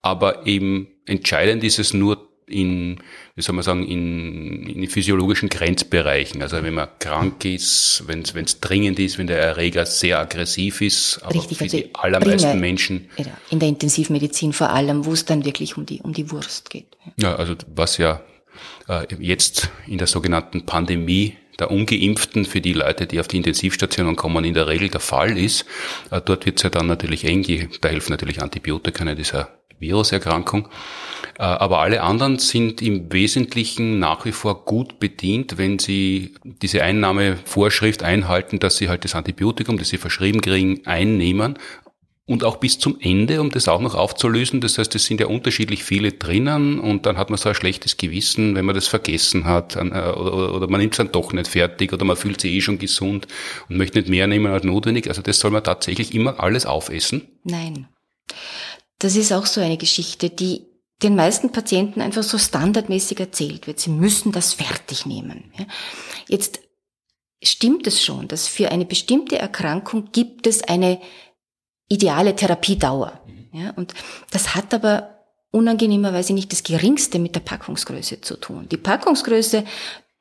Aber 0.00 0.46
eben 0.46 0.88
entscheidend 1.04 1.64
ist 1.64 1.78
es 1.78 1.92
nur 1.92 2.26
in, 2.48 2.98
wie 3.34 3.42
soll 3.42 3.54
man 3.54 3.62
sagen, 3.62 3.86
in, 3.86 4.66
in 4.66 4.88
physiologischen 4.88 5.48
Grenzbereichen. 5.48 6.42
Also 6.42 6.62
wenn 6.62 6.74
man 6.74 6.88
krank 6.98 7.44
ist, 7.44 8.04
wenn 8.06 8.22
es 8.22 8.60
dringend 8.60 8.98
ist, 8.98 9.18
wenn 9.18 9.26
der 9.26 9.40
Erreger 9.40 9.86
sehr 9.86 10.18
aggressiv 10.18 10.80
ist, 10.80 11.20
aber 11.22 11.34
Richtig, 11.34 11.58
für 11.58 11.64
also 11.64 11.76
die 11.76 11.94
allermeisten 11.94 12.60
Menschen. 12.60 13.08
In 13.50 13.58
der 13.58 13.68
Intensivmedizin 13.68 14.52
vor 14.52 14.70
allem, 14.70 15.04
wo 15.04 15.12
es 15.12 15.24
dann 15.24 15.44
wirklich 15.44 15.76
um 15.76 15.86
die, 15.86 16.00
um 16.00 16.12
die 16.12 16.30
Wurst 16.30 16.70
geht. 16.70 16.86
Ja, 17.16 17.36
also 17.36 17.54
was 17.74 17.98
ja 17.98 18.20
äh, 18.88 19.06
jetzt 19.18 19.70
in 19.86 19.98
der 19.98 20.06
sogenannten 20.06 20.66
Pandemie 20.66 21.36
der 21.58 21.70
Ungeimpften 21.70 22.44
für 22.44 22.60
die 22.60 22.72
Leute, 22.72 23.06
die 23.06 23.20
auf 23.20 23.28
die 23.28 23.36
Intensivstationen 23.36 24.16
kommen, 24.16 24.44
in 24.44 24.54
der 24.54 24.68
Regel 24.68 24.88
der 24.88 25.00
Fall 25.00 25.36
ist. 25.36 25.64
Äh, 26.10 26.20
dort 26.24 26.46
wird 26.46 26.58
es 26.58 26.62
ja 26.62 26.70
dann 26.70 26.86
natürlich 26.86 27.24
eng, 27.24 27.44
da 27.80 27.88
helfen 27.88 28.12
natürlich 28.12 28.40
Antibiotika 28.40 29.04
in 29.04 29.16
dieser 29.16 29.48
Viruserkrankung. 29.78 30.68
Äh, 31.38 31.42
aber 31.42 31.78
alle 31.80 32.02
anderen 32.02 32.38
sind 32.38 32.82
im 32.82 33.12
Wesentlichen 33.12 33.98
nach 33.98 34.24
wie 34.24 34.32
vor 34.32 34.64
gut 34.64 34.98
bedient, 34.98 35.58
wenn 35.58 35.78
sie 35.78 36.34
diese 36.44 36.82
Einnahmevorschrift 36.82 38.02
einhalten, 38.02 38.58
dass 38.58 38.76
sie 38.76 38.88
halt 38.88 39.04
das 39.04 39.14
Antibiotikum, 39.14 39.78
das 39.78 39.88
sie 39.88 39.98
verschrieben 39.98 40.40
kriegen, 40.40 40.86
einnehmen 40.86 41.58
und 42.28 42.44
auch 42.44 42.56
bis 42.56 42.78
zum 42.78 42.98
Ende, 43.00 43.40
um 43.40 43.50
das 43.50 43.68
auch 43.68 43.80
noch 43.80 43.94
aufzulösen. 43.94 44.60
Das 44.60 44.76
heißt, 44.76 44.94
es 44.94 45.06
sind 45.06 45.20
ja 45.20 45.26
unterschiedlich 45.26 45.82
viele 45.82 46.12
drinnen 46.12 46.78
und 46.78 47.06
dann 47.06 47.16
hat 47.16 47.30
man 47.30 47.38
so 47.38 47.48
ein 47.48 47.54
schlechtes 47.54 47.96
Gewissen, 47.96 48.54
wenn 48.54 48.66
man 48.66 48.74
das 48.74 48.86
vergessen 48.86 49.44
hat 49.46 49.76
äh, 49.76 49.80
oder, 49.80 50.54
oder 50.54 50.68
man 50.68 50.80
nimmt 50.80 50.92
es 50.92 50.98
dann 50.98 51.10
doch 51.10 51.32
nicht 51.32 51.48
fertig 51.48 51.92
oder 51.92 52.04
man 52.04 52.16
fühlt 52.16 52.40
sich 52.40 52.52
eh 52.52 52.60
schon 52.60 52.78
gesund 52.78 53.26
und 53.68 53.78
möchte 53.78 53.98
nicht 53.98 54.10
mehr 54.10 54.26
nehmen 54.26 54.52
als 54.52 54.64
notwendig. 54.64 55.08
Also 55.08 55.22
das 55.22 55.38
soll 55.38 55.50
man 55.50 55.64
tatsächlich 55.64 56.14
immer 56.14 56.38
alles 56.38 56.66
aufessen? 56.66 57.22
Nein. 57.44 57.88
Das 58.98 59.16
ist 59.16 59.32
auch 59.32 59.46
so 59.46 59.60
eine 59.60 59.76
Geschichte, 59.76 60.30
die 60.30 60.66
den 61.02 61.14
meisten 61.14 61.52
Patienten 61.52 62.00
einfach 62.00 62.24
so 62.24 62.38
standardmäßig 62.38 63.20
erzählt 63.20 63.66
wird. 63.66 63.78
Sie 63.78 63.90
müssen 63.90 64.32
das 64.32 64.54
fertig 64.54 65.06
nehmen. 65.06 65.52
Jetzt 66.26 66.60
stimmt 67.42 67.86
es 67.86 68.02
schon, 68.02 68.26
dass 68.26 68.48
für 68.48 68.70
eine 68.70 68.84
bestimmte 68.84 69.38
Erkrankung 69.38 70.10
gibt 70.10 70.46
es 70.46 70.62
eine 70.62 71.00
ideale 71.88 72.34
Therapiedauer. 72.34 73.20
Mhm. 73.26 73.60
Ja, 73.60 73.70
und 73.70 73.94
das 74.30 74.54
hat 74.54 74.74
aber 74.74 75.24
unangenehmerweise 75.50 76.34
nicht 76.34 76.52
das 76.52 76.62
geringste 76.62 77.18
mit 77.18 77.34
der 77.34 77.40
Packungsgröße 77.40 78.20
zu 78.20 78.36
tun. 78.36 78.68
Die 78.68 78.76
Packungsgröße, 78.76 79.64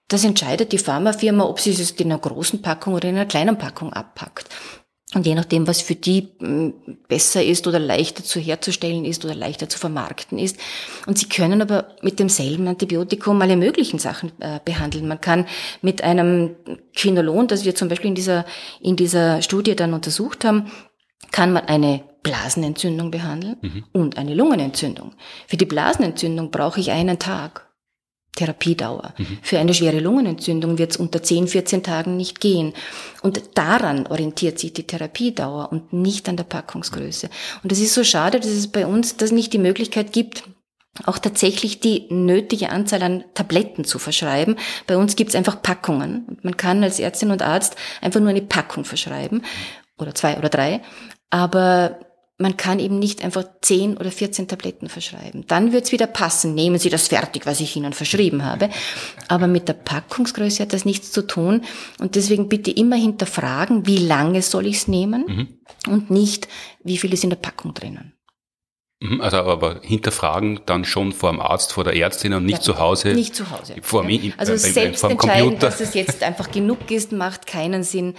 das 0.07 0.23
entscheidet 0.23 0.71
die 0.71 0.77
Pharmafirma, 0.77 1.43
ob 1.43 1.59
sie 1.59 1.71
es 1.71 1.91
in 1.91 2.11
einer 2.11 2.19
großen 2.19 2.61
Packung 2.61 2.93
oder 2.93 3.09
in 3.09 3.15
einer 3.15 3.25
kleinen 3.25 3.57
Packung 3.57 3.91
abpackt. 3.91 4.47
Und 5.13 5.25
je 5.25 5.35
nachdem, 5.35 5.67
was 5.67 5.81
für 5.81 5.95
die 5.95 6.27
hm, 6.39 6.73
besser 7.07 7.41
ist 7.41 7.65
oder 7.65 7.79
leichter 7.79 8.25
zu 8.25 8.41
herzustellen 8.41 9.05
ist 9.05 9.23
oder 9.23 9.35
leichter 9.35 9.69
zu 9.69 9.79
vermarkten 9.79 10.37
ist. 10.37 10.57
Und 11.05 11.17
sie 11.17 11.29
können 11.29 11.61
aber 11.61 11.95
mit 12.01 12.19
demselben 12.19 12.67
Antibiotikum 12.67 13.41
alle 13.41 13.55
möglichen 13.55 13.99
Sachen 13.99 14.33
äh, 14.41 14.59
behandeln. 14.65 15.07
Man 15.07 15.21
kann 15.21 15.45
mit 15.81 16.03
einem 16.03 16.55
Quinolon, 16.93 17.47
das 17.47 17.63
wir 17.63 17.73
zum 17.73 17.87
Beispiel 17.87 18.09
in 18.09 18.15
dieser, 18.15 18.45
in 18.81 18.97
dieser 18.97 19.41
Studie 19.41 19.77
dann 19.77 19.93
untersucht 19.93 20.43
haben, 20.43 20.69
kann 21.31 21.53
man 21.53 21.65
eine 21.65 22.03
Blasenentzündung 22.23 23.09
behandeln 23.09 23.55
mhm. 23.61 23.83
und 23.93 24.17
eine 24.17 24.35
Lungenentzündung. 24.35 25.13
Für 25.47 25.55
die 25.55 25.65
Blasenentzündung 25.65 26.51
brauche 26.51 26.81
ich 26.81 26.91
einen 26.91 27.17
Tag 27.17 27.66
Therapiedauer. 28.37 29.13
Mhm. 29.17 29.39
Für 29.41 29.59
eine 29.59 29.73
schwere 29.73 29.99
Lungenentzündung 29.99 30.77
wird 30.77 30.91
es 30.91 30.97
unter 30.97 31.21
10, 31.21 31.47
14 31.47 31.83
Tagen 31.83 32.15
nicht 32.15 32.39
gehen. 32.39 32.73
Und 33.21 33.41
daran 33.55 34.07
orientiert 34.07 34.59
sich 34.59 34.71
die 34.71 34.87
Therapiedauer 34.87 35.71
und 35.71 35.91
nicht 35.91 36.29
an 36.29 36.37
der 36.37 36.45
Packungsgröße. 36.45 37.29
Und 37.63 37.71
es 37.71 37.81
ist 37.81 37.93
so 37.93 38.03
schade, 38.03 38.39
dass 38.39 38.49
es 38.49 38.67
bei 38.67 38.85
uns 38.85 39.17
das 39.17 39.31
nicht 39.31 39.51
die 39.51 39.57
Möglichkeit 39.57 40.13
gibt, 40.13 40.43
auch 41.05 41.19
tatsächlich 41.19 41.79
die 41.79 42.07
nötige 42.09 42.69
Anzahl 42.69 43.03
an 43.03 43.23
Tabletten 43.33 43.83
zu 43.85 43.99
verschreiben. 43.99 44.55
Bei 44.87 44.97
uns 44.97 45.15
gibt 45.15 45.29
es 45.29 45.35
einfach 45.35 45.61
Packungen. 45.61 46.25
Und 46.27 46.43
man 46.43 46.57
kann 46.57 46.83
als 46.83 46.99
Ärztin 46.99 47.31
und 47.31 47.41
Arzt 47.41 47.75
einfach 48.01 48.19
nur 48.19 48.29
eine 48.29 48.41
Packung 48.41 48.85
verschreiben 48.85 49.43
oder 49.97 50.15
zwei 50.15 50.37
oder 50.37 50.49
drei. 50.49 50.81
Aber 51.29 51.99
man 52.37 52.55
kann 52.55 52.79
eben 52.79 52.99
nicht 52.99 53.23
einfach 53.23 53.43
zehn 53.61 53.97
oder 53.97 54.11
14 54.11 54.47
Tabletten 54.47 54.89
verschreiben. 54.89 55.45
Dann 55.47 55.71
wird's 55.71 55.91
wieder 55.91 56.05
passen. 56.05 56.53
Nehmen 56.53 56.77
Sie 56.77 56.89
das 56.89 57.07
fertig, 57.07 57.47
was 57.47 57.59
ich 57.59 57.75
Ihnen 57.75 57.93
verschrieben 57.93 58.45
habe. 58.45 58.69
Aber 59.27 59.47
mit 59.47 59.67
der 59.67 59.73
Packungsgröße 59.73 60.61
hat 60.61 60.73
das 60.73 60.85
nichts 60.85 61.11
zu 61.11 61.25
tun. 61.25 61.63
Und 61.97 62.15
deswegen 62.15 62.47
bitte 62.47 62.69
immer 62.69 62.95
hinterfragen, 62.95 63.87
wie 63.87 63.97
lange 63.97 64.43
soll 64.43 64.67
ich's 64.67 64.87
nehmen 64.87 65.25
mhm. 65.27 65.91
und 65.91 66.11
nicht, 66.11 66.47
wie 66.83 66.97
viel 66.97 67.11
ist 67.11 67.23
in 67.23 67.31
der 67.31 67.37
Packung 67.37 67.73
drinnen. 67.73 68.13
Mhm, 68.99 69.21
also 69.21 69.37
aber 69.37 69.81
hinterfragen 69.81 70.61
dann 70.67 70.85
schon 70.85 71.13
vor 71.13 71.31
dem 71.31 71.39
Arzt, 71.39 71.73
vor 71.73 71.83
der 71.83 71.95
Ärztin 71.95 72.33
und 72.33 72.45
nicht 72.45 72.59
ja, 72.59 72.63
zu 72.63 72.77
Hause. 72.77 73.13
Nicht 73.13 73.35
zu 73.35 73.49
Hause. 73.49 73.75
Vor 73.81 74.07
ja. 74.07 74.33
Also 74.37 74.53
äh, 74.53 74.57
selbst 74.57 75.03
entscheiden, 75.03 75.57
dass 75.57 75.81
es 75.81 75.95
jetzt 75.95 76.21
einfach 76.23 76.51
genug 76.51 76.91
ist, 76.91 77.11
macht 77.11 77.47
keinen 77.47 77.83
Sinn 77.83 78.13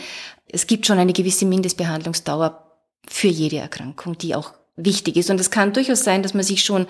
es 0.50 0.66
gibt 0.66 0.86
schon 0.86 0.98
eine 0.98 1.12
gewisse 1.12 1.46
Mindestbehandlungsdauer 1.46 2.67
für 3.06 3.28
jede 3.28 3.58
Erkrankung, 3.58 4.16
die 4.18 4.34
auch 4.34 4.54
wichtig 4.76 5.16
ist. 5.16 5.30
Und 5.30 5.40
es 5.40 5.50
kann 5.50 5.72
durchaus 5.72 6.04
sein, 6.04 6.22
dass 6.22 6.34
man 6.34 6.44
sich 6.44 6.62
schon 6.62 6.86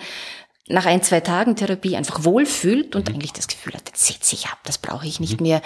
nach 0.67 0.85
ein, 0.85 1.01
zwei 1.01 1.19
Tagen 1.19 1.55
Therapie 1.55 1.95
einfach 1.95 2.23
wohlfühlt 2.23 2.95
und 2.95 3.09
mhm. 3.09 3.15
eigentlich 3.15 3.33
das 3.33 3.47
Gefühl 3.47 3.73
hat, 3.73 3.91
das 3.91 4.07
setze 4.07 4.35
ich 4.35 4.47
ab, 4.47 4.59
das 4.65 4.77
brauche 4.77 5.07
ich 5.07 5.19
nicht 5.19 5.39
mhm. 5.39 5.47
mehr. 5.47 5.61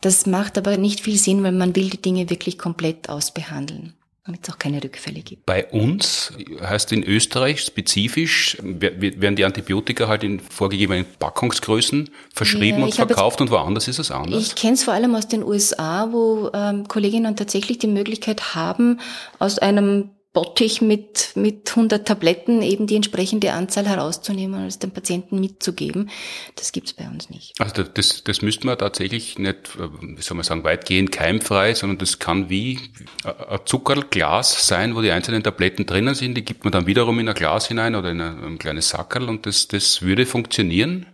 Das 0.00 0.26
macht 0.26 0.56
aber 0.58 0.76
nicht 0.76 1.00
viel 1.00 1.18
Sinn, 1.18 1.42
weil 1.42 1.52
man 1.52 1.74
will 1.74 1.90
die 1.90 2.02
Dinge 2.02 2.30
wirklich 2.30 2.58
komplett 2.58 3.08
ausbehandeln 3.08 3.94
damit 4.24 4.40
es 4.42 4.54
auch 4.54 4.58
keine 4.58 4.82
Rückfälle 4.82 5.20
gibt. 5.20 5.44
Bei 5.44 5.66
uns, 5.66 6.32
heißt 6.60 6.92
in 6.92 7.04
Österreich 7.04 7.60
spezifisch, 7.60 8.56
werden 8.62 9.36
die 9.36 9.44
Antibiotika 9.44 10.08
halt 10.08 10.24
in 10.24 10.40
vorgegebenen 10.40 11.04
Packungsgrößen 11.18 12.08
verschrieben 12.32 12.78
ja, 12.78 12.84
und 12.86 12.94
verkauft 12.94 13.42
und 13.42 13.50
woanders 13.50 13.86
ist 13.86 13.98
es 13.98 14.10
anders? 14.10 14.42
Ich 14.42 14.54
kenne 14.54 14.74
es 14.74 14.84
vor 14.84 14.94
allem 14.94 15.14
aus 15.14 15.28
den 15.28 15.44
USA, 15.44 16.08
wo 16.10 16.50
ähm, 16.54 16.88
Kolleginnen 16.88 17.36
tatsächlich 17.36 17.78
die 17.78 17.86
Möglichkeit 17.86 18.54
haben, 18.54 18.98
aus 19.38 19.58
einem 19.58 20.10
Bottich 20.34 20.82
mit, 20.82 21.30
mit 21.36 21.70
100 21.70 22.06
Tabletten 22.06 22.60
eben 22.60 22.88
die 22.88 22.96
entsprechende 22.96 23.52
Anzahl 23.52 23.86
herauszunehmen 23.86 24.60
und 24.60 24.66
es 24.66 24.80
dem 24.80 24.90
Patienten 24.90 25.38
mitzugeben. 25.38 26.10
Das 26.56 26.72
gibt's 26.72 26.92
bei 26.92 27.08
uns 27.08 27.30
nicht. 27.30 27.54
Also 27.60 27.84
das, 27.84 28.24
das 28.24 28.42
müsste 28.42 28.66
man 28.66 28.76
tatsächlich 28.76 29.38
nicht, 29.38 29.76
äh, 29.78 29.88
wie 30.02 30.20
soll 30.20 30.36
man 30.36 30.44
sagen, 30.44 30.64
weitgehend 30.64 31.12
keimfrei, 31.12 31.74
sondern 31.74 31.98
das 31.98 32.18
kann 32.18 32.50
wie 32.50 32.80
ein 33.24 33.60
Zuckerglas 33.64 34.66
sein, 34.66 34.96
wo 34.96 35.02
die 35.02 35.12
einzelnen 35.12 35.44
Tabletten 35.44 35.86
drinnen 35.86 36.16
sind. 36.16 36.34
Die 36.34 36.44
gibt 36.44 36.64
man 36.64 36.72
dann 36.72 36.88
wiederum 36.88 37.18
in 37.20 37.28
ein 37.28 37.34
Glas 37.34 37.68
hinein 37.68 37.94
oder 37.94 38.10
in 38.10 38.20
ein, 38.20 38.42
ein 38.42 38.58
kleines 38.58 38.88
Sackerl 38.88 39.28
und 39.28 39.46
das, 39.46 39.68
das 39.68 40.02
würde 40.02 40.26
funktionieren. 40.26 41.06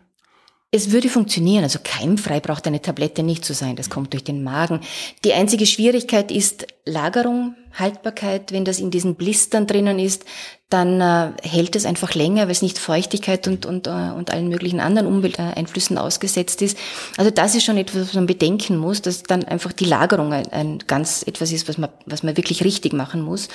Es 0.73 0.93
würde 0.93 1.09
funktionieren, 1.09 1.65
also 1.65 1.81
keimfrei 1.83 2.39
braucht 2.39 2.65
eine 2.69 2.81
Tablette 2.81 3.25
nicht 3.25 3.45
zu 3.45 3.55
sein, 3.55 3.75
das 3.75 3.91
kommt 3.91 4.13
durch 4.13 4.23
den 4.23 4.45
Magen. 4.45 4.81
Die 5.25 5.33
einzige 5.33 5.67
Schwierigkeit 5.67 6.31
ist 6.31 6.69
Lagerung, 6.85 7.57
Haltbarkeit. 7.75 8.53
Wenn 8.53 8.65
das 8.65 8.79
in 8.79 8.93
diesen 8.93 9.17
Blistern 9.17 9.67
drinnen 9.67 9.99
ist, 9.99 10.25
dann 10.69 11.01
äh, 11.01 11.33
hält 11.43 11.75
es 11.75 11.87
einfach 11.87 12.15
länger, 12.15 12.45
weil 12.45 12.53
es 12.53 12.63
nicht 12.63 12.79
Feuchtigkeit 12.79 13.49
und, 13.49 13.67
und, 13.67 13.89
äh, 13.89 13.91
und 13.91 14.33
allen 14.33 14.49
möglichen 14.49 14.79
anderen 14.79 15.09
Umwelteinflüssen 15.09 15.99
ausgesetzt 15.99 16.63
ist. 16.63 16.79
Also 17.17 17.33
das 17.33 17.57
ist 17.57 17.65
schon 17.65 17.77
etwas, 17.77 18.07
was 18.09 18.15
man 18.15 18.27
bedenken 18.27 18.77
muss, 18.77 19.03
dass 19.03 19.25
dann 19.25 19.43
einfach 19.43 19.73
die 19.73 19.87
Lagerung 19.87 20.33
ein, 20.33 20.53
ein 20.53 20.79
ganz 20.87 21.25
etwas 21.25 21.51
ist, 21.51 21.69
was 21.69 21.79
man, 21.79 21.91
was 22.07 22.23
man 22.23 22.37
wirklich 22.37 22.63
richtig 22.63 22.93
machen 22.93 23.23
muss. 23.23 23.49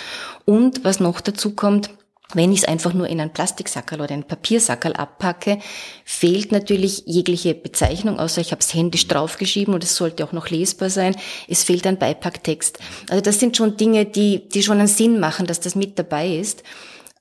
Und 0.44 0.84
was 0.84 1.00
noch 1.00 1.22
dazu 1.22 1.52
kommt, 1.52 1.90
wenn 2.34 2.52
ich 2.52 2.60
es 2.60 2.66
einfach 2.66 2.94
nur 2.94 3.08
in 3.08 3.22
einen 3.22 3.34
Plastiksackerl 3.34 4.02
oder 4.02 4.14
einen 4.14 4.24
Papiersackerl 4.24 4.94
abpacke, 4.94 5.60
fehlt 6.04 6.52
natürlich 6.52 7.04
jegliche 7.06 7.54
Bezeichnung, 7.54 8.20
außer 8.20 8.42
ich 8.42 8.52
habe 8.52 8.62
es 8.62 8.74
händisch 8.74 9.08
draufgeschrieben 9.08 9.74
und 9.74 9.84
es 9.84 9.96
sollte 9.96 10.26
auch 10.26 10.32
noch 10.32 10.50
lesbar 10.50 10.90
sein. 10.90 11.16
Es 11.48 11.64
fehlt 11.64 11.86
ein 11.86 12.00
Beipacktext. 12.00 12.80
Also 13.10 13.22
das 13.22 13.40
sind 13.40 13.56
schon 13.56 13.78
Dinge, 13.78 14.06
die, 14.06 14.50
die 14.50 14.64
schon 14.64 14.80
einen 14.80 14.88
Sinn 14.88 15.20
machen, 15.20 15.46
dass 15.46 15.60
das 15.60 15.76
mit 15.76 16.00
dabei 16.00 16.30
ist. 16.36 16.64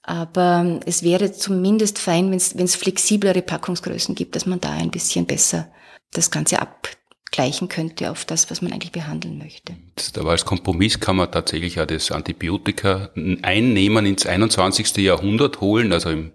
Aber 0.03 0.81
es 0.85 1.03
wäre 1.03 1.33
zumindest 1.33 1.99
fein, 1.99 2.31
wenn 2.31 2.65
es 2.65 2.77
flexiblere 2.77 3.43
Packungsgrößen 3.43 4.15
gibt, 4.15 4.37
dass 4.37 4.47
man 4.47 4.61
da 4.61 4.71
ein 4.71 4.91
bisschen 4.91 5.27
besser 5.27 5.69
das 6.13 6.31
Ganze 6.31 6.61
ab 6.61 6.89
abgleichen 7.35 7.69
könnte 7.69 8.11
auf 8.11 8.25
das, 8.25 8.51
was 8.51 8.63
man 8.63 8.73
eigentlich 8.73 8.93
behandeln 8.93 9.39
möchte. 9.39 9.75
Aber 10.19 10.31
als 10.31 10.45
Kompromiss 10.45 11.01
kann 11.01 11.17
man 11.17 11.31
tatsächlich 11.33 11.75
ja 11.75 11.87
das 11.87 12.13
Antibiotika 12.13 13.11
einnehmen 13.43 14.07
ins 14.07 14.25
21. 14.25 14.97
Jahrhundert 14.99 15.61
holen, 15.61 15.93
also 15.93 16.11
im 16.11 16.31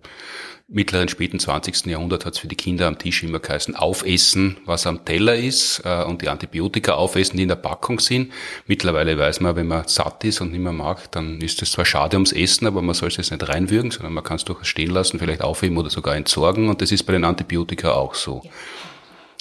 mittleren, 0.71 1.07
späten 1.07 1.39
20. 1.39 1.87
Jahrhundert 1.87 2.25
hat 2.25 2.33
es 2.33 2.39
für 2.39 2.47
die 2.47 2.55
Kinder 2.55 2.85
am 2.85 2.99
Tisch 2.99 3.23
immer 3.23 3.39
geheißen, 3.39 3.75
aufessen, 3.75 4.57
was 4.65 4.85
am 4.85 5.03
Teller 5.03 5.35
ist 5.35 5.81
äh, 5.83 6.03
und 6.03 6.21
die 6.21 6.29
Antibiotika 6.29 6.93
aufessen, 6.93 7.37
die 7.37 7.43
in 7.43 7.49
der 7.49 7.55
Packung 7.55 7.99
sind. 7.99 8.31
Mittlerweile 8.67 9.17
weiß 9.17 9.39
man, 9.39 9.55
wenn 9.55 9.65
man 9.67 9.87
satt 9.87 10.23
ist 10.25 10.41
und 10.41 10.51
nicht 10.51 10.61
mehr 10.61 10.73
mag, 10.73 11.11
dann 11.11 11.41
ist 11.41 11.61
es 11.63 11.71
zwar 11.71 11.85
schade 11.85 12.17
ums 12.17 12.33
Essen, 12.33 12.67
aber 12.67 12.83
man 12.83 12.93
soll 12.93 13.07
es 13.07 13.17
jetzt 13.17 13.31
nicht 13.31 13.49
reinwürgen, 13.49 13.89
sondern 13.89 14.13
man 14.13 14.23
kann 14.23 14.35
es 14.35 14.45
durchaus 14.45 14.67
stehen 14.67 14.91
lassen, 14.91 15.17
vielleicht 15.17 15.41
aufheben 15.41 15.77
oder 15.77 15.89
sogar 15.89 16.15
entsorgen 16.15 16.69
und 16.69 16.81
das 16.81 16.91
ist 16.91 17.03
bei 17.03 17.13
den 17.13 17.23
Antibiotika 17.23 17.93
auch 17.93 18.13
so. 18.13 18.41
Ja. 18.43 18.51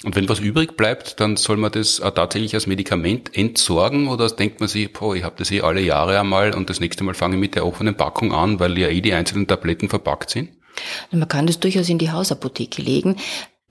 Und 0.05 0.15
wenn 0.15 0.29
was 0.29 0.39
übrig 0.39 0.77
bleibt, 0.77 1.19
dann 1.19 1.35
soll 1.35 1.57
man 1.57 1.73
das 1.73 1.97
tatsächlich 1.97 2.53
als 2.53 2.67
Medikament 2.67 3.35
entsorgen 3.35 4.07
oder 4.07 4.29
denkt 4.29 4.61
man 4.61 4.69
sich, 4.69 4.93
boah, 4.93 5.13
ich 5.13 5.23
habe 5.23 5.35
das 5.37 5.51
eh 5.51 5.61
alle 5.61 5.81
Jahre 5.81 6.17
einmal 6.19 6.53
und 6.53 6.69
das 6.69 6.79
nächste 6.79 7.03
Mal 7.03 7.15
fange 7.15 7.35
ich 7.35 7.41
mit 7.41 7.55
der 7.55 7.65
offenen 7.65 7.95
Packung 7.95 8.33
an, 8.33 8.61
weil 8.61 8.77
ja 8.77 8.87
eh 8.87 9.01
die 9.01 9.13
einzelnen 9.13 9.47
Tabletten 9.47 9.89
verpackt 9.89 10.29
sind? 10.29 10.49
Man 11.11 11.27
kann 11.27 11.47
das 11.47 11.59
durchaus 11.59 11.89
in 11.89 11.97
die 11.97 12.11
Hausapotheke 12.11 12.81
legen. 12.81 13.17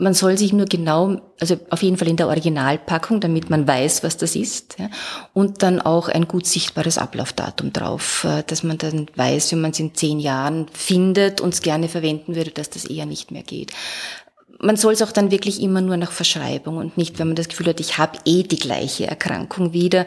Man 0.01 0.14
soll 0.14 0.37
sich 0.39 0.53
nur 0.53 0.66
genau, 0.66 1.20
also 1.41 1.59
auf 1.70 1.83
jeden 1.83 1.97
Fall 1.97 2.07
in 2.07 2.16
der 2.16 2.29
Originalpackung, 2.29 3.20
damit 3.20 3.51
man 3.51 3.66
weiß, 3.66 4.05
was 4.05 4.16
das 4.16 4.37
ist. 4.37 4.76
Ja, 4.79 4.91
und 5.33 5.62
dann 5.64 5.81
auch 5.81 6.09
ein 6.09 6.29
gut 6.29 6.47
sichtbares 6.47 6.99
Ablaufdatum 6.99 7.72
drauf, 7.72 8.24
äh, 8.24 8.45
dass 8.47 8.62
man 8.62 8.79
dann 8.79 9.07
weiß, 9.16 9.51
wenn 9.51 9.62
man 9.62 9.72
es 9.72 9.81
in 9.81 9.95
zehn 9.95 10.20
Jahren 10.20 10.66
findet 10.72 11.41
und 11.41 11.55
es 11.55 11.62
gerne 11.62 11.89
verwenden 11.89 12.37
würde, 12.37 12.53
dass 12.53 12.70
das 12.70 12.85
eher 12.85 13.07
nicht 13.07 13.33
mehr 13.33 13.43
geht 13.43 13.72
man 14.59 14.77
soll 14.77 14.93
es 14.93 15.03
auch 15.03 15.13
dann 15.13 15.31
wirklich 15.31 15.63
immer 15.63 15.81
nur 15.81 15.97
nach 15.97 16.13
Verschreibung 16.13 16.77
und 16.77 16.97
nicht, 16.97 17.19
wenn 17.19 17.29
man 17.29 17.37
das 17.37 17.49
Gefühl 17.49 17.69
hat, 17.69 17.81
ich 17.81 17.99
habe 17.99 18.19
eh 18.25 18.43
die 18.43 18.59
gleiche 18.59 19.07
Erkrankung 19.07 19.73
wieder, 19.73 20.07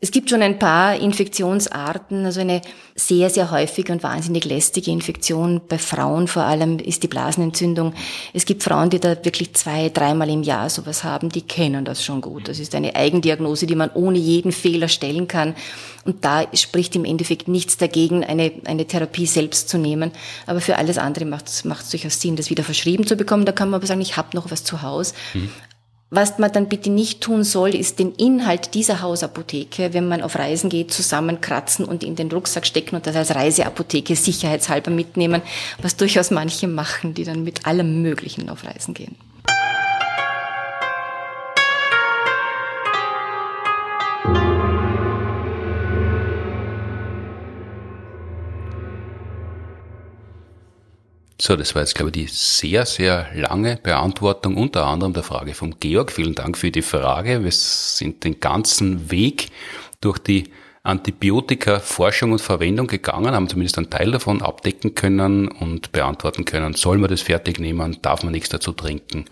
es 0.00 0.12
gibt 0.12 0.30
schon 0.30 0.42
ein 0.42 0.58
paar 0.58 0.94
Infektionsarten, 0.94 2.24
also 2.24 2.40
eine 2.40 2.60
sehr, 2.94 3.30
sehr 3.30 3.50
häufige 3.50 3.92
und 3.92 4.02
wahnsinnig 4.04 4.44
lästige 4.44 4.92
Infektion 4.92 5.60
bei 5.68 5.78
Frauen 5.78 6.28
vor 6.28 6.44
allem 6.44 6.78
ist 6.78 7.02
die 7.02 7.08
Blasenentzündung. 7.08 7.94
Es 8.32 8.44
gibt 8.44 8.62
Frauen, 8.62 8.90
die 8.90 9.00
da 9.00 9.16
wirklich 9.24 9.54
zwei, 9.54 9.88
dreimal 9.88 10.30
im 10.30 10.44
Jahr 10.44 10.70
sowas 10.70 11.02
haben, 11.02 11.30
die 11.30 11.42
kennen 11.42 11.84
das 11.84 12.04
schon 12.04 12.20
gut. 12.20 12.48
Das 12.48 12.60
ist 12.60 12.76
eine 12.76 12.94
Eigendiagnose, 12.94 13.66
die 13.66 13.74
man 13.74 13.90
ohne 13.92 14.18
jeden 14.18 14.52
Fehler 14.52 14.88
stellen 14.88 15.26
kann. 15.26 15.56
Und 16.04 16.24
da 16.24 16.46
spricht 16.54 16.94
im 16.94 17.04
Endeffekt 17.04 17.48
nichts 17.48 17.76
dagegen, 17.76 18.24
eine, 18.24 18.52
eine 18.66 18.86
Therapie 18.86 19.26
selbst 19.26 19.68
zu 19.68 19.78
nehmen. 19.78 20.12
Aber 20.46 20.60
für 20.60 20.76
alles 20.76 20.96
andere 20.96 21.24
macht 21.24 21.48
es 21.48 21.90
durchaus 21.90 22.20
Sinn, 22.20 22.36
das 22.36 22.50
wieder 22.50 22.62
verschrieben 22.62 23.06
zu 23.06 23.16
bekommen. 23.16 23.44
Da 23.44 23.52
kann 23.52 23.68
man 23.70 23.78
aber 23.78 23.86
sagen, 23.86 24.00
ich 24.00 24.16
habe 24.16 24.28
noch 24.34 24.50
was 24.50 24.64
zu 24.64 24.82
Hause. 24.82 25.14
Mhm. 25.34 25.50
Was 26.10 26.38
man 26.38 26.50
dann 26.50 26.70
bitte 26.70 26.88
nicht 26.88 27.20
tun 27.20 27.44
soll, 27.44 27.74
ist 27.74 27.98
den 27.98 28.14
Inhalt 28.14 28.72
dieser 28.72 29.02
Hausapotheke, 29.02 29.92
wenn 29.92 30.08
man 30.08 30.22
auf 30.22 30.36
Reisen 30.36 30.70
geht, 30.70 30.90
zusammenkratzen 30.90 31.84
und 31.84 32.02
in 32.02 32.16
den 32.16 32.30
Rucksack 32.30 32.66
stecken 32.66 32.96
und 32.96 33.06
das 33.06 33.14
als 33.14 33.34
Reiseapotheke 33.34 34.16
sicherheitshalber 34.16 34.90
mitnehmen, 34.90 35.42
was 35.82 35.96
durchaus 35.96 36.30
manche 36.30 36.66
machen, 36.66 37.12
die 37.12 37.24
dann 37.24 37.44
mit 37.44 37.66
allem 37.66 38.00
Möglichen 38.00 38.48
auf 38.48 38.64
Reisen 38.64 38.94
gehen. 38.94 39.16
So, 51.48 51.56
das 51.56 51.74
war 51.74 51.80
jetzt, 51.80 51.94
glaube 51.94 52.10
ich, 52.10 52.12
die 52.12 52.26
sehr, 52.26 52.84
sehr 52.84 53.28
lange 53.32 53.78
Beantwortung 53.82 54.58
unter 54.58 54.84
anderem 54.84 55.14
der 55.14 55.22
Frage 55.22 55.54
vom 55.54 55.80
Georg. 55.80 56.12
Vielen 56.12 56.34
Dank 56.34 56.58
für 56.58 56.70
die 56.70 56.82
Frage. 56.82 57.42
Wir 57.42 57.52
sind 57.52 58.22
den 58.22 58.38
ganzen 58.38 59.10
Weg 59.10 59.48
durch 60.02 60.18
die 60.18 60.50
Antibiotika-Forschung 60.82 62.32
und 62.32 62.42
Verwendung 62.42 62.86
gegangen, 62.86 63.34
haben 63.34 63.48
zumindest 63.48 63.78
einen 63.78 63.88
Teil 63.88 64.10
davon 64.10 64.42
abdecken 64.42 64.94
können 64.94 65.48
und 65.48 65.90
beantworten 65.90 66.44
können. 66.44 66.74
Soll 66.74 66.98
man 66.98 67.08
das 67.08 67.22
fertig 67.22 67.58
nehmen? 67.58 67.96
Darf 68.02 68.24
man 68.24 68.32
nichts 68.32 68.50
dazu 68.50 68.72
trinken? 68.72 69.24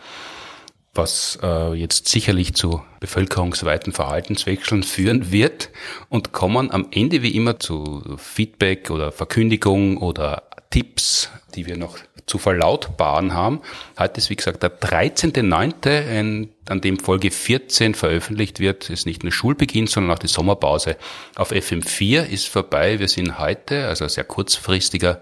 was 0.95 1.39
äh, 1.43 1.75
jetzt 1.75 2.09
sicherlich 2.09 2.55
zu 2.55 2.83
bevölkerungsweiten 3.01 3.93
Verhaltenswechseln 3.93 4.83
führen 4.83 5.31
wird 5.31 5.69
und 6.09 6.33
kommen 6.33 6.71
am 6.71 6.87
Ende 6.91 7.21
wie 7.21 7.37
immer 7.37 7.61
zu 7.61 8.17
Feedback 8.17 8.91
oder 8.91 9.13
Verkündigung 9.13 9.99
oder 9.99 10.45
Tipps, 10.71 11.31
die 11.57 11.67
wir 11.67 11.77
noch 11.77 11.99
zu 12.27 12.39
verlautbaren 12.39 13.35
haben. 13.35 13.61
Heute 13.99 14.19
ist, 14.19 14.31
wie 14.31 14.37
gesagt, 14.37 14.63
der 14.63 14.79
13.9., 14.79 16.49
an 16.69 16.81
dem 16.81 16.99
Folge 16.99 17.31
14 17.31 17.95
veröffentlicht 17.95 18.59
wird. 18.59 18.91
ist 18.91 19.07
nicht 19.07 19.23
nur 19.23 19.31
Schulbeginn, 19.31 19.87
sondern 19.87 20.17
auch 20.17 20.19
die 20.19 20.27
Sommerpause 20.27 20.97
auf 21.37 21.53
FM4 21.53 22.25
ist 22.25 22.49
vorbei. 22.49 22.99
Wir 22.99 23.07
sind 23.07 23.39
heute, 23.39 23.87
also 23.87 24.09
sehr 24.09 24.25
kurzfristiger 24.25 25.21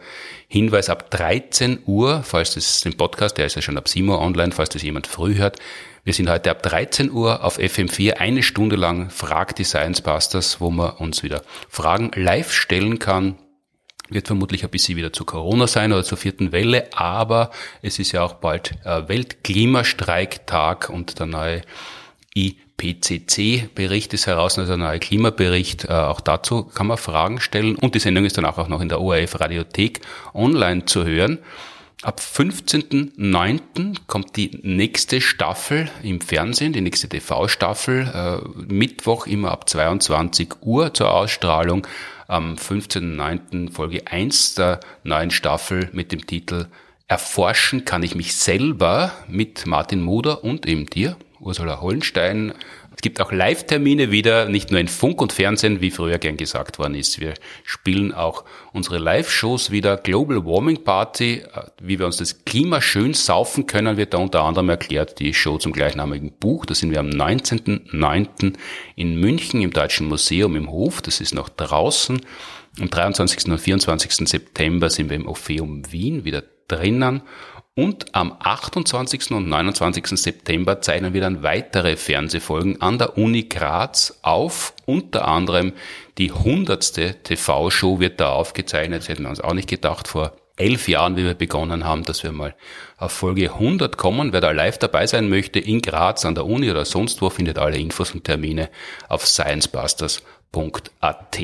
Hinweis, 0.49 0.89
ab 0.89 1.11
13 1.11 1.80
Uhr, 1.85 2.22
falls 2.22 2.55
das 2.55 2.80
den 2.80 2.97
Podcast, 2.97 3.37
der 3.37 3.45
ist 3.47 3.57
ja 3.57 3.62
schon 3.62 3.76
ab 3.76 3.89
7 3.89 4.09
Uhr 4.09 4.20
online, 4.20 4.53
falls 4.53 4.70
das 4.70 4.82
jemand 4.82 5.07
früh 5.07 5.35
hört. 5.37 5.59
Wir 6.05 6.14
sind 6.14 6.30
heute 6.30 6.51
ab 6.51 6.62
13 6.62 7.11
Uhr 7.11 7.45
auf 7.45 7.59
FM4 7.59 8.14
eine 8.14 8.43
Stunde 8.43 8.76
lang 8.76 9.11
Frag 9.11 9.55
die 9.57 9.64
Science 9.64 10.01
Busters, 10.01 10.61
wo 10.61 10.70
man 10.70 10.93
uns 10.93 11.22
wieder 11.22 11.43
Fragen 11.68 12.11
live 12.14 12.53
stellen 12.53 12.99
kann 12.99 13.37
wird 14.14 14.26
vermutlich 14.26 14.64
ein 14.64 14.70
bisschen 14.70 14.96
wieder 14.96 15.12
zu 15.12 15.24
Corona 15.24 15.66
sein 15.66 15.92
oder 15.92 16.04
zur 16.04 16.18
vierten 16.18 16.52
Welle, 16.52 16.88
aber 16.94 17.50
es 17.82 17.98
ist 17.98 18.12
ja 18.12 18.22
auch 18.22 18.34
bald 18.34 18.72
äh, 18.84 19.08
Weltklimastreiktag 19.08 20.88
und 20.88 21.18
der 21.18 21.26
neue 21.26 21.62
IPCC-Bericht 22.34 24.14
ist 24.14 24.26
heraus, 24.26 24.58
also 24.58 24.76
der 24.76 24.76
neue 24.78 24.98
Klimabericht. 24.98 25.84
Äh, 25.84 25.92
auch 25.92 26.20
dazu 26.20 26.64
kann 26.64 26.86
man 26.86 26.96
Fragen 26.96 27.40
stellen 27.40 27.76
und 27.76 27.94
die 27.94 28.00
Sendung 28.00 28.24
ist 28.24 28.38
dann 28.38 28.44
auch 28.44 28.68
noch 28.68 28.80
in 28.80 28.88
der 28.88 29.00
ORF 29.00 29.40
Radiothek 29.40 30.00
online 30.32 30.84
zu 30.86 31.04
hören. 31.04 31.38
Ab 32.02 32.20
15.09. 32.20 33.96
kommt 34.06 34.36
die 34.36 34.58
nächste 34.62 35.22
Staffel 35.22 35.90
im 36.02 36.20
Fernsehen, 36.20 36.74
die 36.74 36.82
nächste 36.82 37.08
TV-Staffel, 37.08 38.10
äh, 38.14 38.72
Mittwoch 38.72 39.26
immer 39.26 39.52
ab 39.52 39.68
22 39.68 40.56
Uhr 40.60 40.92
zur 40.92 41.14
Ausstrahlung 41.14 41.86
am 42.26 42.54
15.09. 42.54 43.72
Folge 43.72 44.06
1 44.06 44.54
der 44.54 44.80
neuen 45.02 45.30
Staffel 45.30 45.88
mit 45.92 46.12
dem 46.12 46.26
Titel 46.26 46.66
Erforschen 47.06 47.84
kann 47.84 48.02
ich 48.02 48.14
mich 48.14 48.34
selber 48.34 49.12
mit 49.28 49.66
Martin 49.66 50.00
Moder 50.00 50.42
und 50.42 50.66
eben 50.66 50.86
dir, 50.86 51.16
Ursula 51.38 51.80
Hollenstein. 51.80 52.54
Es 52.97 53.03
gibt 53.03 53.20
auch 53.20 53.32
Live-Termine 53.32 54.11
wieder, 54.11 54.49
nicht 54.49 54.70
nur 54.70 54.78
in 54.78 54.88
Funk 54.88 55.20
und 55.20 55.32
Fernsehen, 55.32 55.80
wie 55.80 55.90
früher 55.90 56.18
gern 56.18 56.36
gesagt 56.36 56.78
worden 56.78 56.95
ist. 56.95 57.20
Wir 57.20 57.34
spielen 57.64 58.12
auch 58.12 58.45
unsere 58.72 58.99
Live-Shows 58.99 59.70
wieder. 59.70 59.97
Global 59.97 60.45
Warming 60.45 60.84
Party, 60.84 61.40
äh, 61.40 61.62
wie 61.82 61.99
wir 61.99 62.07
uns 62.07 62.18
das 62.18 62.45
Klima 62.45 62.80
schön 62.80 63.12
saufen 63.12 63.66
können, 63.66 63.97
wird 63.97 64.14
da 64.14 64.18
unter 64.18 64.42
anderem 64.42 64.68
erklärt. 64.68 65.18
Die 65.18 65.34
Show 65.34 65.59
zum 65.59 65.72
gleichnamigen 65.72 66.32
Buch. 66.32 66.66
Da 66.66 66.74
sind 66.74 66.92
wir 66.92 67.01
am 67.01 67.11
19.09. 67.11 68.55
in 68.95 69.16
München 69.18 69.61
im 69.61 69.72
Deutschen 69.72 70.07
Museum 70.07 70.55
im 70.55 70.70
Hof. 70.70 71.03
Das 71.03 71.20
ist 71.20 71.34
noch 71.34 71.49
draußen. 71.49 72.20
Am 72.80 72.90
23. 72.90 73.51
und 73.51 73.59
24. 73.59 74.28
September 74.28 74.88
sind 74.88 75.11
wir 75.11 75.16
im 75.16 75.26
Orpheum 75.26 75.90
Wien 75.92 76.24
wieder 76.24 76.42
drinnen. 76.68 77.22
Und 77.76 78.14
am 78.14 78.36
28. 78.38 79.32
und 79.32 79.48
29. 79.48 80.06
September 80.06 80.80
zeichnen 80.80 81.12
wir 81.12 81.20
dann 81.20 81.42
weitere 81.42 81.96
Fernsehfolgen 81.96 82.80
an 82.80 82.98
der 82.98 83.18
Uni 83.18 83.42
Graz 83.44 84.20
auf. 84.22 84.74
Unter 84.86 85.26
anderem 85.26 85.72
die 86.16 86.30
hundertste 86.30 87.16
TV-Show 87.24 87.98
wird 87.98 88.20
da 88.20 88.30
aufgezeichnet. 88.30 89.00
Das 89.00 89.08
hätten 89.08 89.24
wir 89.24 89.30
uns 89.30 89.40
auch 89.40 89.54
nicht 89.54 89.68
gedacht 89.68 90.06
vor 90.06 90.36
elf 90.56 90.86
Jahren, 90.86 91.16
wie 91.16 91.24
wir 91.24 91.34
begonnen 91.34 91.84
haben, 91.84 92.04
dass 92.04 92.22
wir 92.22 92.30
mal 92.30 92.54
auf 92.96 93.10
Folge 93.10 93.54
100 93.54 93.96
kommen. 93.96 94.32
Wer 94.32 94.40
da 94.40 94.52
live 94.52 94.78
dabei 94.78 95.08
sein 95.08 95.28
möchte, 95.28 95.58
in 95.58 95.82
Graz 95.82 96.24
an 96.24 96.36
der 96.36 96.46
Uni 96.46 96.70
oder 96.70 96.84
sonst 96.84 97.20
wo, 97.22 97.30
findet 97.30 97.58
alle 97.58 97.78
Infos 97.78 98.12
und 98.12 98.22
Termine 98.22 98.70
auf 99.08 99.26
sciencebusters.at. 99.26 101.40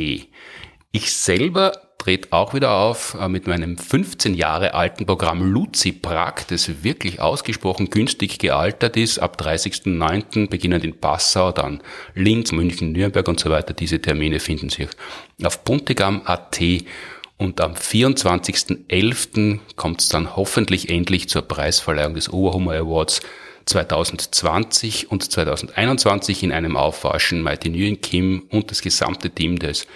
Ich 0.93 1.13
selber 1.13 1.90
dreht 2.01 2.33
auch 2.33 2.55
wieder 2.55 2.73
auf 2.73 3.17
äh, 3.21 3.29
mit 3.29 3.47
meinem 3.47 3.77
15 3.77 4.35
Jahre 4.35 4.75
alten 4.75 5.07
Programm 5.07 5.43
Luzi 5.43 5.93
Prag, 5.93 6.43
das 6.49 6.83
wirklich 6.83 7.21
ausgesprochen 7.21 7.91
günstig 7.91 8.39
gealtert 8.39 8.97
ist. 8.97 9.19
Ab 9.19 9.41
30.09. 9.41 10.49
beginnend 10.49 10.85
in 10.85 10.99
Passau, 10.99 11.53
dann 11.53 11.83
Linz, 12.15 12.53
München, 12.53 12.93
Nürnberg 12.93 13.29
und 13.29 13.39
so 13.39 13.51
weiter. 13.51 13.75
Diese 13.75 14.01
Termine 14.01 14.41
finden 14.41 14.71
sich 14.71 14.89
auf 15.45 15.63
buntigam.at 15.63 16.61
und 17.37 17.61
am 17.61 17.75
24.11. 17.75 19.61
kommt 19.77 20.01
es 20.01 20.09
dann 20.09 20.37
hoffentlich 20.37 20.91
endlich 20.91 21.29
zur 21.29 21.43
Preisverleihung 21.43 22.15
des 22.15 22.31
Oberhummer 22.33 22.75
Awards 22.75 23.21
2020 23.67 25.11
und 25.11 25.31
2021 25.31 26.43
in 26.43 26.53
einem 26.53 26.77
Aufwaschen. 26.77 27.43
Maite 27.43 27.71
Nguyen 27.71 28.01
Kim 28.01 28.43
und 28.51 28.71
das 28.71 28.83
gesamte 28.83 29.31
Team 29.31 29.59
des 29.59 29.87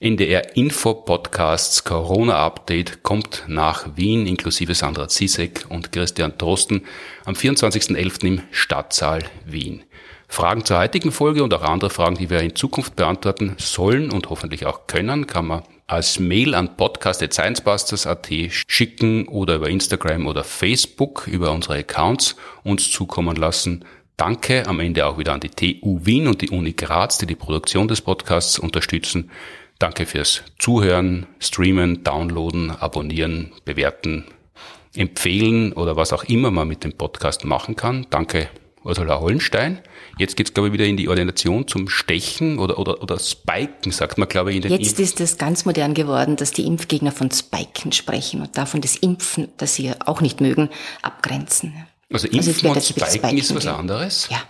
NDR 0.00 0.56
Info 0.56 0.94
Podcasts 0.94 1.82
Corona 1.82 2.46
Update 2.46 3.02
kommt 3.02 3.42
nach 3.48 3.96
Wien 3.96 4.28
inklusive 4.28 4.72
Sandra 4.76 5.08
Zizek 5.08 5.66
und 5.70 5.90
Christian 5.90 6.34
Drosten 6.38 6.86
am 7.24 7.34
24.11. 7.34 8.24
im 8.24 8.42
Stadtsaal 8.52 9.24
Wien. 9.44 9.82
Fragen 10.28 10.64
zur 10.64 10.78
heutigen 10.78 11.10
Folge 11.10 11.42
und 11.42 11.52
auch 11.52 11.62
andere 11.62 11.90
Fragen, 11.90 12.16
die 12.16 12.30
wir 12.30 12.38
in 12.42 12.54
Zukunft 12.54 12.94
beantworten 12.94 13.56
sollen 13.58 14.12
und 14.12 14.30
hoffentlich 14.30 14.66
auch 14.66 14.86
können, 14.86 15.26
kann 15.26 15.48
man 15.48 15.64
als 15.88 16.20
Mail 16.20 16.54
an 16.54 16.76
podcast.sciencebusters.at 16.76 18.28
schicken 18.68 19.26
oder 19.26 19.56
über 19.56 19.68
Instagram 19.68 20.28
oder 20.28 20.44
Facebook 20.44 21.26
über 21.26 21.50
unsere 21.50 21.74
Accounts 21.74 22.36
uns 22.62 22.88
zukommen 22.92 23.34
lassen. 23.34 23.84
Danke 24.16 24.66
am 24.66 24.78
Ende 24.78 25.06
auch 25.06 25.18
wieder 25.18 25.32
an 25.32 25.40
die 25.40 25.48
TU 25.48 26.00
Wien 26.04 26.28
und 26.28 26.40
die 26.40 26.50
Uni 26.50 26.72
Graz, 26.72 27.18
die 27.18 27.26
die 27.26 27.34
Produktion 27.34 27.88
des 27.88 28.00
Podcasts 28.00 28.60
unterstützen. 28.60 29.30
Danke 29.78 30.06
fürs 30.06 30.42
Zuhören, 30.58 31.26
Streamen, 31.38 32.02
Downloaden, 32.02 32.72
Abonnieren, 32.72 33.52
Bewerten, 33.64 34.24
Empfehlen 34.96 35.72
oder 35.72 35.94
was 35.94 36.12
auch 36.12 36.24
immer 36.24 36.50
man 36.50 36.66
mit 36.66 36.82
dem 36.82 36.94
Podcast 36.94 37.44
machen 37.44 37.76
kann. 37.76 38.04
Danke 38.10 38.48
Ursula 38.82 39.20
Hollenstein. 39.20 39.78
Jetzt 40.18 40.36
geht's 40.36 40.52
glaube 40.52 40.68
ich, 40.68 40.72
wieder 40.72 40.84
in 40.84 40.96
die 40.96 41.08
Ordination 41.08 41.68
zum 41.68 41.88
Stechen 41.88 42.58
oder, 42.58 42.76
oder, 42.80 43.00
oder 43.04 43.20
Spiken, 43.20 43.92
sagt 43.92 44.18
man, 44.18 44.28
glaube 44.28 44.50
ich, 44.50 44.56
in 44.56 44.62
den 44.62 44.72
Jetzt 44.72 44.98
Impf 44.98 45.10
ist 45.10 45.20
es 45.20 45.38
ganz 45.38 45.64
modern 45.64 45.94
geworden, 45.94 46.34
dass 46.34 46.50
die 46.50 46.66
Impfgegner 46.66 47.12
von 47.12 47.30
Spiken 47.30 47.92
sprechen 47.92 48.40
und 48.40 48.58
davon 48.58 48.80
das 48.80 48.96
Impfen, 48.96 49.46
das 49.58 49.76
sie 49.76 49.92
auch 50.00 50.20
nicht 50.20 50.40
mögen, 50.40 50.70
abgrenzen. 51.02 51.86
Also, 52.12 52.26
also 52.26 52.36
Impfen 52.36 52.70
also 52.70 52.94
und 52.94 53.10
Spiken 53.10 53.38
ist 53.38 53.54
was 53.54 53.66
anderes? 53.66 54.28
Ja. 54.28 54.42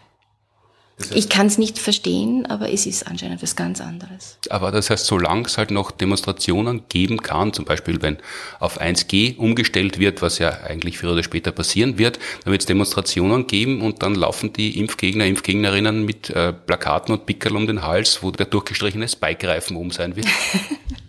Das 0.99 1.11
heißt, 1.11 1.17
ich 1.17 1.29
kann 1.29 1.47
es 1.47 1.59
nicht 1.59 1.79
verstehen, 1.79 2.47
aber 2.47 2.73
es 2.73 2.85
ist 2.85 3.07
anscheinend 3.07 3.41
was 3.41 3.55
ganz 3.55 3.81
anderes. 3.81 4.39
Aber 4.51 4.73
das 4.73 4.91
heißt, 4.91 5.07
solange 5.07 5.47
es 5.47 5.57
halt 5.57 5.71
noch 5.71 5.93
Demonstrationen 5.93 6.83
geben 6.89 7.19
kann, 7.23 7.53
zum 7.53 7.65
Beispiel 7.65 8.03
wenn 8.03 8.19
auf 8.59 8.81
1G 8.81 9.37
umgestellt 9.37 10.01
wird, 10.01 10.23
was 10.23 10.39
ja 10.39 10.51
eigentlich 10.51 10.99
früher 10.99 11.13
oder 11.13 11.23
später 11.23 11.53
passieren 11.53 11.99
wird, 11.99 12.19
dann 12.45 12.51
wird 12.51 12.63
es 12.63 12.67
Demonstrationen 12.67 13.47
geben 13.47 13.81
und 13.81 14.03
dann 14.03 14.17
laufen 14.17 14.53
die 14.53 14.79
Impfgegner, 14.79 15.25
Impfgegnerinnen 15.27 16.05
mit 16.05 16.31
äh, 16.31 16.53
Plakaten 16.53 17.15
und 17.15 17.27
Pickel 17.27 17.55
um 17.55 17.67
den 17.67 17.83
Hals, 17.83 18.23
wo 18.23 18.33
der 18.33 18.47
durchgestrichene 18.47 19.09
Spike-Reifen 19.09 19.77
um 19.77 19.93
sein 19.93 20.17
wird. 20.17 20.27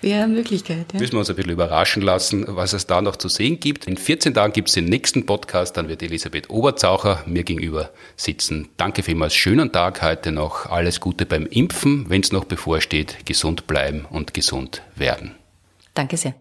Wäre 0.00 0.24
eine 0.24 0.32
Möglichkeit. 0.32 0.92
Ja. 0.92 0.98
Müssen 0.98 1.12
wir 1.12 1.18
uns 1.18 1.28
ein 1.28 1.36
bisschen 1.36 1.50
überraschen 1.50 2.02
lassen, 2.02 2.44
was 2.48 2.72
es 2.72 2.86
da 2.86 3.02
noch 3.02 3.16
zu 3.16 3.28
sehen 3.28 3.60
gibt. 3.60 3.86
In 3.86 3.96
14 3.96 4.32
Tagen 4.32 4.52
gibt 4.52 4.68
es 4.68 4.74
den 4.74 4.86
nächsten 4.86 5.26
Podcast, 5.26 5.76
dann 5.76 5.88
wird 5.88 6.02
Elisabeth 6.02 6.48
Oberzaucher 6.48 7.22
mir 7.26 7.44
gegenüber 7.44 7.90
sitzen. 8.16 8.68
Danke 8.76 9.02
vielmals, 9.02 9.34
schönen 9.34 9.72
Tag 9.72 10.00
heute 10.02 10.32
noch. 10.32 10.66
Alles 10.66 11.00
Gute 11.00 11.26
beim 11.26 11.46
Impfen, 11.46 12.08
wenn 12.08 12.22
es 12.22 12.32
noch 12.32 12.44
bevorsteht. 12.44 13.26
Gesund 13.26 13.66
bleiben 13.66 14.06
und 14.10 14.32
gesund 14.32 14.82
werden. 14.96 15.34
Danke 15.94 16.16
sehr. 16.16 16.34